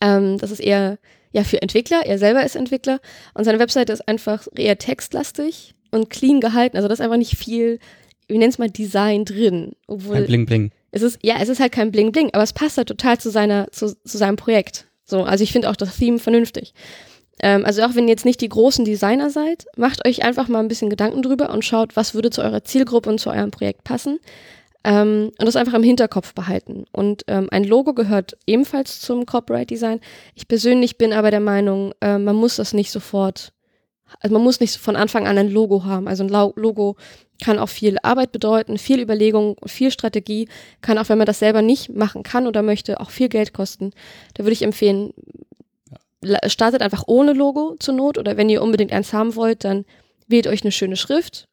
ähm, 0.00 0.38
das 0.38 0.52
ist 0.52 0.60
eher 0.60 0.98
ja 1.32 1.42
für 1.42 1.60
Entwickler. 1.60 2.06
Er 2.06 2.20
selber 2.20 2.44
ist 2.44 2.54
Entwickler 2.54 3.00
und 3.34 3.42
seine 3.42 3.58
Webseite 3.58 3.92
ist 3.92 4.06
einfach 4.06 4.46
eher 4.54 4.78
textlastig 4.78 5.74
und 5.90 6.10
clean 6.10 6.40
gehalten. 6.40 6.76
Also 6.76 6.86
da 6.86 6.94
ist 6.94 7.00
einfach 7.00 7.16
nicht 7.16 7.36
viel, 7.36 7.80
wie 8.28 8.38
nennt 8.38 8.52
es 8.52 8.58
mal, 8.58 8.70
Design 8.70 9.24
drin. 9.24 9.72
Obwohl 9.88 10.14
kein 10.14 10.26
Bling 10.26 10.46
Bling. 10.46 10.70
Es 10.92 11.02
ist, 11.02 11.18
ja, 11.24 11.38
es 11.40 11.48
ist 11.48 11.58
halt 11.58 11.72
kein 11.72 11.90
Bling 11.90 12.12
Bling, 12.12 12.30
aber 12.34 12.44
es 12.44 12.52
passt 12.52 12.78
halt 12.78 12.86
total 12.86 13.18
zu 13.18 13.30
seiner, 13.30 13.66
zu, 13.72 13.96
zu 14.04 14.16
seinem 14.16 14.36
Projekt. 14.36 14.86
So, 15.04 15.24
also 15.24 15.42
ich 15.42 15.50
finde 15.50 15.68
auch 15.70 15.76
das 15.76 15.96
Theme 15.96 16.20
vernünftig. 16.20 16.72
Ähm, 17.40 17.64
also 17.64 17.82
auch 17.82 17.94
wenn 17.94 18.04
ihr 18.04 18.12
jetzt 18.12 18.24
nicht 18.24 18.40
die 18.40 18.48
großen 18.48 18.84
Designer 18.84 19.30
seid, 19.30 19.66
macht 19.76 20.06
euch 20.06 20.24
einfach 20.24 20.48
mal 20.48 20.60
ein 20.60 20.68
bisschen 20.68 20.90
Gedanken 20.90 21.22
drüber 21.22 21.50
und 21.50 21.64
schaut, 21.64 21.96
was 21.96 22.14
würde 22.14 22.30
zu 22.30 22.42
eurer 22.42 22.64
Zielgruppe 22.64 23.10
und 23.10 23.18
zu 23.18 23.30
eurem 23.30 23.50
Projekt 23.50 23.84
passen. 23.84 24.18
Ähm, 24.84 25.32
und 25.38 25.46
das 25.46 25.56
einfach 25.56 25.74
im 25.74 25.82
Hinterkopf 25.82 26.34
behalten. 26.34 26.84
Und 26.92 27.24
ähm, 27.26 27.48
ein 27.50 27.64
Logo 27.64 27.94
gehört 27.94 28.36
ebenfalls 28.46 29.00
zum 29.00 29.24
Corporate 29.24 29.66
Design. 29.66 30.00
Ich 30.34 30.46
persönlich 30.46 30.98
bin 30.98 31.12
aber 31.12 31.30
der 31.30 31.40
Meinung, 31.40 31.92
äh, 32.02 32.18
man 32.18 32.36
muss 32.36 32.56
das 32.56 32.74
nicht 32.74 32.90
sofort, 32.90 33.52
also 34.20 34.34
man 34.34 34.42
muss 34.42 34.60
nicht 34.60 34.76
von 34.76 34.94
Anfang 34.94 35.26
an 35.26 35.38
ein 35.38 35.50
Logo 35.50 35.84
haben. 35.84 36.06
Also 36.06 36.22
ein 36.22 36.28
Logo 36.28 36.96
kann 37.42 37.58
auch 37.58 37.70
viel 37.70 37.96
Arbeit 38.02 38.30
bedeuten, 38.30 38.76
viel 38.76 39.00
Überlegung, 39.00 39.56
viel 39.66 39.90
Strategie, 39.90 40.48
kann 40.82 40.98
auch, 40.98 41.08
wenn 41.08 41.18
man 41.18 41.26
das 41.26 41.38
selber 41.38 41.62
nicht 41.62 41.88
machen 41.88 42.22
kann 42.22 42.46
oder 42.46 42.62
möchte, 42.62 43.00
auch 43.00 43.10
viel 43.10 43.30
Geld 43.30 43.54
kosten. 43.54 43.90
Da 44.34 44.44
würde 44.44 44.52
ich 44.52 44.62
empfehlen, 44.62 45.14
startet 46.46 46.82
einfach 46.82 47.04
ohne 47.06 47.32
Logo 47.32 47.76
zur 47.78 47.94
Not 47.94 48.18
oder 48.18 48.36
wenn 48.36 48.48
ihr 48.48 48.62
unbedingt 48.62 48.92
eins 48.92 49.12
haben 49.12 49.34
wollt, 49.34 49.64
dann 49.64 49.84
wählt 50.26 50.46
euch 50.46 50.62
eine 50.62 50.72
schöne 50.72 50.96
Schrift, 50.96 51.46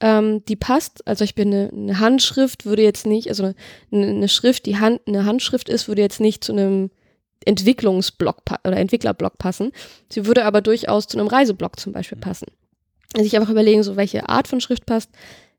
ähm, 0.00 0.44
die 0.46 0.56
passt. 0.56 1.06
Also 1.06 1.24
ich 1.24 1.34
bin 1.34 1.52
eine, 1.52 1.70
eine 1.72 2.00
Handschrift, 2.00 2.64
würde 2.64 2.82
jetzt 2.82 3.06
nicht, 3.06 3.28
also 3.28 3.52
eine, 3.90 4.06
eine, 4.06 4.28
Schrift, 4.28 4.66
die 4.66 4.78
Hand, 4.78 5.00
eine 5.06 5.24
Handschrift 5.24 5.68
ist, 5.68 5.88
würde 5.88 6.02
jetzt 6.02 6.20
nicht 6.20 6.44
zu 6.44 6.52
einem 6.52 6.90
Entwicklungsblock 7.44 8.42
oder 8.64 8.76
Entwicklerblock 8.76 9.38
passen. 9.38 9.72
Sie 10.10 10.26
würde 10.26 10.44
aber 10.44 10.60
durchaus 10.60 11.06
zu 11.06 11.18
einem 11.18 11.28
Reiseblock 11.28 11.78
zum 11.78 11.92
Beispiel 11.92 12.18
passen. 12.18 12.46
Also 13.14 13.26
ich 13.26 13.36
einfach 13.36 13.50
überlegen, 13.50 13.82
so 13.82 13.96
welche 13.96 14.28
Art 14.28 14.48
von 14.48 14.60
Schrift 14.60 14.84
passt, 14.86 15.10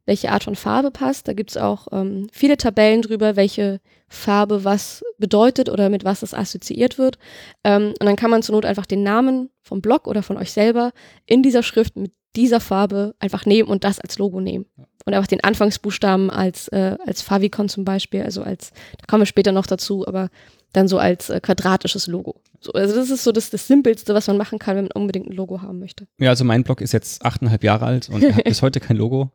welche 0.09 0.31
Art 0.31 0.43
von 0.43 0.55
Farbe 0.55 0.89
passt. 0.89 1.27
Da 1.27 1.33
gibt 1.33 1.51
es 1.51 1.57
auch 1.57 1.87
ähm, 1.91 2.27
viele 2.33 2.57
Tabellen 2.57 3.03
drüber, 3.03 3.35
welche 3.35 3.79
Farbe 4.07 4.63
was 4.63 5.03
bedeutet 5.19 5.69
oder 5.69 5.89
mit 5.89 6.03
was 6.03 6.23
es 6.23 6.33
assoziiert 6.33 6.97
wird. 6.97 7.19
Ähm, 7.63 7.93
und 7.99 8.05
dann 8.05 8.15
kann 8.15 8.31
man 8.31 8.41
zur 8.41 8.55
Not 8.55 8.65
einfach 8.65 8.87
den 8.87 9.03
Namen 9.03 9.51
vom 9.61 9.81
Blog 9.81 10.07
oder 10.07 10.23
von 10.23 10.35
euch 10.37 10.51
selber 10.51 10.93
in 11.27 11.43
dieser 11.43 11.61
Schrift 11.61 11.95
mit 11.95 12.11
dieser 12.35 12.59
Farbe 12.59 13.13
einfach 13.19 13.45
nehmen 13.45 13.69
und 13.69 13.83
das 13.83 13.99
als 13.99 14.17
Logo 14.17 14.41
nehmen. 14.41 14.65
Und 15.05 15.13
einfach 15.13 15.27
den 15.27 15.43
Anfangsbuchstaben 15.43 16.31
als, 16.31 16.67
äh, 16.69 16.97
als 17.05 17.21
Favicon 17.21 17.69
zum 17.69 17.85
Beispiel, 17.85 18.23
also 18.23 18.41
als, 18.41 18.71
da 18.97 19.05
kommen 19.07 19.21
wir 19.21 19.27
später 19.27 19.51
noch 19.51 19.67
dazu, 19.67 20.07
aber 20.07 20.29
dann 20.73 20.87
so 20.87 20.97
als 20.97 21.29
äh, 21.29 21.39
quadratisches 21.39 22.07
Logo. 22.07 22.41
So, 22.59 22.71
also 22.73 22.95
das 22.95 23.11
ist 23.11 23.23
so 23.23 23.31
das, 23.31 23.51
das 23.51 23.67
Simpelste, 23.67 24.15
was 24.15 24.27
man 24.27 24.37
machen 24.37 24.57
kann, 24.57 24.75
wenn 24.75 24.85
man 24.85 24.91
unbedingt 24.91 25.27
ein 25.27 25.33
Logo 25.33 25.61
haben 25.61 25.79
möchte. 25.79 26.07
Ja, 26.17 26.29
also 26.29 26.43
mein 26.45 26.63
Blog 26.63 26.81
ist 26.81 26.93
jetzt 26.93 27.23
achteinhalb 27.23 27.63
Jahre 27.63 27.85
alt 27.85 28.09
und 28.09 28.23
hat 28.23 28.43
bis 28.43 28.63
heute 28.63 28.79
kein 28.79 28.97
Logo. 28.97 29.31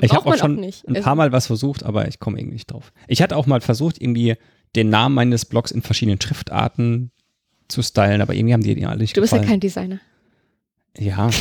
Ich 0.00 0.12
habe 0.12 0.26
auch 0.26 0.36
schon 0.36 0.58
auch 0.64 0.84
ein 0.88 1.02
paar 1.02 1.14
Mal 1.14 1.32
was 1.32 1.46
versucht, 1.46 1.82
aber 1.84 2.08
ich 2.08 2.18
komme 2.18 2.38
irgendwie 2.38 2.54
nicht 2.54 2.70
drauf. 2.72 2.92
Ich 3.08 3.22
hatte 3.22 3.36
auch 3.36 3.46
mal 3.46 3.60
versucht, 3.60 4.00
irgendwie 4.00 4.34
den 4.76 4.88
Namen 4.90 5.14
meines 5.14 5.44
Blogs 5.44 5.70
in 5.70 5.82
verschiedenen 5.82 6.20
Schriftarten 6.20 7.10
zu 7.68 7.82
stylen, 7.82 8.20
aber 8.20 8.34
irgendwie 8.34 8.54
haben 8.54 8.62
die 8.62 8.74
die 8.74 8.84
alle 8.86 8.98
nicht 8.98 9.16
Du 9.16 9.20
bist 9.20 9.30
gefallen. 9.32 9.44
ja 9.48 9.50
kein 9.52 9.60
Designer. 9.60 10.00
Ja. 10.98 11.30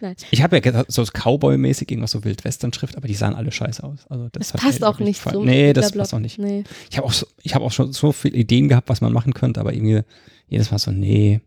Nein. 0.00 0.16
Ich 0.30 0.42
habe 0.42 0.58
ja 0.58 0.84
so 0.88 1.02
Cowboy-mäßig 1.02 1.90
irgendwas 1.90 2.10
so 2.10 2.24
Wildwestern-Schrift, 2.24 2.96
aber 2.96 3.06
die 3.08 3.14
sahen 3.14 3.34
alle 3.34 3.52
scheiße 3.52 3.82
aus. 3.82 4.06
Also 4.08 4.28
das, 4.32 4.50
Das 4.52 4.60
passt 4.60 4.84
auch 4.84 4.98
nicht 4.98 5.18
gefallen. 5.22 5.36
so. 5.36 5.44
Nee, 5.44 5.72
das 5.72 5.92
passt 5.92 6.12
auch 6.14 6.18
nicht. 6.18 6.38
Nee. 6.38 6.64
Ich 6.90 6.96
habe 6.98 7.06
auch, 7.06 7.12
so, 7.12 7.26
ich 7.42 7.54
hab 7.54 7.62
auch 7.62 7.72
schon 7.72 7.92
so 7.92 8.12
viele 8.12 8.36
Ideen 8.36 8.68
gehabt, 8.68 8.88
was 8.88 9.00
man 9.00 9.12
machen 9.12 9.32
könnte, 9.34 9.60
aber 9.60 9.72
irgendwie 9.72 10.02
jedes 10.48 10.70
Mal 10.70 10.78
so, 10.78 10.90
nee. 10.90 11.40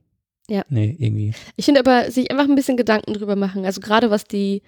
Ja. 0.47 0.63
Nee, 0.69 0.95
irgendwie. 0.97 1.33
Ich 1.55 1.65
finde 1.65 1.81
aber, 1.81 2.09
sich 2.11 2.31
einfach 2.31 2.45
ein 2.45 2.55
bisschen 2.55 2.77
Gedanken 2.77 3.13
drüber 3.13 3.35
machen. 3.35 3.65
Also 3.65 3.81
gerade 3.81 4.09
was 4.09 4.23
die, 4.25 4.61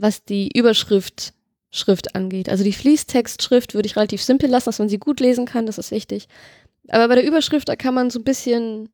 was 0.00 0.24
die 0.24 0.50
Überschrift 0.56 1.34
Schrift 1.72 2.16
angeht. 2.16 2.48
Also 2.48 2.64
die 2.64 2.72
Fließtextschrift 2.72 3.74
würde 3.74 3.86
ich 3.86 3.96
relativ 3.96 4.22
simpel 4.22 4.50
lassen, 4.50 4.66
dass 4.66 4.80
man 4.80 4.88
sie 4.88 4.98
gut 4.98 5.20
lesen 5.20 5.46
kann, 5.46 5.66
das 5.66 5.78
ist 5.78 5.92
wichtig. 5.92 6.26
Aber 6.88 7.08
bei 7.08 7.14
der 7.14 7.24
Überschrift, 7.24 7.68
da 7.68 7.76
kann 7.76 7.94
man 7.94 8.10
so 8.10 8.18
ein 8.18 8.24
bisschen 8.24 8.88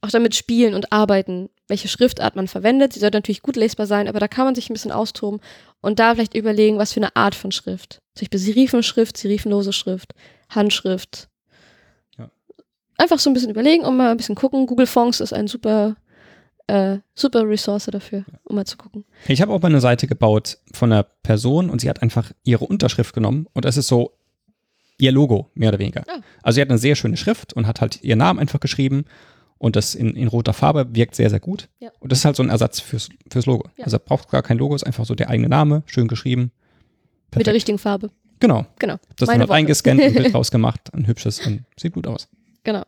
auch 0.00 0.10
damit 0.10 0.34
spielen 0.34 0.74
und 0.74 0.92
arbeiten, 0.92 1.48
welche 1.66 1.88
Schriftart 1.88 2.36
man 2.36 2.46
verwendet. 2.46 2.92
Sie 2.92 3.00
sollte 3.00 3.16
natürlich 3.16 3.42
gut 3.42 3.56
lesbar 3.56 3.86
sein, 3.86 4.08
aber 4.08 4.20
da 4.20 4.28
kann 4.28 4.44
man 4.44 4.54
sich 4.54 4.70
ein 4.70 4.74
bisschen 4.74 4.92
austoben 4.92 5.40
und 5.80 5.98
da 5.98 6.14
vielleicht 6.14 6.34
überlegen, 6.34 6.78
was 6.78 6.92
für 6.92 7.00
eine 7.00 7.16
Art 7.16 7.34
von 7.34 7.50
Schrift. 7.50 8.00
Zum 8.14 8.26
Beispiel 8.26 8.40
Serifenschrift, 8.40 9.16
serifenlose 9.16 9.72
Schrift, 9.72 10.12
Handschrift. 10.50 11.28
Ja. 12.16 12.30
Einfach 12.96 13.18
so 13.18 13.30
ein 13.30 13.34
bisschen 13.34 13.50
überlegen 13.50 13.84
und 13.84 13.96
mal 13.96 14.10
ein 14.10 14.16
bisschen 14.16 14.34
gucken. 14.34 14.66
Google 14.66 14.86
Fonts 14.86 15.20
ist 15.20 15.32
ein 15.32 15.48
super, 15.48 15.96
äh, 16.68 16.98
super 17.14 17.48
Ressource 17.48 17.86
dafür, 17.86 18.24
um 18.44 18.56
mal 18.56 18.64
zu 18.64 18.76
gucken. 18.76 19.04
Ich 19.26 19.42
habe 19.42 19.52
auch 19.52 19.60
mal 19.60 19.68
eine 19.68 19.80
Seite 19.80 20.06
gebaut 20.06 20.58
von 20.72 20.92
einer 20.92 21.02
Person 21.02 21.70
und 21.70 21.80
sie 21.80 21.88
hat 21.88 22.02
einfach 22.02 22.32
ihre 22.44 22.64
Unterschrift 22.66 23.14
genommen 23.14 23.46
und 23.52 23.64
das 23.64 23.76
ist 23.76 23.88
so 23.88 24.12
ihr 24.98 25.12
Logo, 25.12 25.50
mehr 25.54 25.70
oder 25.70 25.78
weniger. 25.78 26.02
Ah. 26.08 26.20
Also 26.42 26.56
sie 26.56 26.60
hat 26.60 26.68
eine 26.68 26.78
sehr 26.78 26.94
schöne 26.94 27.16
Schrift 27.16 27.52
und 27.54 27.66
hat 27.66 27.80
halt 27.80 28.02
ihren 28.02 28.18
Namen 28.18 28.38
einfach 28.38 28.60
geschrieben 28.60 29.04
und 29.56 29.76
das 29.76 29.94
in, 29.94 30.14
in 30.14 30.28
roter 30.28 30.52
Farbe 30.52 30.94
wirkt 30.94 31.14
sehr, 31.14 31.30
sehr 31.30 31.40
gut. 31.40 31.68
Ja. 31.80 31.90
Und 32.00 32.12
das 32.12 32.20
ist 32.20 32.24
halt 32.24 32.36
so 32.36 32.42
ein 32.42 32.50
Ersatz 32.50 32.80
fürs, 32.80 33.08
fürs 33.30 33.46
Logo. 33.46 33.68
Ja. 33.76 33.84
Also 33.84 33.98
braucht 33.98 34.30
gar 34.30 34.42
kein 34.42 34.58
Logo, 34.58 34.74
ist 34.74 34.84
einfach 34.84 35.04
so 35.04 35.14
der 35.14 35.30
eigene 35.30 35.48
Name, 35.48 35.82
schön 35.86 36.08
geschrieben. 36.08 36.42
Mit 36.42 36.52
der 36.52 37.38
Perfekt. 37.38 37.56
richtigen 37.56 37.78
Farbe. 37.78 38.10
Genau. 38.40 38.66
Genau. 38.78 38.96
Das 39.16 39.26
Meine 39.26 39.40
dann 39.40 39.50
halt 39.50 39.58
eingescannt, 39.58 40.00
ein 40.00 40.14
Bild 40.14 40.34
rausgemacht, 40.34 40.92
ein 40.94 41.06
hübsches 41.06 41.44
und 41.46 41.64
sieht 41.78 41.94
gut 41.94 42.06
aus. 42.06 42.28
Genau. 42.62 42.82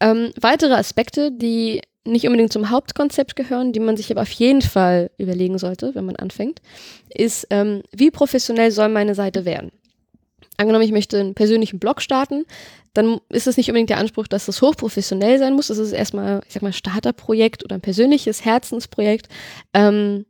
Ähm, 0.00 0.30
weitere 0.40 0.74
Aspekte, 0.74 1.32
die 1.32 1.80
nicht 2.04 2.26
unbedingt 2.26 2.52
zum 2.52 2.70
Hauptkonzept 2.70 3.36
gehören, 3.36 3.72
die 3.72 3.80
man 3.80 3.96
sich 3.96 4.10
aber 4.10 4.22
auf 4.22 4.30
jeden 4.32 4.62
Fall 4.62 5.10
überlegen 5.18 5.58
sollte, 5.58 5.94
wenn 5.94 6.04
man 6.04 6.16
anfängt, 6.16 6.60
ist, 7.08 7.46
ähm, 7.50 7.82
wie 7.96 8.10
professionell 8.10 8.70
soll 8.70 8.88
meine 8.88 9.14
Seite 9.14 9.44
werden? 9.44 9.70
Angenommen, 10.56 10.84
ich 10.84 10.92
möchte 10.92 11.18
einen 11.18 11.34
persönlichen 11.34 11.78
Blog 11.78 12.02
starten, 12.02 12.44
dann 12.92 13.20
ist 13.28 13.46
es 13.46 13.56
nicht 13.56 13.68
unbedingt 13.68 13.90
der 13.90 13.98
Anspruch, 13.98 14.26
dass 14.26 14.46
das 14.46 14.60
hochprofessionell 14.60 15.38
sein 15.38 15.54
muss. 15.54 15.68
Das 15.68 15.78
ist 15.78 15.92
erstmal, 15.92 16.42
ich 16.46 16.52
sag 16.52 16.62
mal, 16.62 16.72
Starterprojekt 16.72 17.64
oder 17.64 17.76
ein 17.76 17.80
persönliches 17.80 18.44
Herzensprojekt. 18.44 19.28
Ähm, 19.72 20.26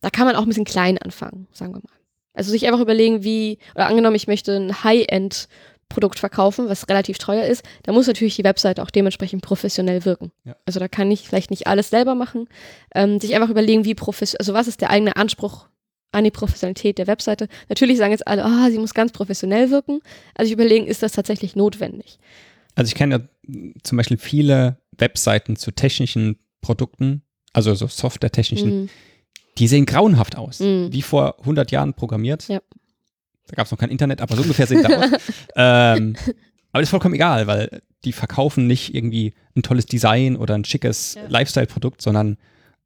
da 0.00 0.10
kann 0.10 0.26
man 0.26 0.36
auch 0.36 0.42
ein 0.42 0.48
bisschen 0.48 0.64
klein 0.64 0.98
anfangen, 0.98 1.46
sagen 1.52 1.72
wir 1.72 1.80
mal. 1.80 1.98
Also 2.32 2.50
sich 2.50 2.66
einfach 2.66 2.80
überlegen, 2.80 3.22
wie, 3.22 3.58
oder 3.74 3.86
angenommen, 3.86 4.16
ich 4.16 4.26
möchte 4.26 4.56
ein 4.56 4.82
High-End 4.82 5.48
Produkt 5.94 6.18
verkaufen, 6.18 6.68
was 6.68 6.88
relativ 6.88 7.18
teuer 7.18 7.44
ist, 7.46 7.62
da 7.84 7.92
muss 7.92 8.06
natürlich 8.08 8.34
die 8.36 8.44
Webseite 8.44 8.82
auch 8.82 8.90
dementsprechend 8.90 9.42
professionell 9.42 10.04
wirken. 10.04 10.32
Ja. 10.44 10.56
Also 10.66 10.80
da 10.80 10.88
kann 10.88 11.10
ich 11.10 11.26
vielleicht 11.28 11.50
nicht 11.50 11.66
alles 11.68 11.88
selber 11.90 12.14
machen. 12.14 12.48
Ähm, 12.94 13.20
sich 13.20 13.34
einfach 13.34 13.48
überlegen, 13.48 13.84
wie 13.84 13.94
professionell, 13.94 14.40
also 14.40 14.54
was 14.54 14.66
ist 14.68 14.80
der 14.80 14.90
eigene 14.90 15.14
Anspruch 15.16 15.68
an 16.12 16.24
die 16.24 16.30
Professionalität 16.30 16.98
der 16.98 17.06
Webseite. 17.06 17.48
Natürlich 17.68 17.98
sagen 17.98 18.12
jetzt 18.12 18.26
alle, 18.26 18.44
ah, 18.44 18.68
sie 18.70 18.78
muss 18.78 18.92
ganz 18.94 19.12
professionell 19.12 19.70
wirken. 19.70 20.00
Also 20.34 20.46
ich 20.48 20.52
überlegen, 20.52 20.86
ist 20.86 21.02
das 21.02 21.12
tatsächlich 21.12 21.56
notwendig? 21.56 22.18
Also 22.74 22.88
ich 22.88 22.94
kenne 22.96 23.14
ja 23.16 23.70
zum 23.82 23.96
Beispiel 23.96 24.18
viele 24.18 24.78
Webseiten 24.98 25.56
zu 25.56 25.70
technischen 25.70 26.38
Produkten, 26.60 27.22
also 27.52 27.74
so 27.74 27.86
softwaretechnischen, 27.86 28.82
Mhm. 28.82 28.88
die 29.58 29.68
sehen 29.68 29.86
grauenhaft 29.86 30.36
aus. 30.36 30.60
Mhm. 30.60 30.88
Wie 30.92 31.02
vor 31.02 31.36
100 31.40 31.70
Jahren 31.70 31.94
programmiert. 31.94 32.48
Ja. 32.48 32.60
Da 33.48 33.56
gab 33.56 33.66
es 33.66 33.72
noch 33.72 33.78
kein 33.78 33.90
Internet, 33.90 34.20
aber 34.20 34.36
so 34.36 34.42
ungefähr 34.42 34.66
sehen 34.66 34.86
aus. 34.86 35.10
ähm, 35.56 36.16
aber 36.72 36.80
das 36.80 36.84
ist 36.84 36.90
vollkommen 36.90 37.14
egal, 37.14 37.46
weil 37.46 37.82
die 38.04 38.12
verkaufen 38.12 38.66
nicht 38.66 38.94
irgendwie 38.94 39.34
ein 39.56 39.62
tolles 39.62 39.86
Design 39.86 40.36
oder 40.36 40.54
ein 40.54 40.64
schickes 40.64 41.14
Ja. 41.14 41.22
Lifestyle-Produkt, 41.28 42.02
sondern 42.02 42.36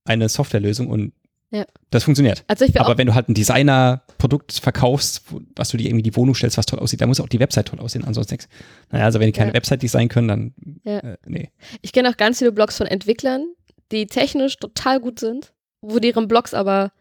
eine 0.05 0.29
Softwarelösung 0.29 0.89
und 0.89 1.13
Ja. 1.51 1.65
das 1.91 2.05
funktioniert. 2.05 2.45
Also 2.49 2.67
Aber 2.77 2.99
wenn 2.99 3.07
du 3.07 3.15
halt 3.15 3.29
ein 3.29 3.35
Designer-Produkt 3.35 4.53
verkaufst, 4.55 5.23
wo- 5.31 5.41
was 5.57 5.71
du 5.71 5.77
dir 5.77 5.87
irgendwie 5.89 6.03
die 6.03 6.17
Wohnung 6.17 6.35
stellst, 6.35 6.59
was 6.59 6.67
toll 6.67 6.79
aussieht, 6.79 7.01
dann 7.01 7.09
muss 7.09 7.21
auch 7.21 7.29
die 7.29 7.41
Website 7.41 7.67
toll 7.69 7.81
aussehen. 7.81 8.05
Ansonsten 8.05 8.35
nichts. 8.35 8.49
Naja, 8.91 9.05
also 9.07 9.21
wenn 9.21 9.27
die 9.27 9.33
keine 9.33 9.51
Ja. 9.51 9.55
Website 9.55 9.83
designen 9.83 10.09
können, 10.09 10.29
dann 10.29 10.55
äh, 10.85 11.17
nee. 11.27 11.51
ich 11.83 11.93
kenne 11.93 12.11
auch 12.11 12.17
ganz 12.17 12.39
viele 12.39 12.53
Blogs 12.53 12.77
von 12.77 12.87
Entwicklern, 12.87 13.47
die 13.93 14.07
technisch 14.07 14.57
total 14.59 15.01
gut 15.01 15.19
sind, 15.21 15.53
wo 15.81 15.99
deren 15.99 16.29
Blogs 16.29 16.53
aber 16.53 16.93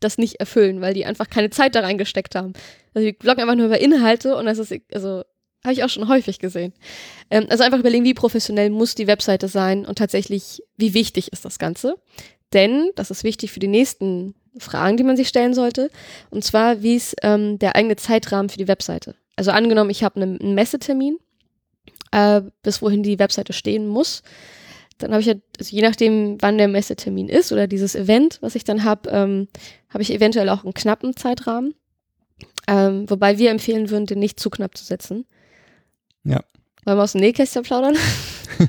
das 0.00 0.18
nicht 0.18 0.36
erfüllen, 0.36 0.80
weil 0.80 0.94
die 0.94 1.06
einfach 1.06 1.28
keine 1.30 1.50
Zeit 1.50 1.74
da 1.74 1.80
reingesteckt 1.80 2.34
haben. 2.34 2.52
Also 2.94 3.06
die 3.06 3.12
bloggen 3.12 3.42
einfach 3.42 3.54
nur 3.54 3.66
über 3.66 3.80
Inhalte 3.80 4.36
und 4.36 4.46
das 4.46 4.58
ist, 4.58 4.72
also 4.92 5.22
habe 5.62 5.74
ich 5.74 5.84
auch 5.84 5.88
schon 5.88 6.08
häufig 6.08 6.38
gesehen. 6.38 6.72
Ähm, 7.30 7.46
also 7.50 7.64
einfach 7.64 7.78
überlegen, 7.78 8.04
wie 8.04 8.14
professionell 8.14 8.70
muss 8.70 8.94
die 8.94 9.06
Webseite 9.06 9.48
sein 9.48 9.84
und 9.84 9.98
tatsächlich, 9.98 10.62
wie 10.76 10.94
wichtig 10.94 11.32
ist 11.32 11.44
das 11.44 11.58
Ganze. 11.58 11.96
Denn, 12.52 12.90
das 12.96 13.10
ist 13.10 13.24
wichtig 13.24 13.52
für 13.52 13.60
die 13.60 13.68
nächsten 13.68 14.34
Fragen, 14.58 14.96
die 14.96 15.04
man 15.04 15.16
sich 15.16 15.28
stellen 15.28 15.54
sollte, 15.54 15.90
und 16.30 16.44
zwar, 16.44 16.82
wie 16.82 16.96
ist 16.96 17.14
ähm, 17.22 17.58
der 17.58 17.76
eigene 17.76 17.96
Zeitrahmen 17.96 18.48
für 18.48 18.58
die 18.58 18.68
Webseite? 18.68 19.14
Also 19.36 19.52
angenommen, 19.52 19.90
ich 19.90 20.02
habe 20.02 20.20
einen, 20.20 20.54
Messetermin, 20.54 21.18
äh, 22.10 22.42
bis 22.62 22.82
wohin 22.82 23.02
die 23.02 23.18
Webseite 23.18 23.52
stehen 23.52 23.86
muss. 23.86 24.22
Dann 25.02 25.10
habe 25.12 25.20
ich 25.20 25.26
ja, 25.26 25.34
also 25.58 25.74
je 25.74 25.82
nachdem, 25.82 26.36
wann 26.40 26.58
der 26.58 26.68
Messetermin 26.68 27.28
ist 27.28 27.52
oder 27.52 27.66
dieses 27.66 27.94
Event, 27.94 28.38
was 28.40 28.54
ich 28.54 28.64
dann 28.64 28.84
habe, 28.84 29.10
ähm, 29.10 29.48
habe 29.88 30.02
ich 30.02 30.12
eventuell 30.12 30.48
auch 30.48 30.64
einen 30.64 30.74
knappen 30.74 31.16
Zeitrahmen. 31.16 31.74
Ähm, 32.68 33.08
wobei 33.10 33.38
wir 33.38 33.50
empfehlen 33.50 33.90
würden, 33.90 34.06
den 34.06 34.18
nicht 34.18 34.38
zu 34.38 34.48
knapp 34.50 34.76
zu 34.76 34.84
setzen. 34.84 35.26
Ja. 36.24 36.40
Wollen 36.84 36.98
wir 36.98 37.02
aus 37.02 37.12
dem 37.12 37.20
Nähkästchen 37.20 37.62
plaudern? 37.62 37.96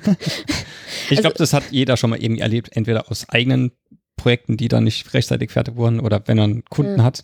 Ich 1.10 1.18
Also- 1.18 1.22
glaube, 1.22 1.38
das 1.38 1.54
hat 1.54 1.64
jeder 1.72 1.98
schon 1.98 2.10
mal 2.10 2.22
irgendwie 2.22 2.42
erlebt, 2.42 2.70
entweder 2.76 3.10
aus 3.12 3.28
eigenen 3.30 3.72
Projekten, 4.18 4.56
die 4.58 4.68
dann 4.68 4.84
nicht 4.84 5.14
rechtzeitig 5.14 5.52
fertig 5.52 5.76
wurden, 5.76 6.00
oder 6.00 6.22
wenn 6.28 6.38
er 6.38 6.44
einen 6.46 6.64
Kunden 6.66 7.00
Ja. 7.00 7.04
hat. 7.04 7.24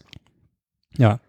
Ja. 0.98 1.20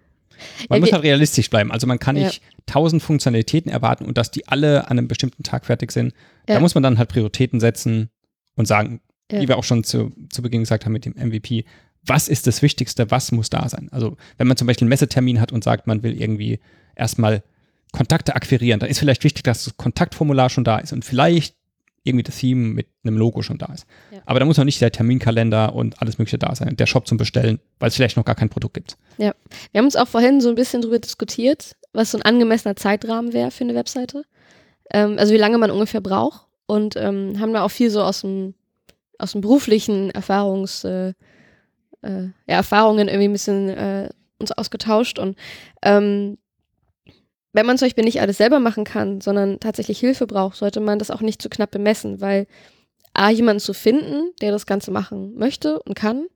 Man 0.68 0.78
Ja, 0.78 0.80
muss 0.80 0.92
halt 0.92 1.02
realistisch 1.02 1.50
bleiben. 1.50 1.70
Also 1.72 1.86
man 1.86 1.98
kann 1.98 2.16
Ja. 2.16 2.26
nicht 2.26 2.42
tausend 2.66 3.02
Funktionalitäten 3.02 3.70
erwarten 3.70 4.04
und 4.04 4.16
dass 4.18 4.30
die 4.30 4.46
alle 4.48 4.84
an 4.90 4.98
einem 4.98 5.08
bestimmten 5.08 5.42
Tag 5.42 5.66
fertig 5.66 5.92
sind. 5.92 6.14
Da 6.48 6.54
Ja. 6.54 6.60
muss 6.60 6.74
man 6.74 6.82
dann 6.82 6.98
halt 6.98 7.08
Prioritäten 7.08 7.60
setzen 7.60 8.10
und 8.56 8.66
sagen, 8.66 9.00
Ja. 9.30 9.40
wie 9.40 9.48
wir 9.48 9.56
auch 9.58 9.64
schon 9.64 9.84
zu, 9.84 10.10
zu 10.30 10.42
Beginn 10.42 10.62
gesagt 10.62 10.84
haben 10.84 10.92
mit 10.92 11.04
dem 11.04 11.14
MVP, 11.14 11.64
was 12.04 12.28
ist 12.28 12.46
das 12.46 12.62
Wichtigste, 12.62 13.10
was 13.10 13.30
muss 13.32 13.50
da 13.50 13.68
sein? 13.68 13.88
Also 13.92 14.16
wenn 14.38 14.46
man 14.46 14.56
zum 14.56 14.66
Beispiel 14.66 14.84
einen 14.86 14.90
Messetermin 14.90 15.40
hat 15.40 15.52
und 15.52 15.62
sagt, 15.62 15.86
man 15.86 16.02
will 16.02 16.20
irgendwie 16.20 16.58
erstmal 16.96 17.42
Kontakte 17.92 18.34
akquirieren, 18.34 18.80
dann 18.80 18.88
ist 18.90 18.98
vielleicht 18.98 19.24
wichtig, 19.24 19.44
dass 19.44 19.64
das 19.64 19.76
Kontaktformular 19.76 20.48
schon 20.50 20.64
da 20.64 20.78
ist 20.78 20.92
und 20.92 21.04
vielleicht 21.04 21.54
irgendwie 22.04 22.22
das 22.22 22.38
Theme 22.38 22.68
mit 22.74 22.86
einem 23.04 23.18
Logo 23.18 23.42
schon 23.42 23.58
da 23.58 23.66
ist. 23.72 23.86
Ja. 24.12 24.20
Aber 24.24 24.40
da 24.40 24.46
muss 24.46 24.56
noch 24.56 24.64
nicht 24.64 24.80
der 24.80 24.92
Terminkalender 24.92 25.74
und 25.74 26.00
alles 26.00 26.16
Mögliche 26.16 26.38
da 26.38 26.54
sein, 26.54 26.76
der 26.76 26.86
Shop 26.86 27.06
zum 27.06 27.18
Bestellen, 27.18 27.58
weil 27.80 27.88
es 27.88 27.96
vielleicht 27.96 28.16
noch 28.16 28.24
gar 28.24 28.34
kein 28.36 28.48
Produkt 28.48 28.74
gibt. 28.74 28.96
Wir 29.18 29.34
haben 29.76 29.84
uns 29.84 29.96
auch 29.96 30.08
vorhin 30.08 30.40
so 30.40 30.48
ein 30.48 30.54
bisschen 30.54 30.80
drüber 30.80 30.98
diskutiert, 30.98 31.76
was 31.92 32.12
so 32.12 32.18
ein 32.18 32.22
angemessener 32.22 32.76
Zeitrahmen 32.76 33.32
wäre 33.34 33.50
für 33.50 33.64
eine 33.64 33.74
Webseite. 33.74 34.22
Ähm, 34.92 35.18
also 35.18 35.32
wie 35.32 35.38
lange 35.38 35.58
man 35.58 35.70
ungefähr 35.70 36.00
braucht. 36.00 36.46
Und 36.66 36.96
ähm, 36.96 37.40
haben 37.40 37.52
da 37.52 37.64
auch 37.64 37.70
viel 37.70 37.90
so 37.90 38.02
aus 38.02 38.20
dem, 38.20 38.54
aus 39.18 39.32
dem 39.32 39.40
beruflichen 39.40 40.10
Erfahrungs, 40.10 40.84
äh, 40.84 41.14
äh, 42.02 42.24
ja, 42.46 42.56
Erfahrungen 42.56 43.08
irgendwie 43.08 43.28
ein 43.28 43.32
bisschen 43.32 43.68
äh, 43.70 44.08
uns 44.38 44.52
ausgetauscht. 44.52 45.18
Und 45.18 45.36
ähm, 45.82 46.38
wenn 47.52 47.66
man 47.66 47.78
zum 47.78 47.86
Beispiel 47.86 48.04
nicht 48.04 48.20
alles 48.20 48.36
selber 48.36 48.60
machen 48.60 48.84
kann, 48.84 49.20
sondern 49.20 49.60
tatsächlich 49.60 49.98
Hilfe 49.98 50.26
braucht, 50.26 50.56
sollte 50.56 50.80
man 50.80 50.98
das 50.98 51.10
auch 51.10 51.22
nicht 51.22 51.40
zu 51.40 51.48
knapp 51.48 51.70
bemessen, 51.70 52.20
weil 52.20 52.46
A, 53.14 53.30
jemanden 53.30 53.60
zu 53.60 53.72
finden, 53.72 54.30
der 54.40 54.52
das 54.52 54.66
Ganze 54.66 54.90
machen 54.90 55.34
möchte 55.36 55.82
und 55.82 55.94
kann, 55.94 56.26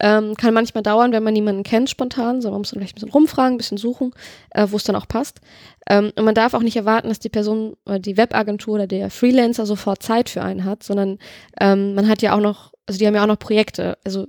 Ähm, 0.00 0.34
kann 0.34 0.54
manchmal 0.54 0.82
dauern, 0.82 1.12
wenn 1.12 1.22
man 1.22 1.34
niemanden 1.34 1.62
kennt 1.62 1.88
spontan, 1.88 2.40
sondern 2.40 2.54
man 2.54 2.60
muss 2.62 2.70
dann 2.70 2.80
vielleicht 2.80 2.96
ein 2.96 3.00
bisschen 3.00 3.12
rumfragen, 3.12 3.54
ein 3.54 3.58
bisschen 3.58 3.78
suchen, 3.78 4.12
äh, 4.50 4.66
wo 4.68 4.76
es 4.76 4.84
dann 4.84 4.96
auch 4.96 5.06
passt. 5.06 5.40
Ähm, 5.88 6.12
und 6.16 6.24
man 6.24 6.34
darf 6.34 6.52
auch 6.54 6.62
nicht 6.62 6.76
erwarten, 6.76 7.08
dass 7.08 7.20
die 7.20 7.28
Person 7.28 7.76
oder 7.86 8.00
die 8.00 8.16
Webagentur 8.16 8.74
oder 8.74 8.86
der 8.88 9.10
Freelancer 9.10 9.66
sofort 9.66 10.02
Zeit 10.02 10.28
für 10.28 10.42
einen 10.42 10.64
hat, 10.64 10.82
sondern 10.82 11.18
ähm, 11.60 11.94
man 11.94 12.08
hat 12.08 12.22
ja 12.22 12.34
auch 12.34 12.40
noch, 12.40 12.72
also 12.86 12.98
die 12.98 13.06
haben 13.06 13.14
ja 13.14 13.22
auch 13.22 13.28
noch 13.28 13.38
Projekte. 13.38 13.96
Also 14.04 14.26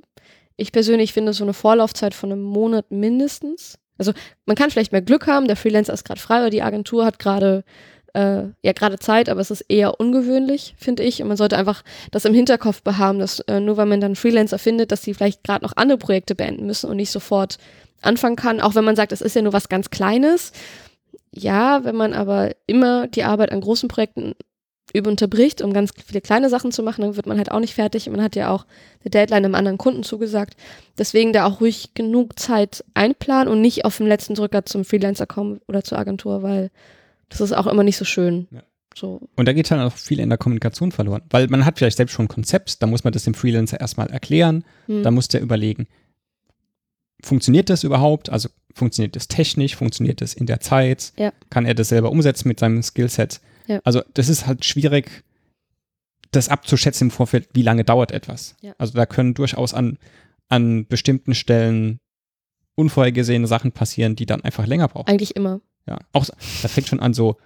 ich 0.56 0.72
persönlich 0.72 1.14
finde 1.14 1.34
so 1.34 1.44
eine 1.44 1.54
Vorlaufzeit 1.54 2.14
von 2.14 2.32
einem 2.32 2.44
Monat 2.44 2.92
mindestens. 2.92 3.80
Also 3.98 4.14
man 4.46 4.56
kann 4.56 4.70
vielleicht 4.70 4.92
mehr 4.92 5.02
Glück 5.02 5.28
haben, 5.28 5.48
der 5.48 5.56
Freelancer 5.56 5.94
ist 5.94 6.06
gerade 6.06 6.20
frei 6.20 6.42
oder 6.42 6.50
die 6.50 6.62
Agentur 6.62 7.06
hat 7.06 7.18
gerade 7.18 7.64
äh, 8.16 8.44
ja 8.62 8.72
gerade 8.74 8.98
Zeit, 8.98 9.30
aber 9.30 9.42
es 9.42 9.52
ist 9.52 9.66
eher 9.68 10.00
ungewöhnlich, 10.00 10.76
finde 10.78 11.04
ich. 11.04 11.22
Und 11.22 11.28
man 11.28 11.38
sollte 11.38 11.58
einfach 11.58 11.84
das 12.12 12.26
im 12.26 12.34
Hinterkopf 12.34 12.82
behaben, 12.82 13.20
dass 13.20 13.42
äh, 13.42 13.60
nur 13.60 13.78
weil 13.78 13.86
man 13.86 14.02
dann 14.02 14.16
Freelancer 14.16 14.58
findet, 14.58 14.92
dass 14.92 15.04
sie 15.04 15.14
vielleicht 15.14 15.44
gerade 15.44 15.64
noch 15.64 15.74
andere 15.76 15.98
Projekte 15.98 16.36
beenden 16.36 16.66
müssen 16.66 16.90
und 16.90 16.98
nicht 16.98 17.12
sofort 17.12 17.58
anfangen 18.02 18.36
kann, 18.36 18.62
auch 18.62 18.76
wenn 18.76 18.84
man 18.84 18.96
sagt, 18.96 19.12
es 19.12 19.22
ist 19.22 19.36
ja 19.36 19.42
nur 19.42 19.54
was 19.54 19.70
ganz 19.70 19.90
Kleines. 19.90 20.52
Ja, 21.32 21.84
wenn 21.84 21.96
man 21.96 22.14
aber 22.14 22.52
immer 22.68 23.08
die 23.08 23.24
Arbeit 23.24 23.52
an 23.52 23.62
großen 23.62 23.90
Projekten 23.90 24.36
unterbricht, 24.94 25.62
um 25.62 25.74
ganz 25.74 25.92
viele 26.06 26.22
kleine 26.22 26.50
Sachen 26.50 26.72
zu 26.72 26.82
machen, 26.82 27.02
dann 27.02 27.18
wird 27.18 27.26
man 27.26 27.38
halt 27.38 27.52
auch 27.52 27.60
nicht 27.60 27.74
fertig. 27.74 28.10
man 28.10 28.22
hat 28.22 28.38
ja 28.38 28.50
auch 28.50 28.66
eine 29.02 29.10
Deadline 29.10 29.44
einem 29.44 29.56
anderen 29.56 29.78
Kunden 29.78 30.04
zugesagt. 30.04 30.56
Deswegen 30.98 31.34
da 31.34 31.46
auch 31.46 31.60
ruhig 31.60 31.94
genug 31.96 32.40
Zeit 32.40 32.86
einplanen 32.94 33.50
und 33.50 33.60
nicht 33.60 33.84
auf 33.84 33.98
den 33.98 34.08
letzten 34.08 34.36
Drücker 34.36 34.66
zum 34.66 34.86
Freelancer 34.86 35.26
kommen 35.26 35.60
oder 35.68 35.84
zur 35.84 36.00
Agentur, 36.00 36.44
weil 36.44 36.72
das 37.30 37.42
ist 37.42 37.54
auch 37.54 37.68
immer 37.68 37.84
nicht 37.84 37.98
so 37.98 38.06
schön. 38.06 38.48
Ja. 38.52 38.64
So. 38.96 39.28
Und 39.36 39.46
da 39.46 39.54
geht 39.54 39.70
dann 39.70 39.82
auch 39.82 39.94
viel 39.94 40.20
in 40.20 40.30
der 40.30 40.38
Kommunikation 40.38 40.92
verloren, 40.92 41.22
weil 41.30 41.48
man 41.48 41.66
hat 41.66 41.78
vielleicht 41.78 41.98
selbst 41.98 42.14
schon 42.14 42.26
ein 42.26 42.30
Konzept, 42.30 42.82
da 42.82 42.88
muss 42.88 43.04
man 43.04 43.12
das 43.12 43.26
dem 43.26 43.34
Freelancer 43.34 43.80
erstmal 43.80 44.10
erklären, 44.10 44.64
hm. 44.86 45.04
da 45.04 45.12
muss 45.12 45.28
der 45.28 45.42
überlegen, 45.42 45.88
funktioniert 47.22 47.70
das 47.70 47.84
überhaupt? 47.84 48.30
Also 48.30 48.50
funktioniert 48.74 49.16
das 49.16 49.28
technisch, 49.28 49.76
funktioniert 49.76 50.22
das 50.22 50.34
in 50.34 50.46
der 50.46 50.62
Zeit? 50.62 51.12
Ja. 51.18 51.34
Kann 51.50 51.66
er 51.66 51.74
das 51.74 51.90
selber 51.90 52.12
umsetzen 52.12 52.48
mit 52.48 52.60
seinem 52.60 52.82
Skillset? 52.84 53.42
Ja. 53.68 53.82
Also 53.84 54.02
das 54.14 54.30
ist 54.30 54.48
halt 54.48 54.64
schwierig, 54.64 55.24
das 56.32 56.50
abzuschätzen 56.50 57.08
im 57.08 57.12
Vorfeld, 57.12 57.50
wie 57.54 57.62
lange 57.64 57.84
dauert 57.84 58.12
etwas. 58.12 58.56
Ja. 58.62 58.76
Also 58.78 58.94
da 58.94 59.06
können 59.06 59.34
durchaus 59.34 59.74
an, 59.74 59.98
an 60.48 60.86
bestimmten 60.88 61.34
Stellen 61.34 62.00
unvorhergesehene 62.76 63.48
Sachen 63.48 63.72
passieren, 63.72 64.16
die 64.16 64.26
dann 64.26 64.42
einfach 64.42 64.66
länger 64.66 64.88
brauchen. 64.88 65.08
Eigentlich 65.08 65.36
immer. 65.36 65.62
Ja, 65.88 66.00
auch 66.14 66.26
das 66.26 66.72
fängt 66.72 66.88
schon 66.88 67.00
an 67.00 67.14
so, 67.14 67.38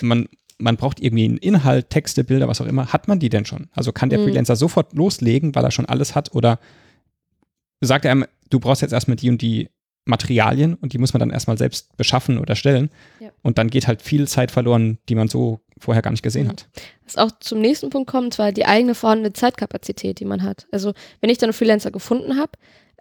man, 0.00 0.28
man 0.58 0.76
braucht 0.76 1.00
irgendwie 1.00 1.24
einen 1.24 1.38
Inhalt, 1.38 1.90
Texte, 1.90 2.24
Bilder, 2.24 2.48
was 2.48 2.60
auch 2.60 2.66
immer. 2.66 2.92
Hat 2.92 3.08
man 3.08 3.18
die 3.18 3.28
denn 3.28 3.44
schon? 3.44 3.68
Also 3.72 3.92
kann 3.92 4.10
der 4.10 4.18
mhm. 4.18 4.24
Freelancer 4.24 4.56
sofort 4.56 4.92
loslegen, 4.94 5.54
weil 5.54 5.64
er 5.64 5.70
schon 5.70 5.86
alles 5.86 6.14
hat? 6.14 6.34
Oder 6.34 6.58
sagt 7.80 8.04
er 8.04 8.12
einem, 8.12 8.26
du 8.50 8.60
brauchst 8.60 8.82
jetzt 8.82 8.92
erstmal 8.92 9.16
die 9.16 9.28
und 9.28 9.42
die 9.42 9.68
Materialien 10.06 10.74
und 10.74 10.92
die 10.92 10.98
muss 10.98 11.14
man 11.14 11.20
dann 11.20 11.30
erstmal 11.30 11.56
selbst 11.56 11.96
beschaffen 11.96 12.38
oder 12.38 12.56
stellen. 12.56 12.90
Ja. 13.20 13.30
Und 13.42 13.58
dann 13.58 13.70
geht 13.70 13.86
halt 13.86 14.02
viel 14.02 14.28
Zeit 14.28 14.50
verloren, 14.50 14.98
die 15.08 15.14
man 15.14 15.28
so 15.28 15.60
vorher 15.78 16.02
gar 16.02 16.10
nicht 16.10 16.22
gesehen 16.22 16.46
mhm. 16.46 16.50
hat. 16.50 16.68
Was 17.04 17.16
auch 17.16 17.30
zum 17.40 17.60
nächsten 17.60 17.90
Punkt 17.90 18.10
kommt, 18.10 18.34
zwar 18.34 18.52
die 18.52 18.66
eigene 18.66 18.94
vorhandene 18.94 19.32
Zeitkapazität, 19.32 20.20
die 20.20 20.24
man 20.24 20.42
hat. 20.42 20.66
Also 20.72 20.92
wenn 21.20 21.30
ich 21.30 21.38
dann 21.38 21.48
einen 21.48 21.54
Freelancer 21.54 21.90
gefunden 21.90 22.36
habe, 22.36 22.52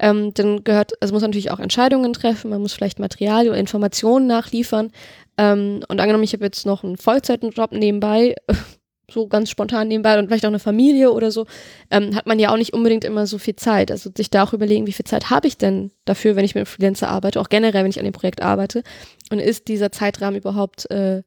ähm, 0.03 0.33
dann 0.33 0.65
gehört, 0.65 1.01
also 1.01 1.13
muss 1.13 1.21
man 1.21 1.31
natürlich 1.31 1.51
auch 1.51 1.61
Entscheidungen 1.61 2.11
treffen, 2.11 2.49
man 2.49 2.61
muss 2.61 2.73
vielleicht 2.73 2.99
Material 2.99 3.47
oder 3.47 3.57
Informationen 3.57 4.27
nachliefern. 4.27 4.91
Ähm, 5.37 5.79
und 5.87 6.01
angenommen, 6.01 6.25
ich 6.25 6.33
habe 6.33 6.43
jetzt 6.43 6.65
noch 6.65 6.83
einen 6.83 6.97
Vollzeitjob 6.97 7.71
nebenbei, 7.71 8.35
so 9.09 9.27
ganz 9.27 9.49
spontan 9.49 9.87
nebenbei 9.87 10.19
und 10.19 10.27
vielleicht 10.27 10.43
auch 10.43 10.49
eine 10.49 10.59
Familie 10.59 11.13
oder 11.13 11.31
so, 11.31 11.45
ähm, 11.89 12.15
hat 12.15 12.25
man 12.25 12.37
ja 12.37 12.51
auch 12.51 12.57
nicht 12.57 12.73
unbedingt 12.73 13.05
immer 13.05 13.25
so 13.27 13.37
viel 13.37 13.55
Zeit. 13.55 13.91
Also 13.91 14.09
sich 14.15 14.29
da 14.29 14.43
auch 14.43 14.51
überlegen, 14.51 14.87
wie 14.87 14.91
viel 14.91 15.05
Zeit 15.05 15.29
habe 15.29 15.47
ich 15.47 15.57
denn 15.57 15.91
dafür, 16.03 16.35
wenn 16.35 16.43
ich 16.43 16.53
mit 16.53 16.67
Freelancer 16.67 17.07
arbeite, 17.07 17.39
auch 17.39 17.47
generell, 17.47 17.85
wenn 17.85 17.89
ich 17.89 17.99
an 17.99 18.05
dem 18.05 18.11
Projekt 18.11 18.41
arbeite. 18.41 18.83
Und 19.31 19.39
ist 19.39 19.69
dieser 19.69 19.93
Zeitrahmen 19.93 20.37
überhaupt 20.37 20.91
äh, 20.91 21.23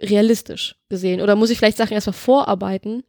realistisch 0.00 0.76
gesehen? 0.88 1.20
Oder 1.20 1.36
muss 1.36 1.50
ich 1.50 1.58
vielleicht 1.58 1.76
Sachen 1.76 1.92
erstmal 1.92 2.14
vorarbeiten, 2.14 3.02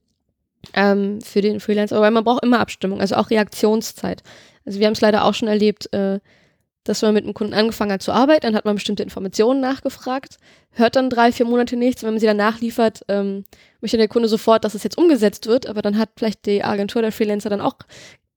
ähm, 0.74 1.22
für 1.22 1.42
den 1.42 1.60
Freelancer, 1.60 1.98
aber 1.98 2.12
man 2.12 2.24
braucht 2.24 2.44
immer 2.44 2.60
Abstimmung, 2.60 3.02
also 3.02 3.16
auch 3.16 3.30
Reaktionszeit. 3.30 4.24
Also 4.66 4.80
wir 4.80 4.88
haben 4.88 4.94
es 4.94 5.02
leider 5.02 5.26
auch 5.26 5.34
schon 5.34 5.48
erlebt, 5.48 5.92
äh, 5.94 6.20
dass 6.84 7.02
man 7.02 7.14
mit 7.14 7.24
einem 7.24 7.34
Kunden 7.34 7.54
angefangen 7.54 7.92
hat 7.92 8.02
zu 8.02 8.12
arbeiten, 8.12 8.42
dann 8.42 8.56
hat 8.56 8.66
man 8.66 8.76
bestimmte 8.76 9.04
Informationen 9.04 9.62
nachgefragt, 9.62 10.38
hört 10.72 10.96
dann 10.96 11.10
drei, 11.10 11.32
vier 11.32 11.46
Monate 11.46 11.76
nichts, 11.76 12.04
wenn 12.04 12.12
man 12.12 12.20
sie 12.20 12.26
dann 12.26 12.38
nachliefert, 12.38 13.02
ähm, 13.08 13.44
möchte 13.82 13.98
der 13.98 14.08
Kunde 14.08 14.28
sofort, 14.28 14.64
dass 14.64 14.74
es 14.74 14.84
jetzt 14.84 14.98
umgesetzt 14.98 15.46
wird, 15.46 15.68
aber 15.68 15.82
dann 15.82 15.98
hat 15.98 16.10
vielleicht 16.18 16.46
die 16.46 16.64
Agentur 16.64 17.02
der 17.02 17.12
Freelancer 17.12 17.50
dann 17.50 17.62
auch, 17.62 17.76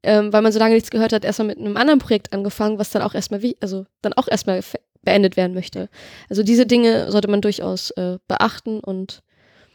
ähm, 0.03 0.33
weil 0.33 0.43
man 0.43 0.53
so 0.53 0.59
lange 0.59 0.75
nichts 0.75 0.91
gehört 0.91 1.15
hat, 1.15 1.25
erstmal 1.25 1.49
mit 1.49 1.59
einem 1.59 1.77
anderen 1.77 2.01
Projekt 2.01 2.35
angefangen, 2.35 2.79
was 2.79 2.91
dann 2.91 3.03
auch 3.03 3.15
erstmal 3.15 3.41
wie, 3.41 3.57
also 3.61 3.87
dann 4.03 4.13
auch 4.13 4.29
erstmal 4.29 4.61
beendet 5.03 5.37
werden 5.37 5.55
möchte. 5.55 5.89
Also 6.29 6.43
diese 6.43 6.67
Dinge 6.67 7.11
sollte 7.11 7.29
man 7.29 7.41
durchaus 7.41 7.91
äh, 7.93 8.19
beachten 8.29 8.81
und 8.81 9.23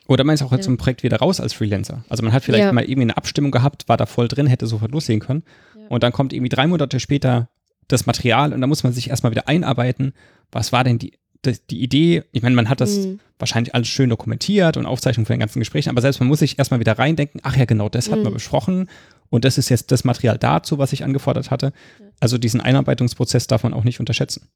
oder 0.09 0.23
man 0.23 0.33
ist 0.33 0.41
auch 0.41 0.51
ja. 0.51 0.59
zum 0.59 0.77
Projekt 0.77 1.03
wieder 1.03 1.17
raus 1.17 1.39
als 1.39 1.53
Freelancer. 1.53 2.03
Also 2.09 2.23
man 2.23 2.33
hat 2.33 2.43
vielleicht 2.43 2.63
ja. 2.63 2.73
mal 2.73 2.83
irgendwie 2.83 3.03
eine 3.03 3.15
Abstimmung 3.15 3.51
gehabt, 3.51 3.87
war 3.87 3.95
da 3.95 4.07
voll 4.07 4.27
drin, 4.27 4.47
hätte 4.47 4.65
sofort 4.65 4.91
loslegen 4.91 5.19
können. 5.19 5.43
Ja. 5.75 5.87
Und 5.89 6.01
dann 6.01 6.11
kommt 6.11 6.33
irgendwie 6.33 6.49
drei 6.49 6.65
Monate 6.65 6.99
später 6.99 7.47
das 7.87 8.07
Material 8.07 8.51
und 8.51 8.59
da 8.59 8.65
muss 8.65 8.83
man 8.83 8.91
sich 8.91 9.11
erstmal 9.11 9.31
wieder 9.31 9.47
einarbeiten. 9.47 10.13
Was 10.51 10.71
war 10.71 10.83
denn 10.83 10.97
die, 10.97 11.13
die, 11.45 11.57
die 11.69 11.83
Idee? 11.83 12.23
Ich 12.31 12.41
meine, 12.41 12.55
man 12.55 12.69
hat 12.69 12.81
das 12.81 12.97
mhm. 12.97 13.19
wahrscheinlich 13.37 13.75
alles 13.75 13.87
schön 13.87 14.09
dokumentiert 14.09 14.77
und 14.77 14.87
Aufzeichnungen 14.87 15.27
von 15.27 15.35
den 15.35 15.41
ganzen 15.41 15.59
Gesprächen, 15.59 15.89
aber 15.89 16.01
selbst 16.01 16.19
man 16.19 16.27
muss 16.27 16.39
sich 16.39 16.57
erstmal 16.57 16.79
wieder 16.79 16.97
reindenken, 16.97 17.39
ach 17.43 17.55
ja, 17.55 17.65
genau, 17.65 17.87
das 17.87 18.07
mhm. 18.07 18.13
hat 18.13 18.23
man 18.23 18.33
besprochen 18.33 18.89
und 19.29 19.45
das 19.45 19.59
ist 19.59 19.69
jetzt 19.69 19.91
das 19.91 20.05
Material 20.05 20.39
dazu, 20.39 20.79
was 20.79 20.91
ich 20.91 21.03
angefordert 21.03 21.51
hatte. 21.51 21.71
Also 22.19 22.39
diesen 22.39 22.61
Einarbeitungsprozess 22.61 23.45
darf 23.45 23.61
man 23.61 23.75
auch 23.75 23.83
nicht 23.83 23.99
unterschätzen. 23.99 24.49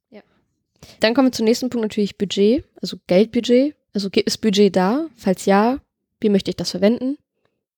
Dann 1.00 1.14
kommen 1.14 1.28
wir 1.28 1.32
zum 1.32 1.46
nächsten 1.46 1.70
Punkt 1.70 1.84
natürlich 1.84 2.18
Budget, 2.18 2.66
also 2.82 2.98
Geldbudget. 3.06 3.76
Also 3.94 4.10
ist 4.14 4.42
Budget 4.42 4.76
da? 4.76 5.06
Falls 5.16 5.46
ja, 5.46 5.80
wie 6.20 6.30
möchte 6.30 6.50
ich 6.50 6.58
das 6.58 6.72
verwenden? 6.72 7.18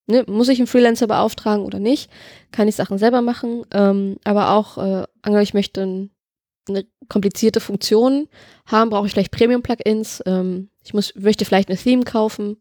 Ne, 0.07 0.23
muss 0.27 0.49
ich 0.49 0.59
einen 0.59 0.67
Freelancer 0.67 1.07
beauftragen 1.07 1.65
oder 1.65 1.79
nicht? 1.79 2.11
Kann 2.51 2.67
ich 2.67 2.75
Sachen 2.75 2.99
selber 2.99 3.21
machen? 3.21 3.65
Ähm, 3.71 4.17
aber 4.23 4.51
auch, 4.51 4.77
äh, 4.77 5.03
angenommen, 5.23 5.43
ich 5.43 5.55
möchte 5.55 6.09
eine 6.67 6.85
komplizierte 7.09 7.59
Funktion 7.59 8.27
haben, 8.65 8.91
brauche 8.91 9.07
ich 9.07 9.13
vielleicht 9.13 9.31
Premium-Plugins. 9.31 10.23
Ähm, 10.25 10.69
ich 10.83 10.93
muss, 10.93 11.13
möchte 11.15 11.43
vielleicht 11.45 11.69
eine 11.69 11.77
Theme 11.77 12.03
kaufen. 12.03 12.57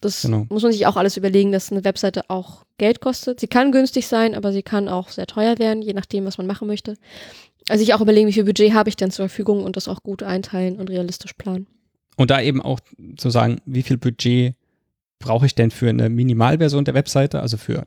Das 0.00 0.22
genau. 0.22 0.46
muss 0.48 0.62
man 0.62 0.70
sich 0.70 0.86
auch 0.86 0.96
alles 0.96 1.16
überlegen, 1.16 1.50
dass 1.50 1.72
eine 1.72 1.84
Webseite 1.84 2.30
auch 2.30 2.64
Geld 2.78 3.00
kostet. 3.00 3.40
Sie 3.40 3.48
kann 3.48 3.72
günstig 3.72 4.06
sein, 4.06 4.36
aber 4.36 4.52
sie 4.52 4.62
kann 4.62 4.88
auch 4.88 5.08
sehr 5.08 5.26
teuer 5.26 5.58
werden, 5.58 5.82
je 5.82 5.92
nachdem, 5.92 6.24
was 6.24 6.38
man 6.38 6.46
machen 6.46 6.68
möchte. 6.68 6.94
Also 7.68 7.82
ich 7.82 7.92
auch 7.92 8.00
überlegen, 8.00 8.28
wie 8.28 8.32
viel 8.32 8.44
Budget 8.44 8.72
habe 8.72 8.88
ich 8.88 8.96
denn 8.96 9.10
zur 9.10 9.28
Verfügung 9.28 9.64
und 9.64 9.76
das 9.76 9.88
auch 9.88 10.04
gut 10.04 10.22
einteilen 10.22 10.78
und 10.78 10.88
realistisch 10.88 11.32
planen. 11.32 11.66
Und 12.18 12.30
da 12.30 12.42
eben 12.42 12.60
auch 12.60 12.80
zu 13.16 13.30
sagen, 13.30 13.60
wie 13.64 13.84
viel 13.84 13.96
Budget 13.96 14.54
brauche 15.20 15.46
ich 15.46 15.54
denn 15.54 15.70
für 15.70 15.88
eine 15.88 16.08
Minimalversion 16.08 16.84
der 16.84 16.94
Webseite, 16.94 17.40
also 17.40 17.56
für 17.56 17.86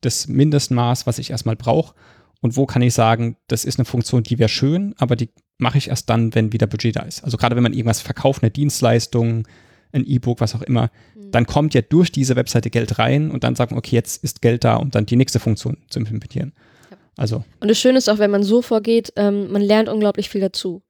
das 0.00 0.26
Mindestmaß, 0.26 1.06
was 1.06 1.18
ich 1.18 1.30
erstmal 1.30 1.54
brauche. 1.54 1.94
Und 2.40 2.56
wo 2.56 2.66
kann 2.66 2.82
ich 2.82 2.92
sagen, 2.92 3.36
das 3.46 3.64
ist 3.64 3.78
eine 3.78 3.84
Funktion, 3.84 4.24
die 4.24 4.40
wäre 4.40 4.48
schön, 4.48 4.96
aber 4.98 5.14
die 5.14 5.28
mache 5.58 5.78
ich 5.78 5.90
erst 5.90 6.10
dann, 6.10 6.34
wenn 6.34 6.52
wieder 6.52 6.66
Budget 6.66 6.96
da 6.96 7.02
ist. 7.02 7.22
Also 7.22 7.36
gerade 7.36 7.54
wenn 7.54 7.62
man 7.62 7.72
irgendwas 7.72 8.00
verkauft, 8.00 8.42
eine 8.42 8.50
Dienstleistung, 8.50 9.46
ein 9.92 10.04
E-Book, 10.04 10.40
was 10.40 10.56
auch 10.56 10.62
immer, 10.62 10.90
mhm. 11.14 11.30
dann 11.30 11.46
kommt 11.46 11.72
ja 11.72 11.82
durch 11.82 12.10
diese 12.10 12.34
Webseite 12.34 12.68
Geld 12.68 12.98
rein 12.98 13.30
und 13.30 13.44
dann 13.44 13.54
sagt 13.54 13.70
man, 13.70 13.78
okay, 13.78 13.94
jetzt 13.94 14.24
ist 14.24 14.42
Geld 14.42 14.64
da, 14.64 14.74
um 14.74 14.90
dann 14.90 15.06
die 15.06 15.14
nächste 15.14 15.38
Funktion 15.38 15.76
zu 15.88 16.00
implementieren. 16.00 16.52
Ja. 16.90 16.96
Also. 17.16 17.44
Und 17.60 17.70
das 17.70 17.78
Schöne 17.78 17.98
ist 17.98 18.08
auch, 18.08 18.18
wenn 18.18 18.32
man 18.32 18.42
so 18.42 18.60
vorgeht, 18.60 19.12
ähm, 19.14 19.52
man 19.52 19.62
lernt 19.62 19.88
unglaublich 19.88 20.28
viel 20.28 20.40
dazu. 20.40 20.82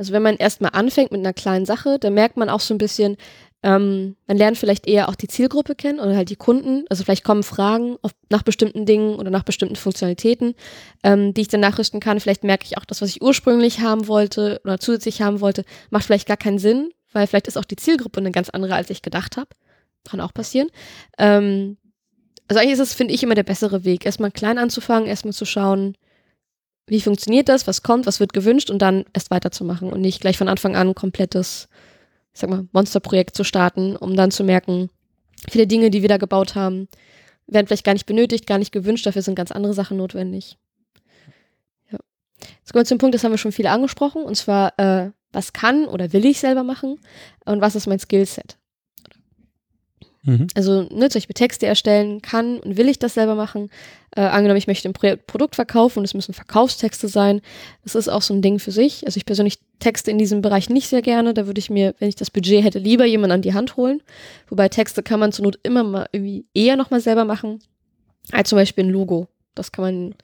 Also 0.00 0.14
wenn 0.14 0.22
man 0.22 0.36
erstmal 0.36 0.70
anfängt 0.72 1.12
mit 1.12 1.20
einer 1.20 1.34
kleinen 1.34 1.66
Sache, 1.66 1.98
dann 1.98 2.14
merkt 2.14 2.38
man 2.38 2.48
auch 2.48 2.60
so 2.60 2.72
ein 2.72 2.78
bisschen, 2.78 3.18
ähm, 3.62 4.16
man 4.26 4.38
lernt 4.38 4.56
vielleicht 4.56 4.86
eher 4.86 5.10
auch 5.10 5.14
die 5.14 5.28
Zielgruppe 5.28 5.74
kennen 5.74 6.00
oder 6.00 6.16
halt 6.16 6.30
die 6.30 6.36
Kunden. 6.36 6.86
Also 6.88 7.04
vielleicht 7.04 7.22
kommen 7.22 7.42
Fragen 7.42 7.98
auf, 8.00 8.12
nach 8.30 8.42
bestimmten 8.42 8.86
Dingen 8.86 9.16
oder 9.16 9.28
nach 9.28 9.42
bestimmten 9.42 9.76
Funktionalitäten, 9.76 10.54
ähm, 11.02 11.34
die 11.34 11.42
ich 11.42 11.48
dann 11.48 11.60
nachrüsten 11.60 12.00
kann. 12.00 12.18
Vielleicht 12.18 12.44
merke 12.44 12.64
ich 12.64 12.78
auch, 12.78 12.86
das, 12.86 13.02
was 13.02 13.10
ich 13.10 13.20
ursprünglich 13.20 13.80
haben 13.80 14.08
wollte 14.08 14.62
oder 14.64 14.80
zusätzlich 14.80 15.20
haben 15.20 15.42
wollte, 15.42 15.66
macht 15.90 16.06
vielleicht 16.06 16.26
gar 16.26 16.38
keinen 16.38 16.58
Sinn, 16.58 16.88
weil 17.12 17.26
vielleicht 17.26 17.48
ist 17.48 17.58
auch 17.58 17.66
die 17.66 17.76
Zielgruppe 17.76 18.20
eine 18.20 18.30
ganz 18.30 18.48
andere, 18.48 18.76
als 18.76 18.88
ich 18.88 19.02
gedacht 19.02 19.36
habe. 19.36 19.50
Kann 20.08 20.22
auch 20.22 20.32
passieren. 20.32 20.70
Ähm, 21.18 21.76
also 22.48 22.58
eigentlich 22.58 22.72
ist 22.72 22.78
es, 22.78 22.94
finde 22.94 23.12
ich, 23.12 23.22
immer 23.22 23.34
der 23.34 23.42
bessere 23.42 23.84
Weg, 23.84 24.06
erstmal 24.06 24.30
klein 24.30 24.56
anzufangen, 24.56 25.06
erstmal 25.06 25.34
zu 25.34 25.44
schauen, 25.44 25.94
wie 26.90 27.00
funktioniert 27.00 27.48
das, 27.48 27.68
was 27.68 27.84
kommt, 27.84 28.06
was 28.06 28.18
wird 28.18 28.32
gewünscht 28.32 28.68
und 28.68 28.82
dann 28.82 29.04
erst 29.12 29.30
weiterzumachen 29.30 29.92
und 29.92 30.00
nicht 30.00 30.20
gleich 30.20 30.36
von 30.36 30.48
Anfang 30.48 30.74
an 30.74 30.88
ein 30.88 30.94
komplettes, 30.96 31.68
ich 32.34 32.40
sag 32.40 32.50
mal, 32.50 32.66
Monsterprojekt 32.72 33.36
zu 33.36 33.44
starten, 33.44 33.94
um 33.94 34.16
dann 34.16 34.32
zu 34.32 34.42
merken, 34.42 34.90
viele 35.48 35.68
Dinge, 35.68 35.90
die 35.90 36.02
wir 36.02 36.08
da 36.08 36.16
gebaut 36.16 36.56
haben, 36.56 36.88
werden 37.46 37.68
vielleicht 37.68 37.84
gar 37.84 37.92
nicht 37.92 38.06
benötigt, 38.06 38.44
gar 38.44 38.58
nicht 38.58 38.72
gewünscht, 38.72 39.06
dafür 39.06 39.22
sind 39.22 39.36
ganz 39.36 39.52
andere 39.52 39.72
Sachen 39.72 39.98
notwendig. 39.98 40.58
Ja. 41.92 41.98
Jetzt 42.58 42.72
kommen 42.72 42.82
wir 42.82 42.86
zum 42.86 42.98
Punkt, 42.98 43.14
das 43.14 43.22
haben 43.22 43.32
wir 43.32 43.38
schon 43.38 43.52
viel 43.52 43.68
angesprochen, 43.68 44.24
und 44.24 44.34
zwar, 44.34 44.76
äh, 44.76 45.12
was 45.30 45.52
kann 45.52 45.86
oder 45.86 46.12
will 46.12 46.26
ich 46.26 46.40
selber 46.40 46.64
machen 46.64 46.98
und 47.44 47.60
was 47.60 47.76
ist 47.76 47.86
mein 47.86 48.00
Skillset? 48.00 48.56
Mhm. 50.22 50.48
Also 50.54 50.82
ne, 50.82 51.08
zum 51.08 51.18
Beispiel 51.20 51.34
Texte 51.34 51.66
erstellen 51.66 52.20
kann 52.20 52.58
und 52.58 52.76
will 52.76 52.88
ich 52.88 52.98
das 52.98 53.14
selber 53.14 53.34
machen. 53.34 53.70
Äh, 54.14 54.22
angenommen, 54.22 54.58
ich 54.58 54.66
möchte 54.66 54.88
ein 54.88 54.92
Pro 54.92 55.14
Produkt 55.26 55.54
verkaufen 55.54 56.00
und 56.00 56.04
es 56.04 56.14
müssen 56.14 56.34
Verkaufstexte 56.34 57.08
sein. 57.08 57.40
Das 57.84 57.94
ist 57.94 58.08
auch 58.08 58.22
so 58.22 58.34
ein 58.34 58.42
Ding 58.42 58.58
für 58.58 58.72
sich. 58.72 59.06
Also 59.06 59.16
ich 59.16 59.24
persönlich 59.24 59.58
texte 59.78 60.10
in 60.10 60.18
diesem 60.18 60.42
Bereich 60.42 60.68
nicht 60.68 60.88
sehr 60.88 61.00
gerne. 61.00 61.32
Da 61.32 61.46
würde 61.46 61.58
ich 61.58 61.70
mir, 61.70 61.94
wenn 61.98 62.08
ich 62.08 62.16
das 62.16 62.30
Budget 62.30 62.64
hätte, 62.64 62.78
lieber 62.78 63.06
jemanden 63.06 63.32
an 63.32 63.42
die 63.42 63.54
Hand 63.54 63.76
holen. 63.76 64.02
Wobei 64.48 64.68
Texte 64.68 65.02
kann 65.02 65.20
man 65.20 65.32
zur 65.32 65.44
Not 65.44 65.58
immer 65.62 65.84
mal 65.84 66.06
irgendwie 66.12 66.44
eher 66.54 66.76
nochmal 66.76 67.00
selber 67.00 67.24
machen, 67.24 67.60
als 68.32 68.50
zum 68.50 68.56
Beispiel 68.56 68.84
ein 68.84 68.90
Logo. 68.90 69.28
Das 69.54 69.72
kann 69.72 69.84
man 69.84 70.14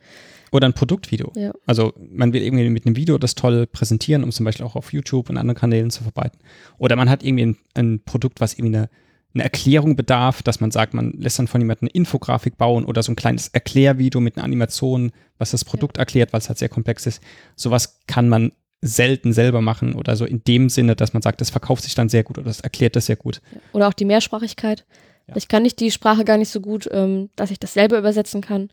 Oder 0.53 0.67
ein 0.69 0.75
Produktvideo. 0.75 1.33
Ja. 1.37 1.53
Also 1.67 1.93
man 1.97 2.33
will 2.33 2.43
irgendwie 2.43 2.69
mit 2.69 2.87
einem 2.87 2.97
Video 2.97 3.19
das 3.19 3.35
toll 3.35 3.67
präsentieren, 3.67 4.25
um 4.25 4.33
zum 4.33 4.45
Beispiel 4.45 4.67
auch 4.67 4.77
auf 4.77 4.93
YouTube 4.93 5.31
und 5.31 5.39
anderen 5.39 5.59
Kanälen 5.59 5.91
zu 5.91 6.03
verbreiten. 6.03 6.39
Oder 6.79 6.97
man 6.97 7.09
hat 7.09 7.23
irgendwie 7.23 7.47
ein, 7.47 7.57
ein 7.75 8.01
Produkt, 8.05 8.41
was 8.41 8.55
irgendwie 8.55 8.77
eine, 8.77 8.91
eine 9.37 9.45
Erklärung 9.45 9.97
bedarf, 9.97 10.43
dass 10.43 10.61
man 10.61 10.71
sagt, 10.71 10.95
man 10.95 11.13
lässt 11.13 11.39
dann 11.39 11.47
von 11.47 11.61
jemandem 11.61 11.87
eine 11.89 11.91
Infografik 11.95 12.57
bauen 12.57 12.85
oder 12.85 13.03
so 13.03 13.13
ein 13.13 13.17
kleines 13.17 13.49
Erklärvideo 13.49 14.21
mit 14.21 14.37
einer 14.37 14.45
Animation, 14.45 15.13
was 15.39 15.51
das 15.51 15.65
Produkt 15.65 15.99
erklärt, 15.99 16.33
weil 16.33 16.41
es 16.41 16.49
halt 16.49 16.59
sehr 16.59 16.69
komplex 16.69 17.07
ist. 17.07 17.23
Sowas 17.55 18.01
kann 18.07 18.29
man 18.29 18.53
selten 18.83 19.33
selber 19.33 19.61
machen 19.61 19.95
oder 19.95 20.17
so 20.17 20.25
in 20.25 20.43
dem 20.45 20.69
Sinne, 20.69 20.97
dass 20.97 21.13
man 21.13 21.23
sagt, 21.23 21.41
das 21.41 21.51
verkauft 21.51 21.85
sich 21.85 21.95
dann 21.95 22.09
sehr 22.09 22.23
gut 22.25 22.39
oder 22.39 22.47
das 22.47 22.61
erklärt 22.61 22.97
das 22.97 23.07
sehr 23.07 23.17
gut. 23.17 23.41
Oder 23.73 23.89
auch 23.89 23.95
die 23.95 24.05
Mehrsprachigkeit. 24.05 24.85
Ja. 25.29 25.37
Ich 25.37 25.49
kann 25.49 25.63
nicht 25.63 25.81
die 25.81 25.91
Sprache 25.91 26.25
gar 26.25 26.37
nicht 26.39 26.51
so 26.51 26.61
gut, 26.61 26.89
ähm, 26.93 27.31
dass 27.37 27.51
ich 27.51 27.59
das 27.59 27.75
selber 27.75 27.99
übersetzen 27.99 28.41
kann. 28.43 28.71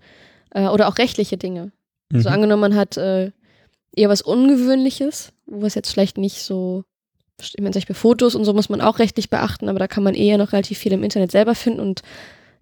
Äh, 0.51 0.67
oder 0.67 0.87
auch 0.87 0.97
rechtliche 0.97 1.37
Dinge. 1.37 1.71
So 2.11 2.29
Mhm. 2.29 2.35
angenommen, 2.35 2.61
man 2.61 2.75
hat 2.75 2.95
äh, 2.97 3.31
eher 3.95 4.09
was 4.09 4.21
Ungewöhnliches, 4.21 5.33
wo 5.45 5.65
es 5.65 5.73
jetzt 5.75 5.91
vielleicht 5.91 6.17
nicht 6.17 6.41
so, 6.43 6.83
ich 7.43 7.61
meine, 7.61 7.71
zum 7.71 7.79
Beispiel 7.79 7.95
Fotos 7.95 8.35
und 8.35 8.45
so 8.45 8.53
muss 8.53 8.69
man 8.69 8.81
auch 8.81 8.99
rechtlich 8.99 9.29
beachten, 9.29 9.69
aber 9.69 9.79
da 9.79 9.87
kann 9.87 10.03
man 10.03 10.15
eher 10.15 10.37
noch 10.37 10.53
relativ 10.53 10.77
viel 10.77 10.93
im 10.93 11.03
Internet 11.03 11.31
selber 11.31 11.55
finden 11.55 11.79
und 11.79 12.01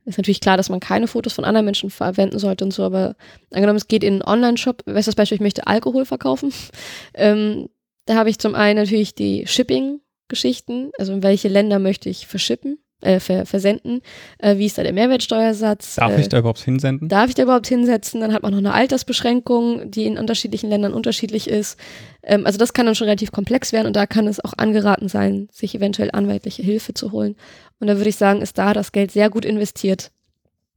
ist 0.06 0.18
natürlich 0.18 0.42
klar, 0.42 0.58
dass 0.58 0.70
man 0.70 0.80
keine 0.80 1.08
Fotos 1.08 1.34
von 1.34 1.46
anderen 1.46 1.66
Menschen 1.66 1.90
verwenden 1.90 2.40
sollte 2.40 2.66
und 2.66 2.72
so, 2.72 2.84
aber 2.84 3.16
angenommen, 3.52 3.78
es 3.78 3.88
geht 3.88 4.04
in 4.04 4.14
einen 4.14 4.24
Online-Shop, 4.24 4.84
weißt 4.86 5.08
du, 5.08 5.10
das 5.10 5.16
Beispiel, 5.16 5.36
ich 5.36 5.42
möchte 5.42 5.68
Alkohol 5.68 6.06
verkaufen, 6.06 6.52
ähm, 7.14 7.70
da 8.06 8.16
habe 8.16 8.30
ich 8.30 8.40
zum 8.40 8.56
einen 8.56 8.80
natürlich 8.80 9.14
die 9.14 9.46
Shipping-Geschichten, 9.46 10.92
also 10.98 11.14
in 11.14 11.24
welche 11.24 11.50
Länder 11.50 11.80
möchte 11.80 12.10
ich 12.10 12.26
verschippen, 12.28 12.80
äh, 13.02 13.20
ver 13.20 13.46
versenden, 13.46 14.02
äh, 14.40 14.58
wie 14.58 14.66
ist 14.66 14.78
da 14.78 14.84
der 14.84 14.94
Mehrwertsteuersatz, 14.94 15.96
Darf 15.96 16.18
äh, 16.18 16.22
ich 16.22 16.30
da 16.30 16.40
überhaupt 16.40 16.60
hinsenden? 16.60 17.10
Darf 17.10 17.30
ich 17.30 17.36
da 17.36 17.44
überhaupt 17.44 17.68
hinsetzen? 17.68 18.22
Dann 18.22 18.34
hat 18.34 18.44
man 18.44 18.52
noch 18.52 18.60
eine 18.60 18.74
Altersbeschränkung, 18.74 19.90
die 19.92 20.06
in 20.06 20.18
unterschiedlichen 20.18 20.70
Ländern 20.70 20.94
unterschiedlich 20.94 21.50
ist. 21.50 21.78
Ähm, 22.24 22.46
also 22.46 22.58
das 22.58 22.74
kann 22.74 22.86
dann 22.86 22.96
schon 22.96 23.06
relativ 23.06 23.32
komplex 23.32 23.74
werden 23.74 23.88
und 23.88 23.96
da 23.96 24.06
kann 24.06 24.28
es 24.28 24.44
auch 24.44 24.54
angeraten 24.58 25.08
sein, 25.08 25.50
sich 25.52 25.76
eventuell 25.76 26.10
anwaltliche 26.14 26.62
Hilfe 26.64 26.94
zu 26.94 27.12
holen. 27.12 27.36
Und 27.80 27.88
da 27.88 27.98
würde 27.98 28.10
ich 28.10 28.16
sagen, 28.16 28.42
ist 28.42 28.58
da 28.58 28.74
das 28.74 28.92
Geld 28.92 29.12
sehr 29.12 29.30
gut 29.30 29.46
investiert. 29.46 30.12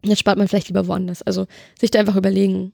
Jetzt 0.02 0.18
spart 0.20 0.38
man 0.38 0.48
vielleicht 0.48 0.68
lieber 0.68 0.86
woanders. 0.86 1.22
Also 1.22 1.46
sich 1.78 1.90
da 1.90 1.98
einfach 2.00 2.16
überlegen, 2.16 2.72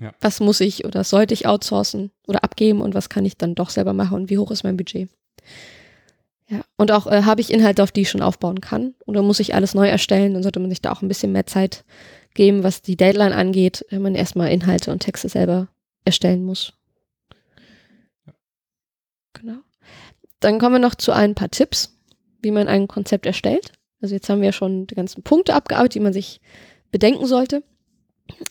Ja. 0.00 0.12
was 0.20 0.40
muss 0.40 0.60
ich 0.60 0.84
oder 0.84 1.04
sollte 1.04 1.34
ich 1.34 1.46
outsourcen 1.46 2.10
oder 2.26 2.42
abgeben 2.44 2.80
und 2.80 2.94
was 2.94 3.08
kann 3.08 3.24
ich 3.24 3.36
dann 3.36 3.54
doch 3.54 3.70
selber 3.70 3.92
machen 3.92 4.14
und 4.14 4.30
wie 4.30 4.38
hoch 4.38 4.50
ist 4.50 4.64
mein 4.64 4.76
Budget. 4.76 5.08
Ja, 6.52 6.60
und 6.76 6.92
auch 6.92 7.06
äh, 7.06 7.22
habe 7.22 7.40
ich 7.40 7.50
Inhalte, 7.50 7.82
auf 7.82 7.92
die 7.92 8.02
ich 8.02 8.10
schon 8.10 8.20
aufbauen 8.20 8.60
kann 8.60 8.94
oder 9.06 9.22
muss 9.22 9.40
ich 9.40 9.54
alles 9.54 9.72
neu 9.72 9.88
erstellen, 9.88 10.34
dann 10.34 10.42
sollte 10.42 10.60
man 10.60 10.68
sich 10.68 10.82
da 10.82 10.92
auch 10.92 11.00
ein 11.00 11.08
bisschen 11.08 11.32
mehr 11.32 11.46
Zeit 11.46 11.82
geben, 12.34 12.62
was 12.62 12.82
die 12.82 12.94
Deadline 12.94 13.32
angeht, 13.32 13.86
wenn 13.88 14.02
man 14.02 14.14
erstmal 14.14 14.50
Inhalte 14.50 14.92
und 14.92 14.98
Texte 14.98 15.30
selber 15.30 15.68
erstellen 16.04 16.44
muss. 16.44 16.74
Genau. 19.32 19.60
Dann 20.40 20.58
kommen 20.58 20.74
wir 20.74 20.78
noch 20.78 20.94
zu 20.94 21.12
ein 21.12 21.34
paar 21.34 21.48
Tipps, 21.48 21.96
wie 22.42 22.50
man 22.50 22.68
ein 22.68 22.86
Konzept 22.86 23.24
erstellt. 23.24 23.72
Also 24.02 24.14
jetzt 24.14 24.28
haben 24.28 24.42
wir 24.42 24.52
schon 24.52 24.86
die 24.86 24.94
ganzen 24.94 25.22
Punkte 25.22 25.54
abgearbeitet, 25.54 25.94
die 25.94 26.00
man 26.00 26.12
sich 26.12 26.42
bedenken 26.90 27.24
sollte 27.24 27.62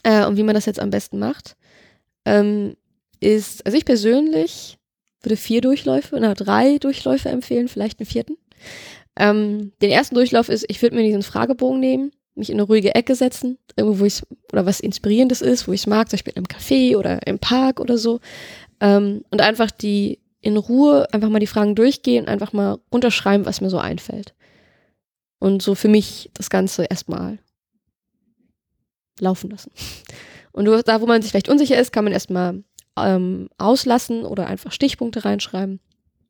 äh, 0.01 0.25
und 0.25 0.37
wie 0.37 0.43
man 0.43 0.55
das 0.55 0.65
jetzt 0.65 0.79
am 0.79 0.89
besten 0.89 1.19
macht. 1.19 1.55
Ähm, 2.25 2.75
ist, 3.19 3.63
also 3.63 3.77
ich 3.77 3.85
persönlich 3.85 4.79
würde 5.24 5.38
vier 5.38 5.61
Durchläufe, 5.61 6.17
na, 6.19 6.34
drei 6.34 6.78
Durchläufe 6.78 7.30
empfehlen, 7.30 7.67
vielleicht 7.67 7.99
einen 7.99 8.07
vierten. 8.07 8.38
Ähm, 9.17 9.74
den 9.82 9.91
ersten 9.91 10.15
Durchlauf 10.15 10.49
ist, 10.49 10.65
ich 10.67 10.82
würde 10.82 10.95
mir 10.95 11.03
diesen 11.03 11.24
Fragebogen 11.24 11.80
nehmen, 11.80 12.11
mich 12.36 12.49
in 12.49 12.55
eine 12.55 12.63
ruhige 12.63 12.95
Ecke 12.95 13.15
setzen, 13.15 13.57
irgendwo, 13.76 13.99
wo 13.99 14.05
ich 14.05 14.22
oder 14.51 14.65
was 14.65 14.80
Inspirierendes 14.80 15.41
ist, 15.41 15.67
wo 15.67 15.74
ich 15.74 15.82
es 15.82 15.88
mag, 15.88 16.09
zum 16.09 16.17
Beispiel 16.17 16.34
im 16.36 16.45
Café 16.45 16.95
oder 16.97 17.26
im 17.28 17.39
Park 17.39 17.80
oder 17.80 17.97
so. 17.97 18.19
Ähm, 18.80 19.24
und 19.30 19.41
einfach 19.41 19.69
die 19.69 20.19
in 20.41 20.57
Ruhe 20.57 21.07
einfach 21.13 21.30
mal 21.30 21.39
die 21.39 21.47
Fragen 21.47 21.76
durchgehen, 21.76 22.28
einfach 22.28 22.51
mal 22.53 22.80
runterschreiben, 22.91 23.45
was 23.45 23.61
mir 23.61 23.69
so 23.69 23.78
einfällt. 23.78 24.34
Und 25.39 25.61
so 25.61 25.76
für 25.76 25.88
mich 25.88 26.32
das 26.34 26.49
Ganze 26.49 26.86
erstmal 26.86 27.38
laufen 29.19 29.51
lassen. 29.51 29.72
Und 30.51 30.65
da, 30.88 31.01
wo 31.01 31.05
man 31.05 31.22
sich 31.22 31.32
vielleicht 31.32 31.49
unsicher 31.49 31.78
ist, 31.78 31.93
kann 31.93 32.03
man 32.03 32.13
erstmal 32.13 32.63
ähm, 32.97 33.49
auslassen 33.57 34.23
oder 34.23 34.47
einfach 34.47 34.71
Stichpunkte 34.71 35.23
reinschreiben. 35.25 35.79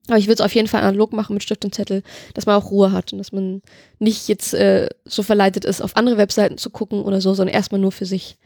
Aber 0.07 0.17
ich 0.17 0.25
würde 0.25 0.35
es 0.35 0.41
auf 0.41 0.55
jeden 0.55 0.67
Fall 0.67 0.81
analog 0.81 1.13
machen 1.13 1.33
mit 1.33 1.43
Stift 1.43 1.63
und 1.63 1.75
Zettel, 1.75 2.01
dass 2.33 2.45
man 2.47 2.55
auch 2.55 2.71
Ruhe 2.71 2.91
hat 2.91 3.11
und 3.13 3.19
dass 3.19 3.31
man 3.31 3.61
nicht 3.99 4.27
jetzt 4.27 4.53
äh, 4.53 4.89
so 5.05 5.21
verleitet 5.23 5.63
ist, 5.63 5.79
auf 5.81 5.95
andere 5.95 6.17
Webseiten 6.17 6.57
zu 6.57 6.69
gucken 6.71 7.01
oder 7.03 7.21
so, 7.21 7.33
sondern 7.35 7.53
erstmal 7.53 7.79
nur 7.79 7.91
für 7.91 8.05
sich. 8.05 8.37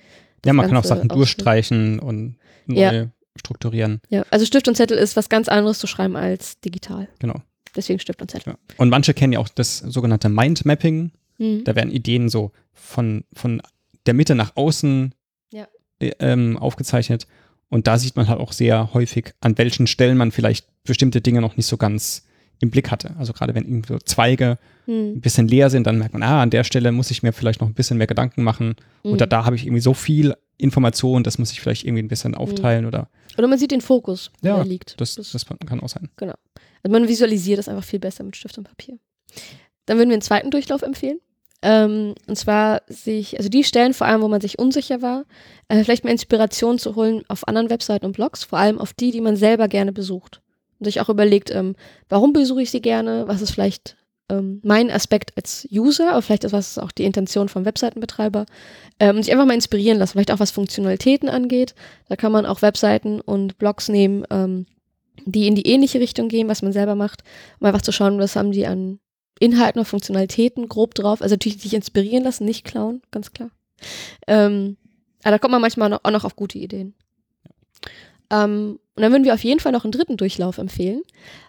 Ja, 0.45 0.51
man 0.53 0.63
das 0.63 0.69
kann 0.69 0.77
auch 0.77 0.81
Ganze 0.81 0.87
Sachen 0.89 0.99
aufschreiben. 1.11 1.17
durchstreichen 1.17 1.99
und 1.99 2.35
neu 2.67 2.79
Ja. 2.81 3.07
strukturieren. 3.37 4.01
Ja, 4.09 4.25
also 4.31 4.45
Stift 4.45 4.67
und 4.67 4.75
Zettel 4.75 4.97
ist 4.97 5.15
was 5.15 5.29
ganz 5.29 5.47
anderes 5.47 5.79
zu 5.79 5.87
schreiben 5.87 6.15
als 6.17 6.59
digital. 6.59 7.07
Genau. 7.19 7.41
Deswegen 7.75 7.99
Stift 7.99 8.21
und 8.21 8.29
Zettel. 8.31 8.53
Ja. 8.53 8.59
Und 8.77 8.89
manche 8.89 9.13
kennen 9.13 9.33
ja 9.33 9.39
auch 9.39 9.49
das 9.49 9.79
sogenannte 9.79 10.29
Mindmapping. 10.29 11.11
Mhm. 11.37 11.63
Da 11.63 11.75
werden 11.75 11.89
Ideen 11.91 12.29
so 12.29 12.51
von, 12.73 13.23
von 13.33 13.61
der 14.05 14.13
Mitte 14.13 14.35
nach 14.35 14.51
außen 14.55 15.13
Ja. 15.51 15.67
äh, 15.99 16.11
ähm, 16.19 16.57
aufgezeichnet. 16.57 17.27
Und 17.69 17.87
da 17.87 17.97
sieht 17.97 18.15
man 18.15 18.27
halt 18.27 18.39
auch 18.39 18.51
sehr 18.51 18.93
häufig, 18.93 19.33
an 19.41 19.57
welchen 19.57 19.87
Stellen 19.87 20.17
man 20.17 20.31
vielleicht 20.31 20.67
bestimmte 20.83 21.21
Dinge 21.21 21.41
noch 21.41 21.57
nicht 21.57 21.65
so 21.65 21.77
ganz 21.77 22.25
im 22.61 22.69
Blick 22.69 22.89
hatte. 22.91 23.15
Also 23.17 23.33
gerade 23.33 23.53
wenn 23.55 23.65
irgendwie 23.65 23.93
so 23.93 23.99
Zweige 23.99 24.57
Mhm. 24.87 25.13
ein 25.15 25.21
bisschen 25.21 25.47
leer 25.47 25.69
sind, 25.71 25.87
dann 25.87 25.97
merkt 25.97 26.13
man, 26.13 26.21
ah, 26.23 26.41
an 26.43 26.51
der 26.51 26.63
Stelle 26.63 26.91
muss 26.91 27.09
ich 27.11 27.23
mir 27.23 27.33
vielleicht 27.33 27.59
noch 27.59 27.67
ein 27.67 27.73
bisschen 27.73 27.97
mehr 27.97 28.05
Gedanken 28.07 28.43
machen. 28.43 28.75
Oder 29.03 29.25
Mhm. 29.25 29.29
da 29.29 29.45
habe 29.45 29.55
ich 29.55 29.65
irgendwie 29.65 29.81
so 29.81 29.93
viel 29.95 30.35
Information, 30.57 31.23
das 31.23 31.37
muss 31.39 31.51
ich 31.51 31.59
vielleicht 31.59 31.83
irgendwie 31.83 32.03
ein 32.03 32.07
bisschen 32.07 32.35
aufteilen 32.35 32.85
oder 32.85 33.09
Oder 33.37 33.47
man 33.47 33.57
sieht 33.59 33.71
den 33.71 33.81
Fokus, 33.81 34.31
wo 34.41 34.47
Ja, 34.47 34.57
er 34.59 34.63
liegt. 34.65 35.01
das, 35.01 35.15
das 35.15 35.45
kann 35.45 35.79
auch 35.81 35.89
sein. 35.89 36.09
Also 36.21 36.91
man 36.91 37.07
visualisiert 37.09 37.59
es 37.59 37.67
einfach 37.67 37.83
viel 37.83 37.99
besser 37.99 38.23
mit 38.23 38.35
Stift 38.37 38.57
und 38.57 38.63
Papier. 38.65 38.97
Dann 39.87 39.97
würden 39.97 40.09
wir 40.09 40.13
einen 40.15 40.21
zweiten 40.21 40.51
Durchlauf 40.51 40.81
empfehlen. 40.83 41.19
Ähm, 41.67 42.13
und 42.27 42.37
zwar 42.37 42.83
sich, 42.87 43.37
also 43.39 43.49
die 43.49 43.63
Stellen 43.63 43.95
vor 43.95 44.05
allem, 44.05 44.21
wo 44.21 44.27
man 44.27 44.39
sich 44.39 44.59
unsicher 44.59 45.01
war, 45.01 45.25
äh, 45.67 45.83
vielleicht 45.83 46.03
mal 46.03 46.11
Inspiration 46.11 46.77
zu 46.77 46.95
holen 46.95 47.23
auf 47.27 47.47
anderen 47.47 47.71
Webseiten 47.71 48.05
und 48.05 48.11
Blogs, 48.11 48.43
vor 48.43 48.59
allem 48.59 48.77
auf 48.77 48.93
die, 48.93 49.09
die 49.09 49.19
man 49.19 49.35
selber 49.35 49.67
gerne 49.67 49.91
besucht. 49.91 50.41
Und 50.79 50.85
sich 50.85 51.01
auch 51.01 51.09
überlegt, 51.09 51.49
ähm, 51.49 51.75
warum 52.07 52.33
besuche 52.33 52.61
ich 52.61 52.69
sie 52.69 52.81
gerne, 52.81 53.27
was 53.27 53.41
ist 53.41 53.49
vielleicht 53.49 53.97
ähm, 54.29 54.59
mein 54.63 54.91
Aspekt 54.91 55.35
als 55.37 55.67
User, 55.71 56.11
aber 56.11 56.21
vielleicht 56.21 56.43
ist 56.43 56.53
was 56.53 56.77
auch 56.77 56.91
die 56.91 57.03
Intention 57.03 57.49
vom 57.49 57.65
Webseitenbetreiber. 57.65 58.45
Ähm, 58.99 59.15
und 59.15 59.23
sich 59.23 59.33
einfach 59.33 59.47
mal 59.47 59.55
inspirieren 59.55 59.97
lassen, 59.97 60.11
vielleicht 60.11 60.31
auch 60.31 60.39
was 60.39 60.51
Funktionalitäten 60.51 61.29
angeht. 61.29 61.73
Da 62.09 62.15
kann 62.15 62.31
man 62.31 62.45
auch 62.45 62.61
Webseiten 62.61 63.21
und 63.21 63.57
Blogs 63.57 63.89
nehmen, 63.89 64.23
ähm, 64.29 64.67
die 65.25 65.47
in 65.47 65.55
die 65.55 65.65
ähnliche 65.67 65.99
Richtung 65.99 66.27
gehen, 66.27 66.47
was 66.47 66.61
man 66.61 66.73
selber 66.73 66.93
macht, 66.93 67.23
um 67.59 67.65
einfach 67.65 67.81
zu 67.81 67.91
schauen, 67.91 68.19
was 68.19 68.35
haben 68.35 68.51
die 68.51 68.67
an 68.67 68.99
Inhalten 69.39 69.79
oder 69.79 69.85
Funktionalitäten 69.85 70.69
grob 70.69 70.95
drauf. 70.95 71.21
Also 71.21 71.35
natürlich 71.35 71.61
sich 71.61 71.73
inspirieren 71.73 72.23
lassen, 72.23 72.45
nicht 72.45 72.65
klauen, 72.65 73.01
ganz 73.11 73.33
klar. 73.33 73.49
Ähm, 74.27 74.77
aber 75.23 75.31
da 75.31 75.39
kommt 75.39 75.51
man 75.51 75.61
manchmal 75.61 75.89
noch, 75.89 76.01
auch 76.03 76.11
noch 76.11 76.23
auf 76.23 76.35
gute 76.35 76.57
Ideen. 76.57 76.93
Ähm, 78.31 78.79
und 78.95 79.01
dann 79.01 79.11
würden 79.11 79.25
wir 79.25 79.33
auf 79.33 79.43
jeden 79.43 79.59
Fall 79.59 79.71
noch 79.71 79.83
einen 79.83 79.91
dritten 79.91 80.17
Durchlauf 80.17 80.57
empfehlen. 80.57 81.01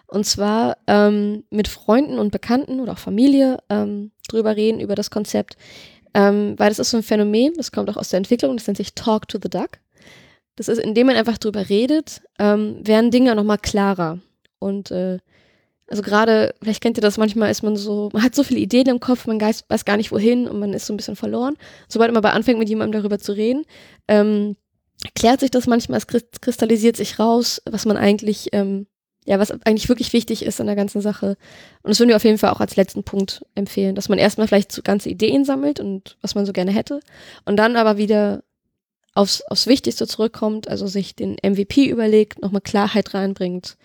Und 0.07 0.25
zwar 0.25 0.77
ähm, 0.87 1.43
mit 1.49 1.67
Freunden 1.67 2.19
und 2.19 2.31
Bekannten 2.31 2.79
oder 2.79 2.93
auch 2.93 2.97
Familie 2.97 3.59
ähm, 3.69 4.11
drüber 4.27 4.55
reden, 4.55 4.79
über 4.79 4.95
das 4.95 5.09
Konzept. 5.09 5.57
Ähm, 6.13 6.55
weil 6.57 6.69
das 6.69 6.79
ist 6.79 6.89
so 6.89 6.97
ein 6.97 7.03
Phänomen, 7.03 7.53
das 7.55 7.71
kommt 7.71 7.89
auch 7.89 7.97
aus 7.97 8.09
der 8.09 8.17
Entwicklung, 8.17 8.57
das 8.57 8.67
nennt 8.67 8.77
sich 8.77 8.95
Talk 8.95 9.27
to 9.27 9.39
the 9.41 9.49
Duck. 9.49 9.79
Das 10.55 10.67
ist, 10.67 10.79
indem 10.79 11.07
man 11.07 11.15
einfach 11.15 11.37
drüber 11.37 11.69
redet, 11.69 12.21
ähm, 12.39 12.85
werden 12.85 13.11
Dinge 13.11 13.35
nochmal 13.35 13.59
klarer. 13.59 14.19
Und 14.59 14.89
äh, 14.91 15.19
also 15.89 16.01
gerade, 16.01 16.53
vielleicht 16.61 16.81
kennt 16.81 16.97
ihr 16.97 17.01
das, 17.01 17.17
manchmal 17.17 17.49
ist 17.49 17.63
man 17.63 17.75
so, 17.75 18.09
man 18.11 18.23
hat 18.23 18.35
so 18.35 18.43
viele 18.43 18.59
Ideen 18.59 18.87
im 18.87 18.99
Kopf, 18.99 19.25
man 19.25 19.39
weiß, 19.39 19.65
weiß 19.69 19.85
gar 19.85 19.97
nicht 19.97 20.11
wohin 20.11 20.47
und 20.47 20.59
man 20.59 20.73
ist 20.73 20.85
so 20.85 20.93
ein 20.93 20.97
bisschen 20.97 21.15
verloren. 21.15 21.55
Sobald 21.87 22.11
man 22.11 22.17
aber 22.17 22.33
anfängt, 22.33 22.59
mit 22.59 22.69
jemandem 22.69 23.01
darüber 23.01 23.19
zu 23.19 23.31
reden, 23.31 23.63
ähm, 24.07 24.57
klärt 25.15 25.39
sich 25.39 25.51
das 25.51 25.67
manchmal, 25.67 25.99
es 25.99 26.07
krist- 26.07 26.41
kristallisiert 26.41 26.97
sich 26.97 27.19
raus, 27.19 27.61
was 27.65 27.85
man 27.85 27.95
eigentlich, 27.95 28.49
ähm, 28.51 28.87
ja, 29.25 29.39
was 29.39 29.51
eigentlich 29.51 29.89
wirklich 29.89 30.13
wichtig 30.13 30.43
ist 30.43 30.59
an 30.59 30.67
der 30.67 30.75
ganzen 30.75 31.01
Sache. 31.01 31.37
Und 31.83 31.89
das 31.89 31.99
würden 31.99 32.09
wir 32.09 32.15
auf 32.15 32.23
jeden 32.23 32.37
Fall 32.37 32.51
auch 32.51 32.61
als 32.61 32.75
letzten 32.75 33.03
Punkt 33.03 33.45
empfehlen, 33.55 33.95
dass 33.95 34.09
man 34.09 34.19
erstmal 34.19 34.47
vielleicht 34.47 34.71
so 34.71 34.81
ganze 34.81 35.09
Ideen 35.09 35.45
sammelt 35.45 35.79
und 35.79 36.17
was 36.21 36.35
man 36.35 36.45
so 36.45 36.53
gerne 36.53 36.71
hätte 36.71 36.99
und 37.45 37.57
dann 37.57 37.75
aber 37.75 37.97
wieder 37.97 38.43
aufs, 39.13 39.41
aufs 39.43 39.67
Wichtigste 39.67 40.07
zurückkommt, 40.07 40.67
also 40.67 40.87
sich 40.87 41.15
den 41.15 41.37
MVP 41.43 41.87
überlegt, 41.87 42.41
nochmal 42.41 42.61
Klarheit 42.61 43.13
reinbringt 43.13 43.77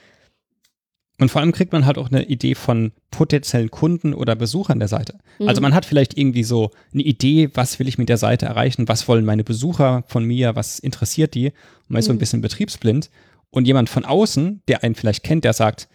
Und 1.20 1.30
vor 1.30 1.40
allem 1.40 1.52
kriegt 1.52 1.72
man 1.72 1.86
halt 1.86 1.98
auch 1.98 2.10
eine 2.10 2.24
Idee 2.24 2.54
von 2.54 2.92
potenziellen 3.10 3.70
Kunden 3.70 4.12
oder 4.14 4.34
Besuchern 4.34 4.78
der 4.78 4.88
Seite. 4.88 5.18
Mhm. 5.38 5.48
Also 5.48 5.60
man 5.60 5.74
hat 5.74 5.84
vielleicht 5.84 6.16
irgendwie 6.18 6.42
so 6.42 6.70
eine 6.92 7.02
Idee, 7.02 7.50
was 7.54 7.78
will 7.78 7.86
ich 7.86 7.98
mit 7.98 8.08
der 8.08 8.16
Seite 8.16 8.46
erreichen, 8.46 8.88
was 8.88 9.06
wollen 9.08 9.24
meine 9.24 9.44
Besucher 9.44 10.04
von 10.08 10.24
mir, 10.24 10.56
was 10.56 10.78
interessiert 10.78 11.34
die. 11.34 11.46
Und 11.48 11.90
man 11.90 11.98
ist 12.00 12.06
so 12.06 12.12
ein 12.12 12.16
Mhm. 12.16 12.20
bisschen 12.20 12.40
betriebsblind. 12.40 13.10
Und 13.50 13.66
jemand 13.66 13.90
von 13.90 14.04
außen, 14.04 14.62
der 14.66 14.82
einen 14.82 14.94
vielleicht 14.94 15.22
kennt, 15.22 15.44
der 15.44 15.52
sagt, 15.52 15.88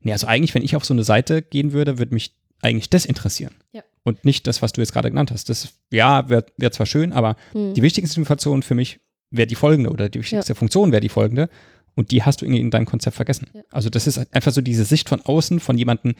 nee, 0.00 0.12
also 0.12 0.26
eigentlich, 0.28 0.54
wenn 0.54 0.62
ich 0.62 0.76
auf 0.76 0.84
so 0.84 0.94
eine 0.94 1.02
Seite 1.04 1.42
gehen 1.42 1.72
würde, 1.72 1.98
würde 1.98 2.14
mich 2.14 2.34
eigentlich 2.62 2.88
das 2.90 3.04
interessieren. 3.04 3.54
Ja. 3.72 3.82
Und 4.04 4.24
nicht 4.24 4.46
das, 4.46 4.62
was 4.62 4.72
du 4.72 4.80
jetzt 4.80 4.92
gerade 4.92 5.10
genannt 5.10 5.30
hast. 5.32 5.48
Das, 5.50 5.74
ja, 5.92 6.28
wäre 6.30 6.46
wär 6.56 6.70
zwar 6.72 6.86
schön, 6.86 7.12
aber 7.12 7.36
Mhm. 7.52 7.74
die 7.74 7.82
wichtigste 7.82 8.18
Information 8.20 8.62
für 8.62 8.74
mich 8.76 9.00
wäre 9.30 9.46
die 9.46 9.54
folgende 9.56 9.90
oder 9.90 10.08
die 10.08 10.20
wichtigste 10.20 10.54
Funktion 10.54 10.90
wäre 10.92 11.00
die 11.00 11.08
folgende. 11.08 11.48
Und 11.94 12.10
die 12.12 12.22
hast 12.22 12.40
du 12.40 12.46
irgendwie 12.46 12.60
in 12.60 12.70
deinem 12.70 12.86
Konzept 12.86 13.16
vergessen. 13.16 13.48
Ja. 13.52 13.62
Also 13.70 13.90
das 13.90 14.06
ist 14.06 14.18
einfach 14.34 14.52
so 14.52 14.60
diese 14.60 14.84
Sicht 14.84 15.08
von 15.08 15.20
außen 15.20 15.60
von 15.60 15.76
jemandem, 15.76 16.14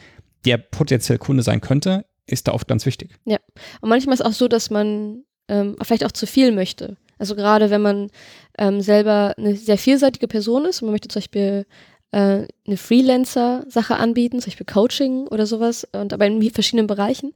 der 0.45 0.57
potenziell 0.57 1.17
Kunde 1.17 1.43
sein 1.43 1.61
könnte, 1.61 2.05
ist 2.27 2.47
da 2.47 2.53
oft 2.53 2.67
ganz 2.67 2.85
wichtig. 2.85 3.11
Und 3.81 3.89
manchmal 3.89 4.13
ist 4.13 4.21
es 4.21 4.25
auch 4.25 4.33
so, 4.33 4.47
dass 4.47 4.69
man 4.69 5.23
ähm, 5.47 5.75
vielleicht 5.81 6.05
auch 6.05 6.11
zu 6.11 6.27
viel 6.27 6.51
möchte. 6.51 6.97
Also 7.17 7.35
gerade 7.35 7.69
wenn 7.69 7.81
man 7.81 8.09
ähm, 8.57 8.81
selber 8.81 9.35
eine 9.37 9.55
sehr 9.55 9.77
vielseitige 9.77 10.27
Person 10.27 10.65
ist 10.65 10.81
und 10.81 10.87
man 10.87 10.93
möchte 10.93 11.07
zum 11.07 11.19
Beispiel 11.19 11.65
äh, 12.11 12.45
eine 12.67 12.77
Freelancer-Sache 12.77 13.95
anbieten, 13.95 14.41
zum 14.41 14.49
Beispiel 14.49 14.65
Coaching 14.65 15.27
oder 15.27 15.45
sowas, 15.45 15.87
und 15.93 16.11
aber 16.11 16.25
in 16.25 16.51
verschiedenen 16.51 16.87
Bereichen, 16.87 17.33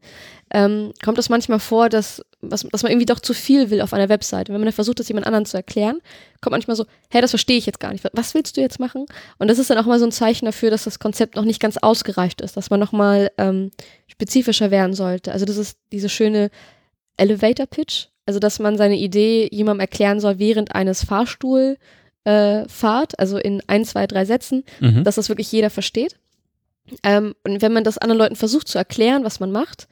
ähm, 0.53 0.91
kommt 1.03 1.17
es 1.17 1.30
manchmal 1.30 1.59
vor, 1.59 1.88
dass, 1.88 2.21
was, 2.41 2.63
dass 2.63 2.84
man 2.84 2.91
irgendwie 2.91 3.05
doch 3.05 3.21
zu 3.21 3.34
viel 3.34 3.69
will 3.69 3.82
auf 3.82 3.93
einer 3.93 4.09
Webseite. 4.09 4.51
Wenn 4.51 4.59
man 4.59 4.65
dann 4.65 4.73
versucht, 4.73 4.99
das 4.99 5.07
jemand 5.07 5.28
anderen 5.28 5.45
zu 5.45 5.55
erklären, 5.55 6.01
kommt 6.41 6.51
manchmal 6.51 6.76
so, 6.76 6.86
hä, 7.09 7.21
das 7.21 7.32
verstehe 7.32 7.57
ich 7.57 7.65
jetzt 7.65 7.80
gar 7.80 7.91
nicht. 7.93 8.05
Was 8.13 8.34
willst 8.34 8.57
du 8.57 8.61
jetzt 8.61 8.80
machen? 8.80 9.05
Und 9.39 9.47
das 9.47 9.59
ist 9.59 9.69
dann 9.69 9.78
auch 9.78 9.86
mal 9.86 9.99
so 9.99 10.05
ein 10.05 10.11
Zeichen 10.11 10.45
dafür, 10.45 10.71
dass 10.71 10.84
das 10.84 10.99
Konzept 10.99 11.36
noch 11.36 11.45
nicht 11.45 11.61
ganz 11.61 11.78
ausgereift 11.78 12.41
ist, 12.41 12.57
dass 12.57 12.69
man 12.69 12.80
nochmal 12.80 13.32
ähm, 13.38 13.71
spezifischer 14.07 14.71
werden 14.71 14.93
sollte. 14.93 15.32
Also 15.32 15.45
das 15.45 15.57
ist 15.57 15.78
diese 15.93 16.09
schöne 16.09 16.49
Elevator 17.17 17.65
Pitch, 17.65 18.07
also 18.26 18.39
dass 18.39 18.59
man 18.59 18.78
seine 18.78 18.97
Idee 18.97 19.47
jemandem 19.51 19.82
erklären 19.82 20.19
soll 20.19 20.38
während 20.38 20.76
eines 20.76 21.05
Fahrstuhl 21.05 21.78
äh, 22.26 22.67
Fahrt, 22.67 23.17
also 23.19 23.38
in 23.38 23.61
ein, 23.67 23.86
zwei, 23.86 24.05
drei 24.07 24.26
Sätzen, 24.26 24.63
Mhm. 24.82 25.03
dass 25.03 25.15
das 25.15 25.30
wirklich 25.30 25.51
jeder 25.51 25.69
versteht. 25.69 26.17
Ähm, 27.03 27.34
und 27.43 27.61
wenn 27.61 27.73
man 27.73 27.84
das 27.84 27.97
anderen 27.97 28.19
Leuten 28.19 28.36
versucht 28.36 28.67
zu 28.67 28.78
erklären, 28.78 29.23
was 29.23 29.39
man 29.39 29.51
macht, 29.51 29.88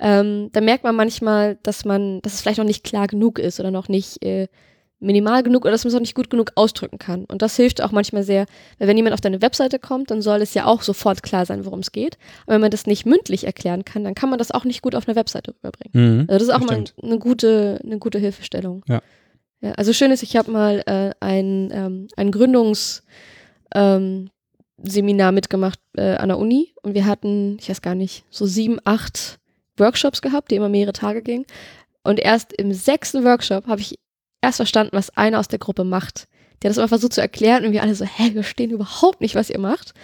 ähm, 0.00 0.50
dann 0.52 0.64
merkt 0.64 0.82
man 0.84 0.96
manchmal, 0.96 1.56
dass 1.62 1.84
man, 1.84 2.20
dass 2.22 2.34
es 2.34 2.40
vielleicht 2.40 2.58
noch 2.58 2.64
nicht 2.64 2.82
klar 2.84 3.06
genug 3.06 3.38
ist 3.38 3.60
oder 3.60 3.70
noch 3.70 3.88
nicht 3.88 4.22
äh, 4.24 4.48
minimal 4.98 5.42
genug 5.42 5.62
oder 5.64 5.72
dass 5.72 5.84
man 5.84 5.88
es 5.88 5.94
noch 5.94 6.00
nicht 6.00 6.14
gut 6.14 6.30
genug 6.30 6.52
ausdrücken 6.56 6.98
kann. 6.98 7.24
Und 7.26 7.42
das 7.42 7.54
hilft 7.56 7.80
auch 7.82 7.92
manchmal 7.92 8.22
sehr, 8.24 8.46
weil 8.78 8.88
wenn 8.88 8.96
jemand 8.96 9.14
auf 9.14 9.20
deine 9.20 9.42
Webseite 9.42 9.78
kommt, 9.78 10.10
dann 10.10 10.22
soll 10.22 10.40
es 10.42 10.54
ja 10.54 10.64
auch 10.66 10.82
sofort 10.82 11.22
klar 11.22 11.46
sein, 11.46 11.64
worum 11.64 11.80
es 11.80 11.92
geht. 11.92 12.16
Aber 12.46 12.54
wenn 12.54 12.62
man 12.62 12.70
das 12.70 12.86
nicht 12.86 13.04
mündlich 13.06 13.44
erklären 13.44 13.84
kann, 13.84 14.02
dann 14.02 14.14
kann 14.14 14.30
man 14.30 14.38
das 14.38 14.50
auch 14.50 14.64
nicht 14.64 14.82
gut 14.82 14.94
auf 14.94 15.06
einer 15.06 15.14
Webseite 15.16 15.52
rüberbringen. 15.54 15.92
Mhm. 16.20 16.20
Also 16.28 16.38
das 16.38 16.42
ist 16.48 16.54
auch 16.54 16.66
mal 16.66 16.72
Stimmt. 16.86 16.94
eine 17.02 17.18
gute, 17.18 17.80
eine 17.84 17.98
gute 17.98 18.18
Hilfestellung. 18.18 18.82
Ja. 18.88 19.02
Ja 19.64 19.72
also 19.72 19.92
schön 19.92 20.10
ist, 20.10 20.22
ich 20.22 20.36
habe 20.36 20.50
mal 20.50 20.82
äh, 20.86 21.12
ein, 21.20 21.70
ähm, 21.72 22.08
ein 22.16 22.30
Gründungsseminar 22.30 23.02
ähm, 23.74 24.30
Seminar 24.82 25.32
mitgemacht 25.32 25.78
äh, 25.96 26.16
an 26.16 26.28
der 26.28 26.38
Uni 26.38 26.74
und 26.82 26.94
wir 26.94 27.06
hatten, 27.06 27.56
ich 27.60 27.68
weiß 27.68 27.80
gar 27.80 27.94
nicht, 27.94 28.24
so 28.28 28.44
sieben, 28.44 28.78
acht 28.84 29.38
Workshops 29.76 30.20
gehabt, 30.20 30.50
die 30.50 30.56
immer 30.56 30.68
mehrere 30.68 30.92
Tage 30.92 31.22
gingen. 31.22 31.46
Und 32.02 32.20
erst 32.20 32.52
im 32.52 32.72
sechsten 32.72 33.24
Workshop 33.24 33.66
habe 33.66 33.80
ich 33.80 33.98
erst 34.42 34.56
verstanden, 34.56 34.96
was 34.96 35.16
einer 35.16 35.38
aus 35.38 35.48
der 35.48 35.58
Gruppe 35.58 35.84
macht. 35.84 36.28
Der 36.60 36.68
hat 36.68 36.72
das 36.72 36.78
immer 36.78 36.88
versucht 36.88 37.14
zu 37.14 37.20
erklären 37.20 37.64
und 37.64 37.72
wir 37.72 37.82
alle 37.82 37.94
so, 37.94 38.04
hä, 38.04 38.34
wir 38.34 38.42
verstehen 38.42 38.70
überhaupt 38.70 39.20
nicht, 39.20 39.34
was 39.34 39.48
ihr 39.48 39.58
macht. 39.58 39.94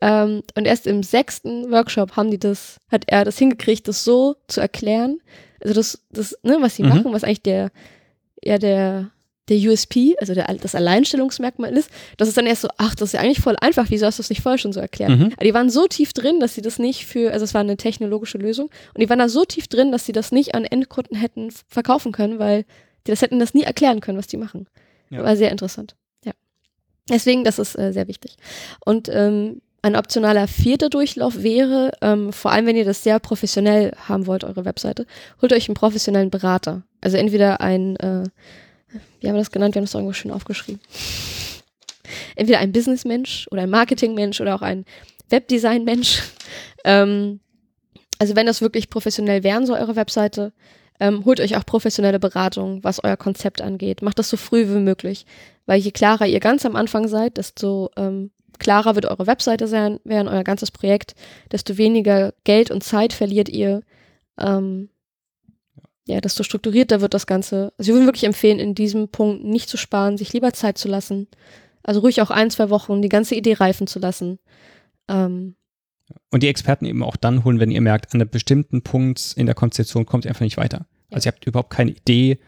Ähm, 0.00 0.42
und 0.56 0.66
erst 0.66 0.86
im 0.86 1.02
sechsten 1.02 1.70
Workshop 1.72 2.16
haben 2.16 2.30
die 2.30 2.38
das, 2.38 2.78
hat 2.90 3.04
er 3.08 3.24
das 3.24 3.38
hingekriegt, 3.38 3.88
das 3.88 4.04
so 4.04 4.36
zu 4.46 4.60
erklären. 4.60 5.20
Also 5.60 5.74
das, 5.74 6.06
das, 6.10 6.38
ne, 6.42 6.58
was 6.60 6.76
sie 6.76 6.84
Mhm. 6.84 6.88
machen, 6.90 7.12
was 7.12 7.24
eigentlich 7.24 7.42
der, 7.42 7.70
ja, 8.42 8.58
der, 8.58 9.10
der 9.48 9.56
USP, 9.56 10.16
also 10.18 10.34
der, 10.34 10.46
das 10.54 10.74
Alleinstellungsmerkmal 10.74 11.76
ist, 11.76 11.90
das 12.16 12.28
ist 12.28 12.36
dann 12.36 12.46
erst 12.46 12.62
so, 12.62 12.68
ach, 12.76 12.94
das 12.94 13.10
ist 13.10 13.12
ja 13.14 13.20
eigentlich 13.20 13.40
voll 13.40 13.56
einfach, 13.60 13.86
wieso 13.88 14.06
hast 14.06 14.18
du 14.18 14.22
das 14.22 14.30
nicht 14.30 14.42
vorher 14.42 14.58
schon 14.58 14.72
so 14.72 14.80
erklärt? 14.80 15.10
Mhm. 15.10 15.32
Aber 15.34 15.44
die 15.44 15.54
waren 15.54 15.70
so 15.70 15.86
tief 15.86 16.12
drin, 16.12 16.40
dass 16.40 16.54
sie 16.54 16.62
das 16.62 16.78
nicht 16.78 17.06
für, 17.06 17.32
also 17.32 17.44
es 17.44 17.54
war 17.54 17.60
eine 17.60 17.76
technologische 17.76 18.38
Lösung, 18.38 18.70
und 18.94 19.00
die 19.00 19.08
waren 19.08 19.18
da 19.18 19.28
so 19.28 19.44
tief 19.44 19.68
drin, 19.68 19.92
dass 19.92 20.06
sie 20.06 20.12
das 20.12 20.32
nicht 20.32 20.54
an 20.54 20.64
Endkunden 20.64 21.16
hätten 21.16 21.50
verkaufen 21.68 22.12
können, 22.12 22.38
weil 22.38 22.64
die 23.06 23.10
das 23.10 23.22
hätten 23.22 23.38
das 23.38 23.54
nie 23.54 23.62
erklären 23.62 24.00
können, 24.00 24.18
was 24.18 24.26
die 24.26 24.36
machen. 24.36 24.66
Ja. 25.10 25.22
War 25.22 25.36
sehr 25.36 25.50
interessant. 25.50 25.96
Ja. 26.24 26.32
Deswegen, 27.08 27.44
das 27.44 27.58
ist 27.58 27.78
äh, 27.78 27.92
sehr 27.92 28.08
wichtig. 28.08 28.36
Und 28.84 29.08
ähm, 29.10 29.62
ein 29.82 29.96
optionaler 29.96 30.48
vierter 30.48 30.90
Durchlauf 30.90 31.42
wäre, 31.42 31.92
ähm, 32.00 32.32
vor 32.32 32.52
allem 32.52 32.66
wenn 32.66 32.76
ihr 32.76 32.84
das 32.84 33.02
sehr 33.02 33.20
professionell 33.20 33.92
haben 34.08 34.26
wollt, 34.26 34.44
eure 34.44 34.64
Webseite, 34.64 35.06
holt 35.40 35.52
euch 35.52 35.68
einen 35.68 35.76
professionellen 35.76 36.30
Berater. 36.30 36.82
Also 37.00 37.16
entweder 37.16 37.60
ein, 37.60 37.96
äh, 37.96 38.24
wie 39.20 39.28
haben 39.28 39.34
wir 39.34 39.40
das 39.40 39.52
genannt? 39.52 39.74
Wir 39.74 39.80
haben 39.80 39.86
das 39.86 39.94
irgendwo 39.94 40.12
schön 40.12 40.32
aufgeschrieben. 40.32 40.80
Entweder 42.34 42.58
ein 42.58 42.72
Businessmensch 42.72 43.46
oder 43.50 43.62
ein 43.62 43.70
Marketingmensch 43.70 44.40
oder 44.40 44.54
auch 44.54 44.62
ein 44.62 44.84
Webdesign-Mensch. 45.28 46.22
Ähm, 46.84 47.40
also 48.20 48.36
wenn 48.36 48.46
das 48.46 48.60
wirklich 48.60 48.88
professionell 48.88 49.42
werden 49.42 49.66
soll, 49.66 49.80
eure 49.80 49.96
Webseite, 49.96 50.52
ähm, 51.00 51.24
holt 51.24 51.40
euch 51.40 51.56
auch 51.56 51.66
professionelle 51.66 52.20
Beratung, 52.20 52.82
was 52.84 53.02
euer 53.02 53.16
Konzept 53.16 53.60
angeht. 53.60 54.00
Macht 54.00 54.18
das 54.20 54.30
so 54.30 54.36
früh 54.36 54.68
wie 54.68 54.80
möglich, 54.80 55.26
weil 55.66 55.80
je 55.80 55.90
klarer 55.90 56.26
ihr 56.26 56.38
ganz 56.38 56.64
am 56.64 56.76
Anfang 56.76 57.08
seid, 57.08 57.36
desto 57.36 57.90
ähm, 57.96 58.30
klarer 58.58 58.94
wird 58.94 59.06
eure 59.06 59.26
Webseite 59.26 59.68
sein, 59.68 60.00
werden 60.04 60.28
euer 60.28 60.44
ganzes 60.44 60.70
Projekt, 60.70 61.14
desto 61.52 61.76
weniger 61.76 62.34
Geld 62.44 62.70
und 62.70 62.82
Zeit 62.82 63.12
verliert 63.12 63.48
ihr. 63.48 63.82
Ähm, 64.38 64.90
ja, 66.06 66.20
desto 66.20 66.42
strukturierter 66.42 67.00
wird 67.00 67.12
das 67.14 67.26
Ganze. 67.26 67.72
Also 67.76 67.90
ich 67.90 67.94
würde 67.94 68.06
wirklich 68.06 68.24
empfehlen, 68.24 68.58
in 68.58 68.74
diesem 68.74 69.08
Punkt 69.08 69.44
nicht 69.44 69.68
zu 69.68 69.76
sparen, 69.76 70.16
sich 70.16 70.32
lieber 70.32 70.52
Zeit 70.52 70.78
zu 70.78 70.88
lassen. 70.88 71.28
Also 71.82 72.00
ruhig 72.00 72.22
auch 72.22 72.30
ein, 72.30 72.50
zwei 72.50 72.70
Wochen 72.70 73.02
die 73.02 73.08
ganze 73.08 73.34
Idee 73.34 73.54
reifen 73.54 73.86
zu 73.86 73.98
lassen. 73.98 74.38
Ähm, 75.08 75.54
Und 76.30 76.42
die 76.42 76.48
Experten 76.48 76.86
eben 76.86 77.02
auch 77.02 77.16
dann 77.16 77.44
holen, 77.44 77.60
wenn 77.60 77.70
ihr 77.70 77.80
merkt, 77.80 78.14
an 78.14 78.20
einem 78.20 78.30
bestimmten 78.30 78.82
Punkt 78.82 79.34
in 79.36 79.46
der 79.46 79.54
Konzeption 79.54 80.06
kommt 80.06 80.24
ihr 80.24 80.30
einfach 80.30 80.40
nicht 80.40 80.56
weiter. 80.56 80.86
Also 81.10 81.28
ihr 81.28 81.32
habt 81.32 81.46
überhaupt 81.46 81.70
keine 81.70 81.90
Idee, 81.90 82.38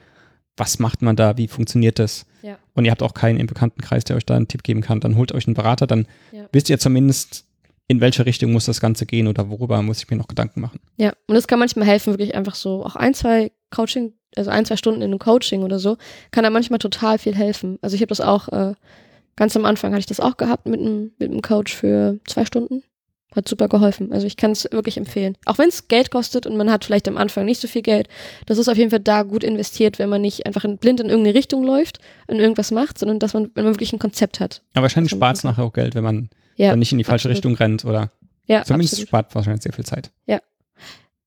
was 0.56 0.78
macht 0.78 1.02
man 1.02 1.16
da, 1.16 1.36
wie 1.36 1.48
funktioniert 1.48 1.98
das. 1.98 2.26
Ja. 2.42 2.58
Und 2.74 2.84
ihr 2.84 2.90
habt 2.90 3.02
auch 3.02 3.14
keinen 3.14 3.38
im 3.40 3.46
Bekanntenkreis, 3.46 4.04
der 4.04 4.16
euch 4.16 4.24
da 4.26 4.36
einen 4.36 4.48
Tipp 4.48 4.62
geben 4.62 4.80
kann. 4.80 5.00
Dann 5.00 5.16
holt 5.16 5.32
euch 5.32 5.46
einen 5.46 5.54
Berater, 5.54 5.86
dann 5.86 6.06
Ja. 6.32 6.46
wisst 6.52 6.70
ihr 6.70 6.78
zumindest, 6.78 7.44
in 7.88 8.00
welche 8.00 8.24
Richtung 8.24 8.52
muss 8.52 8.66
das 8.66 8.80
Ganze 8.80 9.04
gehen 9.06 9.26
oder 9.26 9.50
worüber 9.50 9.82
muss 9.82 9.98
ich 10.02 10.08
mir 10.10 10.16
noch 10.16 10.28
Gedanken 10.28 10.60
machen. 10.60 10.78
Ja, 10.96 11.12
und 11.26 11.34
es 11.36 11.48
kann 11.48 11.58
manchmal 11.58 11.86
helfen, 11.86 12.12
wirklich 12.12 12.34
einfach 12.36 12.54
so 12.54 12.84
auch 12.84 12.94
ein, 12.94 13.14
zwei 13.14 13.50
Coaching, 13.70 14.12
also 14.36 14.50
ein, 14.50 14.64
zwei 14.64 14.76
Stunden 14.76 15.02
in 15.02 15.10
einem 15.10 15.18
Coaching 15.18 15.64
oder 15.64 15.80
so, 15.80 15.96
kann 16.30 16.44
da 16.44 16.50
manchmal 16.50 16.78
total 16.78 17.18
viel 17.18 17.34
helfen. 17.34 17.78
Also 17.82 17.96
ich 17.96 18.00
habe 18.02 18.10
das 18.10 18.20
auch, 18.20 18.48
äh, 18.48 18.74
ganz 19.34 19.56
am 19.56 19.64
Anfang 19.64 19.90
hatte 19.92 20.00
ich 20.00 20.06
das 20.06 20.20
auch 20.20 20.36
gehabt 20.36 20.66
mit 20.66 20.78
einem, 20.80 21.10
mit 21.18 21.30
einem 21.32 21.42
Coach 21.42 21.74
für 21.74 22.20
zwei 22.26 22.44
Stunden. 22.44 22.84
Hat 23.34 23.48
super 23.48 23.68
geholfen. 23.68 24.12
Also 24.12 24.26
ich 24.26 24.36
kann 24.36 24.50
es 24.50 24.66
wirklich 24.72 24.96
empfehlen. 24.96 25.36
Auch 25.44 25.58
wenn 25.58 25.68
es 25.68 25.86
Geld 25.86 26.10
kostet 26.10 26.46
und 26.46 26.56
man 26.56 26.68
hat 26.70 26.84
vielleicht 26.84 27.06
am 27.06 27.16
Anfang 27.16 27.44
nicht 27.44 27.60
so 27.60 27.68
viel 27.68 27.82
Geld, 27.82 28.08
das 28.46 28.58
ist 28.58 28.68
auf 28.68 28.76
jeden 28.76 28.90
Fall 28.90 28.98
da 29.00 29.22
gut 29.22 29.44
investiert, 29.44 30.00
wenn 30.00 30.08
man 30.08 30.20
nicht 30.20 30.46
einfach 30.46 30.64
in, 30.64 30.78
blind 30.78 30.98
in 30.98 31.08
irgendeine 31.08 31.36
Richtung 31.36 31.62
läuft 31.62 32.00
und 32.26 32.40
irgendwas 32.40 32.72
macht, 32.72 32.98
sondern 32.98 33.20
dass 33.20 33.32
man, 33.32 33.50
wenn 33.54 33.64
man 33.64 33.74
wirklich 33.74 33.92
ein 33.92 34.00
Konzept 34.00 34.40
hat. 34.40 34.62
Aber 34.74 34.82
wahrscheinlich 34.82 35.12
spart 35.12 35.36
es 35.36 35.44
nachher 35.44 35.62
auch 35.62 35.72
Geld, 35.72 35.94
wenn 35.94 36.02
man 36.02 36.28
Ja, 36.56 36.70
dann 36.70 36.80
nicht 36.80 36.90
in 36.90 36.98
die 36.98 37.04
falsche 37.04 37.28
absolut. 37.28 37.36
Richtung 37.36 37.54
rennt 37.54 37.84
oder 37.84 38.10
Ja, 38.46 38.64
zumindest 38.64 38.94
absolut. 38.94 39.08
spart 39.08 39.34
wahrscheinlich 39.36 39.62
sehr 39.62 39.72
viel 39.72 39.84
Zeit. 39.84 40.10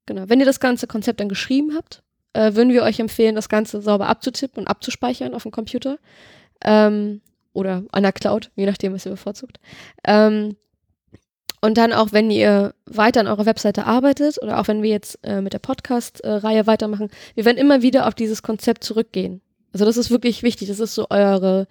Genau. 0.06 0.24
Wenn 0.28 0.42
ihr 0.42 0.46
das 0.46 0.60
ganze 0.60 0.86
Konzept 0.86 1.22
dann 1.22 1.30
geschrieben 1.30 1.72
habt, 1.78 2.04
äh, 2.34 2.56
würden 2.56 2.74
wir 2.74 2.84
euch 2.84 3.00
empfehlen, 3.00 3.36
das 3.36 3.48
Ganze 3.48 3.82
sauber 3.82 4.08
abzutippen 4.10 4.64
und 4.64 4.68
abzuspeichern 4.68 5.34
auf 5.34 5.44
dem 5.44 5.52
Computer. 5.52 5.98
Ähm, 6.62 7.22
oder 7.54 7.84
an 7.94 8.04
der 8.04 8.12
Cloud, 8.12 8.50
je 8.56 8.66
nachdem, 8.66 8.94
was 8.94 9.06
ihr 9.06 9.12
bevorzugt. 9.12 9.60
Ähm, 10.04 10.58
und 11.64 11.78
dann 11.78 11.94
auch, 11.94 12.12
wenn 12.12 12.30
ihr 12.30 12.74
weiter 12.86 13.22
an 13.22 13.28
eurer 13.28 13.46
Webseite 13.46 13.86
arbeitet 13.86 14.38
oder 14.42 14.60
auch 14.60 14.68
wenn 14.68 14.84
wir 14.84 14.90
jetzt 14.90 15.18
äh, 15.24 15.40
mit 15.40 15.54
der 15.54 15.60
Podcast-Reihe 15.60 16.68
weitermachen, 16.68 17.08
wir 17.36 17.46
werden 17.46 17.58
immer 17.58 17.82
wieder 17.82 18.06
auf 18.06 18.16
dieses 18.16 18.44
Konzept 18.44 18.84
zurückgehen. 18.84 19.40
Also 19.72 19.86
das 19.86 19.96
ist 19.96 20.12
wirklich 20.12 20.44
wichtig. 20.44 20.68
Das 20.68 20.82
ist 20.82 20.94
so 20.94 21.08
eure, 21.10 21.68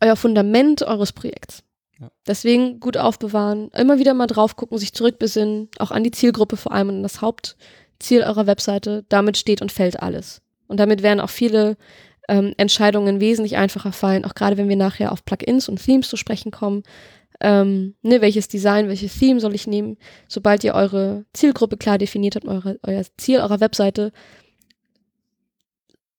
euer 0.00 0.14
Fundament 0.14 0.82
eures 0.82 1.10
Projekts. 1.10 1.64
Ja. 1.98 2.12
Deswegen 2.24 2.78
gut 2.78 2.96
aufbewahren, 2.96 3.72
immer 3.76 3.98
wieder 3.98 4.14
mal 4.14 4.28
drauf 4.28 4.54
gucken, 4.54 4.78
sich 4.78 4.92
zurückbesinnen, 4.92 5.70
auch 5.80 5.90
an 5.90 6.04
die 6.04 6.12
Zielgruppe 6.12 6.56
vor 6.56 6.70
allem 6.70 6.90
und 6.90 6.94
an 6.98 7.02
das 7.02 7.20
Hauptziel 7.20 8.22
eurer 8.22 8.46
Webseite. 8.46 9.04
Damit 9.08 9.36
steht 9.36 9.60
und 9.60 9.72
fällt 9.72 10.00
alles. 10.00 10.40
Und 10.68 10.78
damit 10.78 11.02
werden 11.02 11.18
auch 11.18 11.30
viele 11.30 11.76
ähm, 12.28 12.54
Entscheidungen 12.58 13.20
wesentlich 13.20 13.56
einfacher 13.56 13.90
fallen, 13.90 14.24
auch 14.24 14.36
gerade 14.36 14.56
wenn 14.56 14.68
wir 14.68 14.76
nachher 14.76 15.10
auf 15.10 15.24
Plugins 15.24 15.68
und 15.68 15.84
Themes 15.84 16.08
zu 16.08 16.16
sprechen 16.16 16.52
kommen. 16.52 16.84
Ähm, 17.40 17.94
ne, 18.02 18.20
welches 18.20 18.48
Design, 18.48 18.88
welches 18.88 19.18
Theme 19.18 19.40
soll 19.40 19.54
ich 19.54 19.66
nehmen? 19.66 19.96
Sobald 20.28 20.62
ihr 20.62 20.74
eure 20.74 21.24
Zielgruppe 21.32 21.76
klar 21.78 21.96
definiert 21.98 22.36
habt, 22.36 22.46
eure, 22.46 22.78
euer 22.82 23.02
Ziel 23.16 23.38
eurer 23.40 23.60
Webseite, 23.60 24.12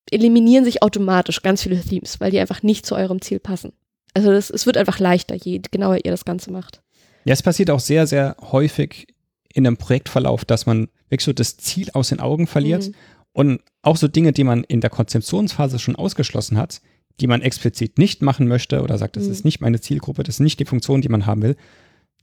eliminieren 0.10 0.66
sich 0.66 0.82
automatisch 0.84 1.42
ganz 1.42 1.64
viele 1.64 1.80
Themes, 1.80 2.20
weil 2.20 2.32
die 2.32 2.40
einfach 2.40 2.64
nicht 2.64 2.86
zu 2.86 2.96
eurem 2.96 3.22
Ziel 3.22 3.40
passen. 3.40 3.74
Also 4.14 4.32
das, 4.32 4.50
es 4.50 4.66
wird 4.66 4.78
einfach 4.78 5.00
leichter, 5.00 5.36
je 5.36 5.62
genauer 5.72 5.98
ihr 6.04 6.12
das 6.12 6.26
Ganze 6.26 6.52
macht. 6.52 6.82
Ja, 7.24 7.34
es 7.34 7.44
passiert 7.44 7.70
auch 7.70 7.80
sehr, 7.80 8.08
sehr 8.08 8.36
häufig 8.42 9.08
in 9.54 9.66
einem 9.66 9.78
Projektverlauf, 9.78 10.44
dass 10.44 10.66
man 10.66 10.90
wirklich 11.10 11.24
so 11.26 11.34
das 11.34 11.58
Ziel 11.58 11.90
aus 11.94 12.10
den 12.10 12.20
Augen 12.20 12.48
verliert 12.48 12.88
Mhm. 12.88 12.96
und 13.34 13.62
auch 13.84 13.96
so 13.96 14.08
Dinge, 14.08 14.32
die 14.34 14.44
man 14.44 14.64
in 14.64 14.82
der 14.82 14.90
Konzeptionsphase 14.90 15.80
schon 15.80 15.96
ausgeschlossen 15.96 16.58
hat, 16.58 16.82
die 17.22 17.28
man 17.28 17.42
explizit 17.42 17.98
nicht 17.98 18.22
machen 18.22 18.48
möchte 18.48 18.82
oder 18.82 18.98
sagt, 18.98 19.16
das 19.16 19.26
Mhm. 19.26 19.32
ist 19.32 19.46
nicht 19.46 19.62
meine 19.62 19.80
Zielgruppe, 19.80 20.24
das 20.24 20.36
ist 20.36 20.40
nicht 20.42 20.60
die 20.60 20.66
Funktion, 20.66 21.02
die 21.02 21.10
man 21.10 21.26
haben 21.26 21.42
will, 21.42 21.56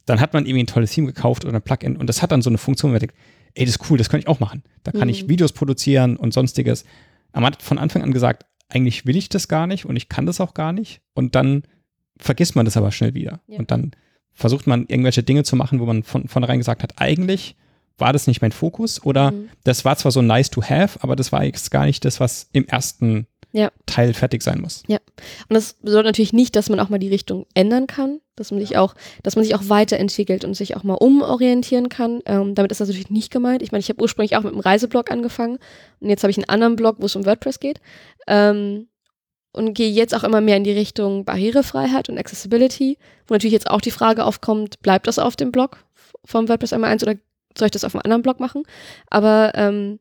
dann 0.07 0.21
hat 0.21 0.33
man 0.35 0.45
irgendwie 0.47 0.65
ein 0.65 0.67
tolles 0.67 0.93
Theme 0.93 1.07
gekauft 1.07 1.45
oder 1.45 1.55
ein 1.55 1.63
Plugin 1.63 1.97
und 1.97 2.07
das 2.09 2.21
hat 2.23 2.33
dann 2.33 2.43
so 2.43 2.51
eine 2.51 2.59
Funktion, 2.59 2.91
wo 2.91 2.93
man 2.95 3.01
denkt, 3.01 3.15
ey, 3.55 3.65
das 3.65 3.77
ist 3.77 3.91
cool, 3.91 3.99
das 3.99 4.09
kann 4.11 4.21
ich 4.21 4.29
auch 4.29 4.41
machen. 4.41 4.63
Da 4.83 4.93
kann 4.93 5.03
Mhm. 5.09 5.11
ich 5.11 5.29
Videos 5.29 5.53
produzieren 5.53 6.17
und 6.17 6.33
sonstiges. 6.35 6.85
Aber 7.33 7.43
man 7.43 7.53
hat 7.53 7.63
von 7.63 7.79
Anfang 7.79 8.03
an 8.03 8.13
gesagt, 8.13 8.45
eigentlich 8.69 9.07
will 9.07 9.17
ich 9.17 9.29
das 9.29 9.49
gar 9.49 9.67
nicht 9.67 9.87
und 9.87 9.97
ich 9.97 10.09
kann 10.09 10.27
das 10.27 10.41
auch 10.41 10.55
gar 10.55 10.73
nicht 10.73 11.01
und 11.15 11.35
dann 11.35 11.63
vergisst 12.19 12.57
man 12.57 12.65
das 12.65 12.77
aber 12.77 12.91
schnell 12.93 13.15
wieder. 13.15 13.41
Ja. 13.47 13.59
Und 13.59 13.71
dann 13.71 13.93
versucht 14.33 14.67
man 14.67 14.87
irgendwelche 14.87 15.23
Dinge 15.23 15.45
zu 15.45 15.57
machen, 15.57 15.81
wo 15.81 15.87
man 15.87 16.03
von 16.03 16.29
vornherein 16.29 16.59
gesagt 16.59 16.83
hat, 16.83 16.95
eigentlich 17.01 17.57
war 17.97 18.13
das 18.13 18.27
nicht 18.29 18.41
mein 18.43 18.53
Fokus 18.53 19.03
oder 19.03 19.33
Mhm. 19.33 19.49
das 19.65 19.85
war 19.85 19.97
zwar 19.97 20.13
so 20.13 20.23
nice 20.23 20.51
to 20.51 20.63
have, 20.63 21.01
aber 21.03 21.17
das 21.17 21.33
war 21.33 21.45
jetzt 21.45 21.71
gar 21.71 21.85
nicht 21.87 22.05
das, 22.05 22.21
was 22.21 22.49
im 22.53 22.67
ersten 22.67 23.27
Ja. 23.53 23.71
Teil 23.87 24.13
fertig 24.13 24.43
sein 24.43 24.61
muss. 24.61 24.83
Und 25.49 25.55
das 25.55 25.75
bedeutet 25.75 26.07
natürlich 26.07 26.33
nicht, 26.33 26.55
dass 26.55 26.69
man 26.69 26.81
auch 26.81 26.91
mal 26.91 26.99
die 26.99 27.09
Richtung 27.09 27.47
ändern 27.55 27.87
kann, 27.87 28.21
dass 28.37 28.51
man 28.51 28.61
sich 28.61 28.77
auch, 28.77 28.95
dass 29.23 29.37
man 29.37 29.45
sich 29.45 29.55
auch 29.55 29.69
weiterentwickelt 29.69 30.45
und 30.45 30.55
sich 30.55 30.77
auch 30.77 30.83
mal 30.83 30.95
umorientieren 30.95 31.89
kann. 31.89 32.21
Ähm, 32.27 32.55
damit 32.55 32.71
ist 32.71 32.81
das 32.81 32.89
natürlich 32.89 33.11
nicht 33.11 33.33
gemeint. 33.33 33.63
Ich 33.63 33.73
meine, 33.73 33.81
ich 33.81 33.89
habe 33.89 34.03
ursprünglich 34.03 34.37
auch 34.37 34.43
mit 34.43 34.53
einem 34.53 34.61
Reiseblog 34.61 35.11
angefangen 35.11 35.59
und 36.01 36.11
jetzt 36.11 36.23
habe 36.23 36.31
ich 36.31 36.37
einen 36.37 36.49
anderen 36.49 36.77
Blog, 36.77 36.97
wo 36.99 37.07
es 37.07 37.17
um 37.17 37.25
WordPress 37.25 37.59
geht. 37.59 37.81
Ähm, 38.27 38.89
und 39.53 39.73
gehe 39.73 39.91
jetzt 39.91 40.15
auch 40.15 40.25
immer 40.25 40.43
mehr 40.43 40.59
in 40.59 40.65
die 40.65 40.73
Richtung 40.73 41.25
Barrierefreiheit 41.25 42.09
und 42.09 42.19
Accessibility, 42.19 42.99
wo 43.27 43.35
natürlich 43.35 43.55
jetzt 43.55 43.71
auch 43.71 43.81
die 43.81 43.91
Frage 43.91 44.25
aufkommt, 44.25 44.81
bleibt 44.83 45.07
das 45.07 45.19
auf 45.19 45.37
dem 45.37 45.53
Blog 45.53 45.85
vom 46.25 46.49
WordPress 46.49 46.75
einmal 46.75 46.91
eins 46.91 47.03
oder 47.03 47.15
soll 47.57 47.67
ich 47.67 47.73
das 47.73 47.85
auf 47.85 47.95
einem 47.95 48.03
anderen 48.05 48.23
Blog 48.23 48.41
machen? 48.41 48.63
Aber 49.09 49.53
ähm, 49.55 49.99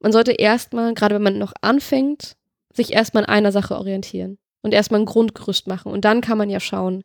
man 0.00 0.12
sollte 0.12 0.32
erstmal, 0.32 0.92
gerade 0.92 1.14
wenn 1.14 1.22
man 1.22 1.38
noch 1.38 1.54
anfängt, 1.62 2.36
sich 2.74 2.92
erstmal 2.92 3.24
in 3.24 3.28
einer 3.28 3.52
Sache 3.52 3.76
orientieren 3.76 4.38
und 4.62 4.74
erstmal 4.74 5.00
ein 5.00 5.06
Grundgerüst 5.06 5.66
machen. 5.66 5.92
Und 5.92 6.04
dann 6.04 6.20
kann 6.20 6.38
man 6.38 6.50
ja 6.50 6.60
schauen. 6.60 7.04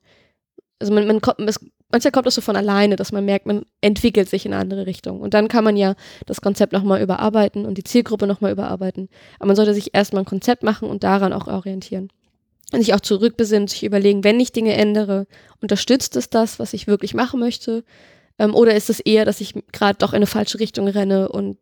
Also 0.80 0.94
man, 0.94 1.08
man 1.08 1.22
kommt, 1.22 1.40
es, 1.42 1.60
manchmal 1.92 2.12
kommt 2.12 2.26
das 2.26 2.36
so 2.36 2.42
von 2.42 2.56
alleine, 2.56 2.96
dass 2.96 3.12
man 3.12 3.26
merkt, 3.26 3.46
man 3.46 3.66
entwickelt 3.82 4.30
sich 4.30 4.46
in 4.46 4.54
eine 4.54 4.62
andere 4.62 4.86
Richtung. 4.86 5.22
Und 5.22 5.34
dann 5.34 5.48
kann 5.48 5.64
man 5.64 5.78
ja 5.78 5.96
das 6.26 6.42
Konzept 6.42 6.74
nochmal 6.74 7.02
überarbeiten 7.02 7.66
und 7.66 7.78
die 7.78 7.84
Zielgruppe 7.84 8.28
nochmal 8.28 8.52
überarbeiten. 8.52 9.10
Aber 9.38 9.48
man 9.48 9.56
sollte 9.56 9.74
sich 9.74 9.94
erstmal 9.94 10.24
ein 10.24 10.28
Konzept 10.28 10.64
machen 10.64 10.90
und 10.90 11.04
daran 11.04 11.34
auch 11.34 11.48
orientieren. 11.48 12.10
Und 12.72 12.82
sich 12.82 12.94
auch 12.94 13.00
zurückbesinnen, 13.00 13.68
sich 13.68 13.84
überlegen, 13.84 14.24
wenn 14.24 14.40
ich 14.40 14.52
Dinge 14.52 14.74
ändere, 14.74 15.26
unterstützt 15.60 16.16
es 16.16 16.30
das, 16.30 16.60
was 16.60 16.74
ich 16.74 16.86
wirklich 16.86 17.14
machen 17.14 17.40
möchte? 17.40 17.84
Ähm, 18.38 18.54
oder 18.54 18.76
ist 18.76 18.90
es 18.90 19.00
eher, 19.00 19.26
dass 19.26 19.42
ich 19.42 19.56
gerade 19.72 19.98
doch 19.98 20.14
in 20.14 20.18
eine 20.18 20.28
falsche 20.28 20.60
Richtung 20.60 20.88
renne 20.88 21.30
und 21.30 21.58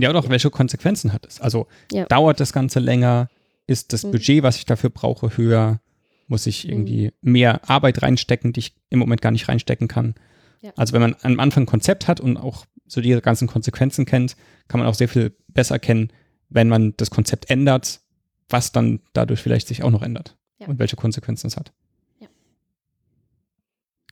Ja, 0.00 0.10
oder 0.10 0.18
auch 0.18 0.28
welche 0.28 0.50
Konsequenzen 0.50 1.12
hat 1.12 1.26
es? 1.26 1.40
Also 1.40 1.66
Ja. 1.92 2.04
dauert 2.06 2.40
das 2.40 2.52
Ganze 2.52 2.80
länger? 2.80 3.28
Ist 3.66 3.92
das 3.92 4.04
Mhm. 4.04 4.12
Budget, 4.12 4.42
was 4.42 4.56
ich 4.56 4.64
dafür 4.66 4.90
brauche, 4.90 5.36
höher? 5.36 5.80
Muss 6.26 6.46
ich 6.46 6.68
irgendwie 6.68 7.12
mehr 7.20 7.68
Arbeit 7.68 8.02
reinstecken, 8.02 8.52
die 8.52 8.60
ich 8.60 8.74
im 8.90 8.98
Moment 8.98 9.20
gar 9.22 9.30
nicht 9.30 9.48
reinstecken 9.48 9.88
kann? 9.88 10.14
Ja. 10.62 10.72
Also 10.76 10.92
wenn 10.94 11.02
man 11.02 11.16
am 11.22 11.38
Anfang 11.38 11.64
ein 11.64 11.66
Konzept 11.66 12.08
hat 12.08 12.18
und 12.20 12.36
auch 12.36 12.64
so 12.86 13.00
die 13.00 13.18
ganzen 13.20 13.46
Konsequenzen 13.48 14.04
kennt, 14.06 14.36
kann 14.68 14.80
man 14.80 14.88
auch 14.88 14.94
sehr 14.94 15.08
viel 15.08 15.36
besser 15.48 15.78
kennen, 15.78 16.10
wenn 16.48 16.68
man 16.68 16.94
das 16.96 17.10
Konzept 17.10 17.50
ändert, 17.50 18.00
was 18.48 18.72
dann 18.72 19.00
dadurch 19.12 19.40
vielleicht 19.40 19.68
sich 19.68 19.82
auch 19.82 19.90
noch 19.90 20.02
ändert 20.02 20.36
Ja. 20.58 20.66
und 20.68 20.78
welche 20.78 20.96
Konsequenzen 20.96 21.46
es 21.46 21.56
hat. 21.56 21.72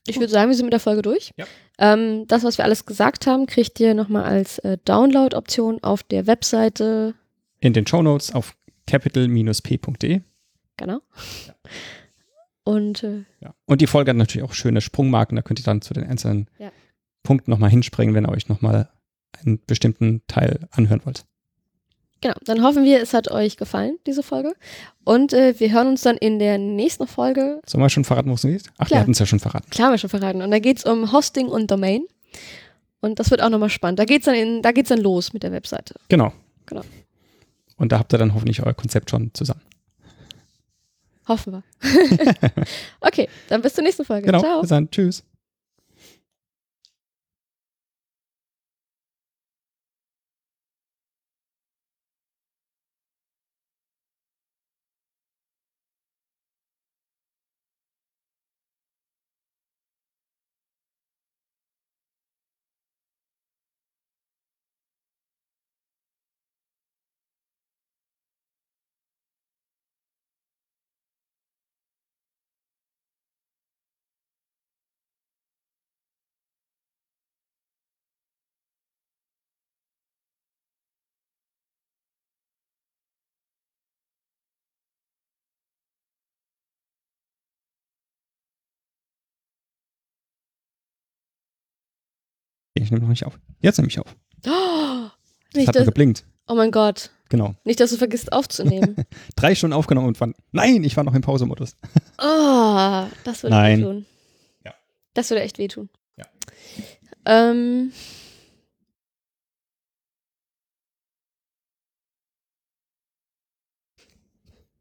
Ich 0.06 0.16
würde 0.16 0.32
sagen, 0.32 0.50
wir 0.50 0.56
sind 0.56 0.66
mit 0.66 0.72
der 0.72 0.80
Folge 0.80 1.02
durch. 1.02 1.32
Ja. 1.36 1.46
Ähm, 1.78 2.26
das, 2.26 2.42
was 2.42 2.58
wir 2.58 2.64
alles 2.64 2.86
gesagt 2.86 3.26
haben, 3.26 3.46
kriegt 3.46 3.78
ihr 3.80 3.94
nochmal 3.94 4.24
als 4.24 4.58
äh, 4.60 4.78
Download-Option 4.84 5.82
auf 5.82 6.02
der 6.02 6.26
Webseite. 6.26 7.14
In 7.60 7.72
den 7.72 7.86
Show 7.86 8.02
Notes 8.02 8.32
auf 8.34 8.56
capital-p.de. 8.86 10.20
Genau. 10.76 11.00
Und 12.64 13.02
äh, 13.02 13.24
Ja. 13.40 13.54
Und 13.66 13.80
die 13.80 13.86
Folge 13.86 14.10
hat 14.10 14.16
natürlich 14.16 14.48
auch 14.48 14.54
schöne 14.54 14.80
Sprungmarken, 14.80 15.36
da 15.36 15.42
könnt 15.42 15.60
ihr 15.60 15.64
dann 15.64 15.82
zu 15.82 15.94
den 15.94 16.04
einzelnen 16.04 16.48
Ja. 16.58 16.70
Punkten 17.22 17.50
nochmal 17.50 17.70
hinspringen, 17.70 18.14
wenn 18.14 18.24
ihr 18.26 18.32
euch 18.32 18.48
nochmal 18.48 18.88
einen 19.40 19.60
bestimmten 19.66 20.22
Teil 20.26 20.66
anhören 20.72 21.00
wollt. 21.04 21.24
Genau, 22.22 22.34
dann 22.44 22.62
hoffen 22.62 22.84
wir, 22.84 23.02
es 23.02 23.12
hat 23.12 23.30
euch 23.30 23.58
gefallen, 23.58 23.98
diese 24.06 24.22
Folge. 24.22 24.54
Und 25.04 25.34
äh, 25.34 25.58
wir 25.60 25.70
hören 25.70 25.88
uns 25.88 26.02
dann 26.02 26.16
in 26.16 26.38
der 26.38 26.56
nächsten 26.56 27.06
Folge. 27.06 27.60
Sollen 27.66 27.82
wir 27.82 27.90
schon 27.90 28.04
verraten, 28.04 28.30
wo 28.30 28.34
es 28.34 28.42
geht? 28.42 28.64
Ach, 28.78 28.86
Klar. 28.86 28.90
wir 28.90 29.00
hatten 29.00 29.10
es 29.10 29.18
ja 29.18 29.26
schon 29.26 29.40
verraten. 29.40 29.68
Klar, 29.68 29.88
haben 29.88 29.92
wir 29.94 29.98
schon 29.98 30.10
verraten. 30.10 30.40
Und 30.40 30.50
da 30.50 30.58
geht 30.58 30.78
es 30.78 30.84
um 30.84 31.12
Hosting 31.12 31.48
und 31.48 31.70
Domain. 31.70 32.04
Und 33.00 33.18
das 33.18 33.30
wird 33.30 33.42
auch 33.42 33.50
nochmal 33.50 33.68
spannend. 33.68 33.98
Da 33.98 34.04
geht's 34.04 34.24
dann 34.24 34.36
in, 34.36 34.62
da 34.62 34.72
geht's 34.72 34.88
dann 34.88 35.00
los 35.00 35.32
mit 35.32 35.42
der 35.42 35.52
Webseite. 35.52 35.94
Genau. 36.08 36.32
Genau. 36.66 36.82
Und 37.76 37.90
da 37.92 37.98
habt 37.98 38.14
ihr 38.14 38.18
dann 38.18 38.32
hoffentlich 38.32 38.64
euer 38.64 38.74
Konzept 38.74 39.10
schon 39.10 39.30
zusammen. 39.34 39.60
Hoffen 41.26 41.52
wir. 41.52 41.62
okay, 43.00 43.28
dann 43.48 43.62
bis 43.62 43.74
zur 43.74 43.84
nächsten 43.84 44.04
Folge. 44.04 44.26
Genau. 44.26 44.40
Ciao. 44.40 44.60
Bis 44.60 44.70
dann. 44.70 44.90
Tschüss. 44.90 45.24
Ich 92.74 92.90
nehme 92.90 93.02
noch 93.02 93.08
nicht 93.10 93.24
auf. 93.26 93.38
Jetzt 93.60 93.78
nehme 93.78 93.88
ich 93.88 93.98
auf. 93.98 94.16
Oh, 94.46 94.50
Das 95.50 95.54
nicht 95.54 95.68
hat 95.68 95.76
das, 95.76 95.84
geblinkt. 95.84 96.24
oh 96.48 96.54
mein 96.54 96.70
Gott. 96.70 97.10
Genau. 97.28 97.54
Nicht, 97.64 97.80
dass 97.80 97.90
du 97.90 97.96
vergisst 97.96 98.32
aufzunehmen. 98.32 98.96
Drei 99.36 99.54
Stunden 99.54 99.74
aufgenommen 99.74 100.08
und 100.08 100.20
wann? 100.20 100.34
Nein, 100.52 100.84
ich 100.84 100.96
war 100.96 101.04
noch 101.04 101.14
im 101.14 101.22
Pausemodus. 101.22 101.76
Oh, 102.24 103.06
das 103.24 103.42
würde 103.42 103.56
Nein. 103.56 103.80
wehtun. 103.80 104.06
Ja. 104.64 104.74
Das 105.14 105.30
würde 105.30 105.42
echt 105.42 105.58
wehtun. 105.58 105.88
Ja. 106.16 106.26
Ähm, 107.24 107.90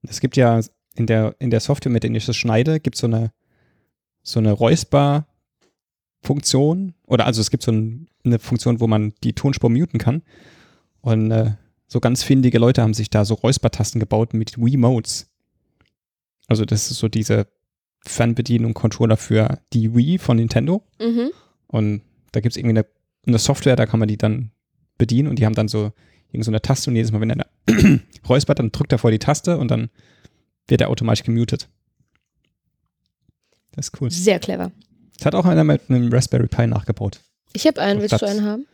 Es 0.04 0.20
gibt 0.20 0.38
ja 0.38 0.60
in 0.96 1.06
der, 1.08 1.36
in 1.40 1.50
der 1.50 1.60
Software, 1.60 1.92
mit 1.92 2.04
der 2.04 2.12
ich 2.12 2.26
das 2.26 2.36
schneide, 2.36 2.80
gibt 2.80 2.98
so 2.98 3.08
eine, 3.08 3.32
so 4.24 4.40
eine 4.40 4.54
Räusper-Funktion. 6.22 6.94
Oder 7.06 7.26
also 7.26 7.42
es 7.42 7.50
gibt 7.50 7.64
so 7.64 7.72
ein, 7.72 8.08
eine 8.24 8.40
Funktion, 8.40 8.80
wo 8.80 8.88
man 8.88 9.14
die 9.24 9.34
Tonspur 9.34 9.70
muten 9.70 10.00
kann. 10.00 10.22
Und 11.02 11.32
äh, 11.32 11.54
so 11.88 12.00
ganz 12.00 12.24
findige 12.24 12.60
Leute 12.60 12.82
haben 12.82 12.94
sich 12.94 13.10
da 13.10 13.26
so 13.26 13.34
Räuspertasten 13.36 14.00
gebaut 14.00 14.34
mit 14.34 14.58
Wii-Modes. 14.58 15.30
Also 16.48 16.66
das 16.66 16.92
ist 16.92 16.98
so 16.98 17.08
diese 17.08 17.48
Fernbedienung, 18.06 18.74
Controller 18.74 19.18
für 19.18 19.60
die 19.74 19.96
Wii 19.96 20.18
von 20.18 20.38
Nintendo. 20.38 20.84
mhm. 21.00 21.32
Und 21.68 22.02
da 22.34 22.42
gibt 22.42 22.54
es 22.54 22.58
irgendwie 22.58 22.80
eine, 22.80 22.86
eine 23.26 23.40
Software, 23.40 23.78
da 23.78 23.86
kann 23.86 24.00
man 24.00 24.10
die 24.10 24.18
dann 24.18 24.52
bedienen 24.98 25.30
und 25.30 25.40
die 25.40 25.46
haben 25.46 25.56
dann 25.56 25.70
so 25.70 25.94
irgend 26.32 26.44
so 26.44 26.52
eine 26.52 26.62
Taste 26.62 26.90
und 26.90 26.98
jedes 26.98 27.14
Mal, 27.14 27.22
wenn 27.22 27.30
er 27.30 27.48
räuspert, 28.30 28.60
dann 28.60 28.74
drückt 28.74 28.92
er 28.92 28.98
vor 28.98 29.12
die 29.12 29.20
Taste 29.20 29.58
und 29.58 29.70
dann 29.70 29.90
wird 30.68 30.82
er 30.82 30.90
automatisch 30.90 31.24
gemutet. 31.24 31.70
Das 33.72 33.88
ist 33.88 34.02
cool. 34.02 34.12
Sehr 34.12 34.40
clever. 34.40 34.72
Das 35.22 35.28
hat 35.28 35.36
auch 35.36 35.46
einer 35.46 35.64
mit 35.64 35.88
einem 35.88 36.12
Raspberry 36.12 36.48
Pi 36.48 36.66
nachgebaut. 36.66 37.22
Ich 37.54 37.68
habe 37.68 37.80
einen. 37.80 38.02
Willst 38.02 38.20
du 38.20 38.26
einen 38.26 38.44
haben? 38.44 38.66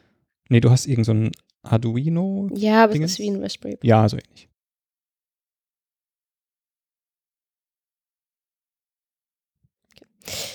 Nee, 0.48 0.62
du 0.62 0.70
hast 0.70 0.86
irgend 0.86 1.06
so 1.06 1.30
Arduino? 1.62 2.50
Ja, 2.54 2.86
aber 2.86 2.94
Dingens? 2.94 3.12
es 3.12 3.20
ist 3.20 3.26
wie 3.26 3.30
ein 3.32 3.44
Raspberry. 3.44 3.76
Pi. 3.76 3.86
Ja, 3.86 4.08
so 4.08 4.16
ähnlich. 4.16 4.48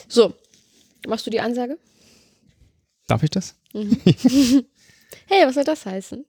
So, 0.09 0.35
machst 1.07 1.27
du 1.27 1.31
die 1.31 1.41
Ansage? 1.41 1.79
Darf 3.07 3.23
ich 3.23 3.29
das? 3.29 3.55
Mhm. 3.75 4.01
hey, 5.27 5.47
was 5.47 5.57
soll 5.57 5.65
das 5.65 5.85
heißen? 5.85 6.25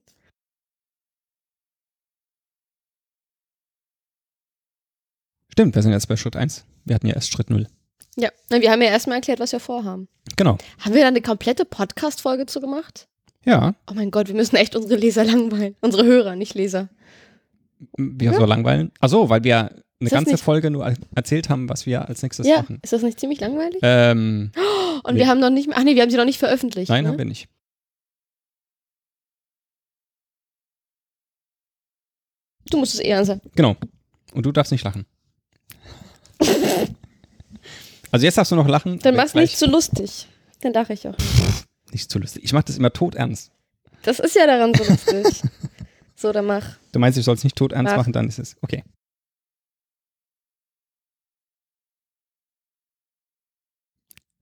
Stimmt, 5.52 5.74
wir 5.74 5.80
sind 5.80 5.92
jetzt 5.92 6.08
bei 6.08 6.18
Schritt 6.18 6.36
1. 6.36 6.66
Wir 6.84 6.96
hatten 6.96 7.06
ja 7.06 7.14
erst 7.14 7.32
Schritt 7.32 7.48
0. 7.48 7.66
Ja, 8.16 8.30
wir 8.48 8.70
haben 8.70 8.82
ja 8.82 8.88
erstmal 8.88 9.16
erklärt, 9.16 9.40
was 9.40 9.52
wir 9.52 9.60
vorhaben. 9.60 10.08
Genau. 10.36 10.56
Haben 10.78 10.94
wir 10.94 11.02
da 11.02 11.08
eine 11.08 11.20
komplette 11.20 11.64
Podcast-Folge 11.64 12.46
zu 12.46 12.60
gemacht? 12.60 13.08
Ja. 13.44 13.74
Oh 13.90 13.94
mein 13.94 14.10
Gott, 14.10 14.28
wir 14.28 14.34
müssen 14.34 14.56
echt 14.56 14.76
unsere 14.76 14.96
Leser 14.96 15.24
langweilen. 15.24 15.76
Unsere 15.80 16.04
Hörer, 16.04 16.36
nicht 16.36 16.54
Leser. 16.54 16.88
Wir 17.96 18.32
so 18.32 18.46
langweilen. 18.46 18.92
Ach 19.00 19.08
so, 19.08 19.28
weil 19.28 19.44
wir 19.44 19.70
eine 20.00 20.10
ganze 20.10 20.32
nicht- 20.32 20.44
Folge 20.44 20.70
nur 20.70 20.94
erzählt 21.14 21.48
haben, 21.48 21.68
was 21.68 21.86
wir 21.86 22.08
als 22.08 22.22
nächstes 22.22 22.46
ja, 22.46 22.58
machen. 22.58 22.78
ist 22.82 22.92
das 22.92 23.02
nicht 23.02 23.18
ziemlich 23.20 23.40
langweilig? 23.40 23.80
Ähm, 23.82 24.52
Und 25.02 25.14
nee. 25.14 25.20
wir 25.20 25.28
haben 25.28 25.40
noch 25.40 25.50
nicht, 25.50 25.68
ach 25.72 25.82
nee, 25.84 25.94
wir 25.94 26.02
haben 26.02 26.10
sie 26.10 26.16
noch 26.16 26.24
nicht 26.24 26.38
veröffentlicht. 26.38 26.88
nein, 26.88 27.04
ne? 27.04 27.10
haben 27.10 27.18
wir 27.18 27.24
nicht. 27.24 27.48
Du 32.70 32.78
musst 32.78 32.94
es 32.94 33.00
eher 33.00 33.24
sagen. 33.24 33.42
Genau. 33.54 33.76
Und 34.32 34.46
du 34.46 34.52
darfst 34.52 34.72
nicht 34.72 34.84
lachen. 34.84 35.04
Also 38.14 38.26
jetzt 38.26 38.38
darfst 38.38 38.52
du 38.52 38.54
noch 38.54 38.68
lachen. 38.68 39.00
Dann 39.00 39.16
mach's 39.16 39.34
nicht 39.34 39.58
zu 39.58 39.66
lustig. 39.66 40.28
Dann 40.60 40.72
lache 40.72 40.92
ich 40.92 41.08
auch. 41.08 41.16
nicht 41.90 42.08
zu 42.08 42.20
lustig. 42.20 42.44
Ich 42.44 42.52
mache 42.52 42.66
das 42.66 42.78
immer 42.78 42.92
todernst. 42.92 43.50
Das 44.02 44.20
ist 44.20 44.36
ja 44.36 44.46
daran 44.46 44.72
so 44.72 44.84
lustig. 44.84 45.42
so, 46.14 46.30
dann 46.30 46.46
mach. 46.46 46.64
Du 46.92 47.00
meinst, 47.00 47.18
ich 47.18 47.24
soll 47.24 47.34
es 47.34 47.42
nicht 47.42 47.56
todernst 47.56 47.90
Mach. 47.90 47.96
machen, 47.96 48.12
dann 48.12 48.28
ist 48.28 48.38
es 48.38 48.56
okay. 48.60 48.84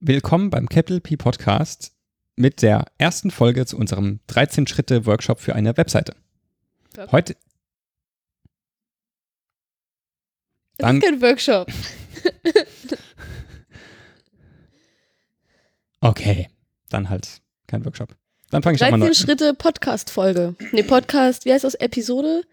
Willkommen 0.01 0.51
beim 0.51 0.69
Capital 0.69 1.01
P 1.01 1.17
Podcast 1.17 1.95
mit 2.35 2.61
der 2.61 2.85
ersten 2.99 3.31
Folge 3.31 3.65
zu 3.65 3.75
unserem 3.77 4.19
13-Schritte-Workshop 4.29 5.39
für 5.39 5.55
eine 5.55 5.75
Webseite. 5.77 6.15
Workshop? 6.93 7.11
Heute, 7.11 7.33
Das 10.77 10.85
Dann- 10.85 10.97
ist 10.97 11.03
kein 11.03 11.21
Workshop. 11.23 11.71
okay, 16.03 16.49
dann 16.89 17.09
halt 17.09 17.41
kein 17.67 17.83
Workshop. 17.85 18.15
Dann 18.51 18.61
fange 18.61 18.75
ich 18.75 18.83
auch 18.83 18.91
mal 18.91 18.99
13 18.99 19.07
neu. 19.09 19.13
Schritte 19.13 19.53
Podcast-Folge. 19.53 20.55
Nee, 20.71 20.83
Podcast, 20.83 21.45
wie 21.45 21.53
heißt 21.53 21.63
das? 21.63 21.73
Episode? 21.75 22.43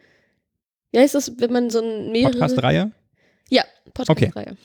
Wie 0.93 0.99
heißt 0.99 1.15
das, 1.15 1.39
wenn 1.39 1.53
man 1.53 1.69
so 1.71 1.81
ein 1.81 2.11
mehrere... 2.13 2.33
Podcast-Reihe. 2.33 2.93
Ja, 3.51 3.65
Podcast-Reihe. 3.93 4.57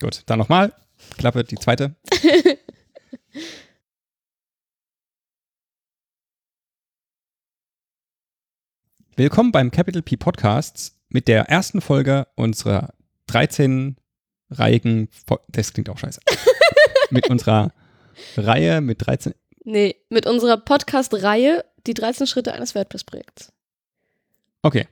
Gut, 0.00 0.22
dann 0.26 0.38
nochmal. 0.38 0.72
Klappe, 1.16 1.44
die 1.44 1.56
zweite. 1.56 1.94
Willkommen 9.16 9.52
beim 9.52 9.70
Capital 9.70 10.02
P 10.02 10.16
Podcast 10.16 10.96
mit 11.08 11.28
der 11.28 11.48
ersten 11.48 11.80
Folge 11.80 12.26
unserer 12.34 12.94
13-reihigen, 13.30 15.08
Fo- 15.26 15.38
das 15.48 15.72
klingt 15.72 15.88
auch 15.88 15.98
scheiße, 15.98 16.20
mit 17.10 17.30
unserer 17.30 17.72
Reihe 18.36 18.80
mit 18.80 19.06
13, 19.06 19.34
Nee, 19.64 19.96
mit 20.10 20.26
unserer 20.26 20.58
Podcast-Reihe 20.58 21.64
die 21.86 21.94
13 21.94 22.26
Schritte 22.26 22.52
eines 22.52 22.74
WordPress-Projekts. 22.74 23.52
okay, 24.62 24.86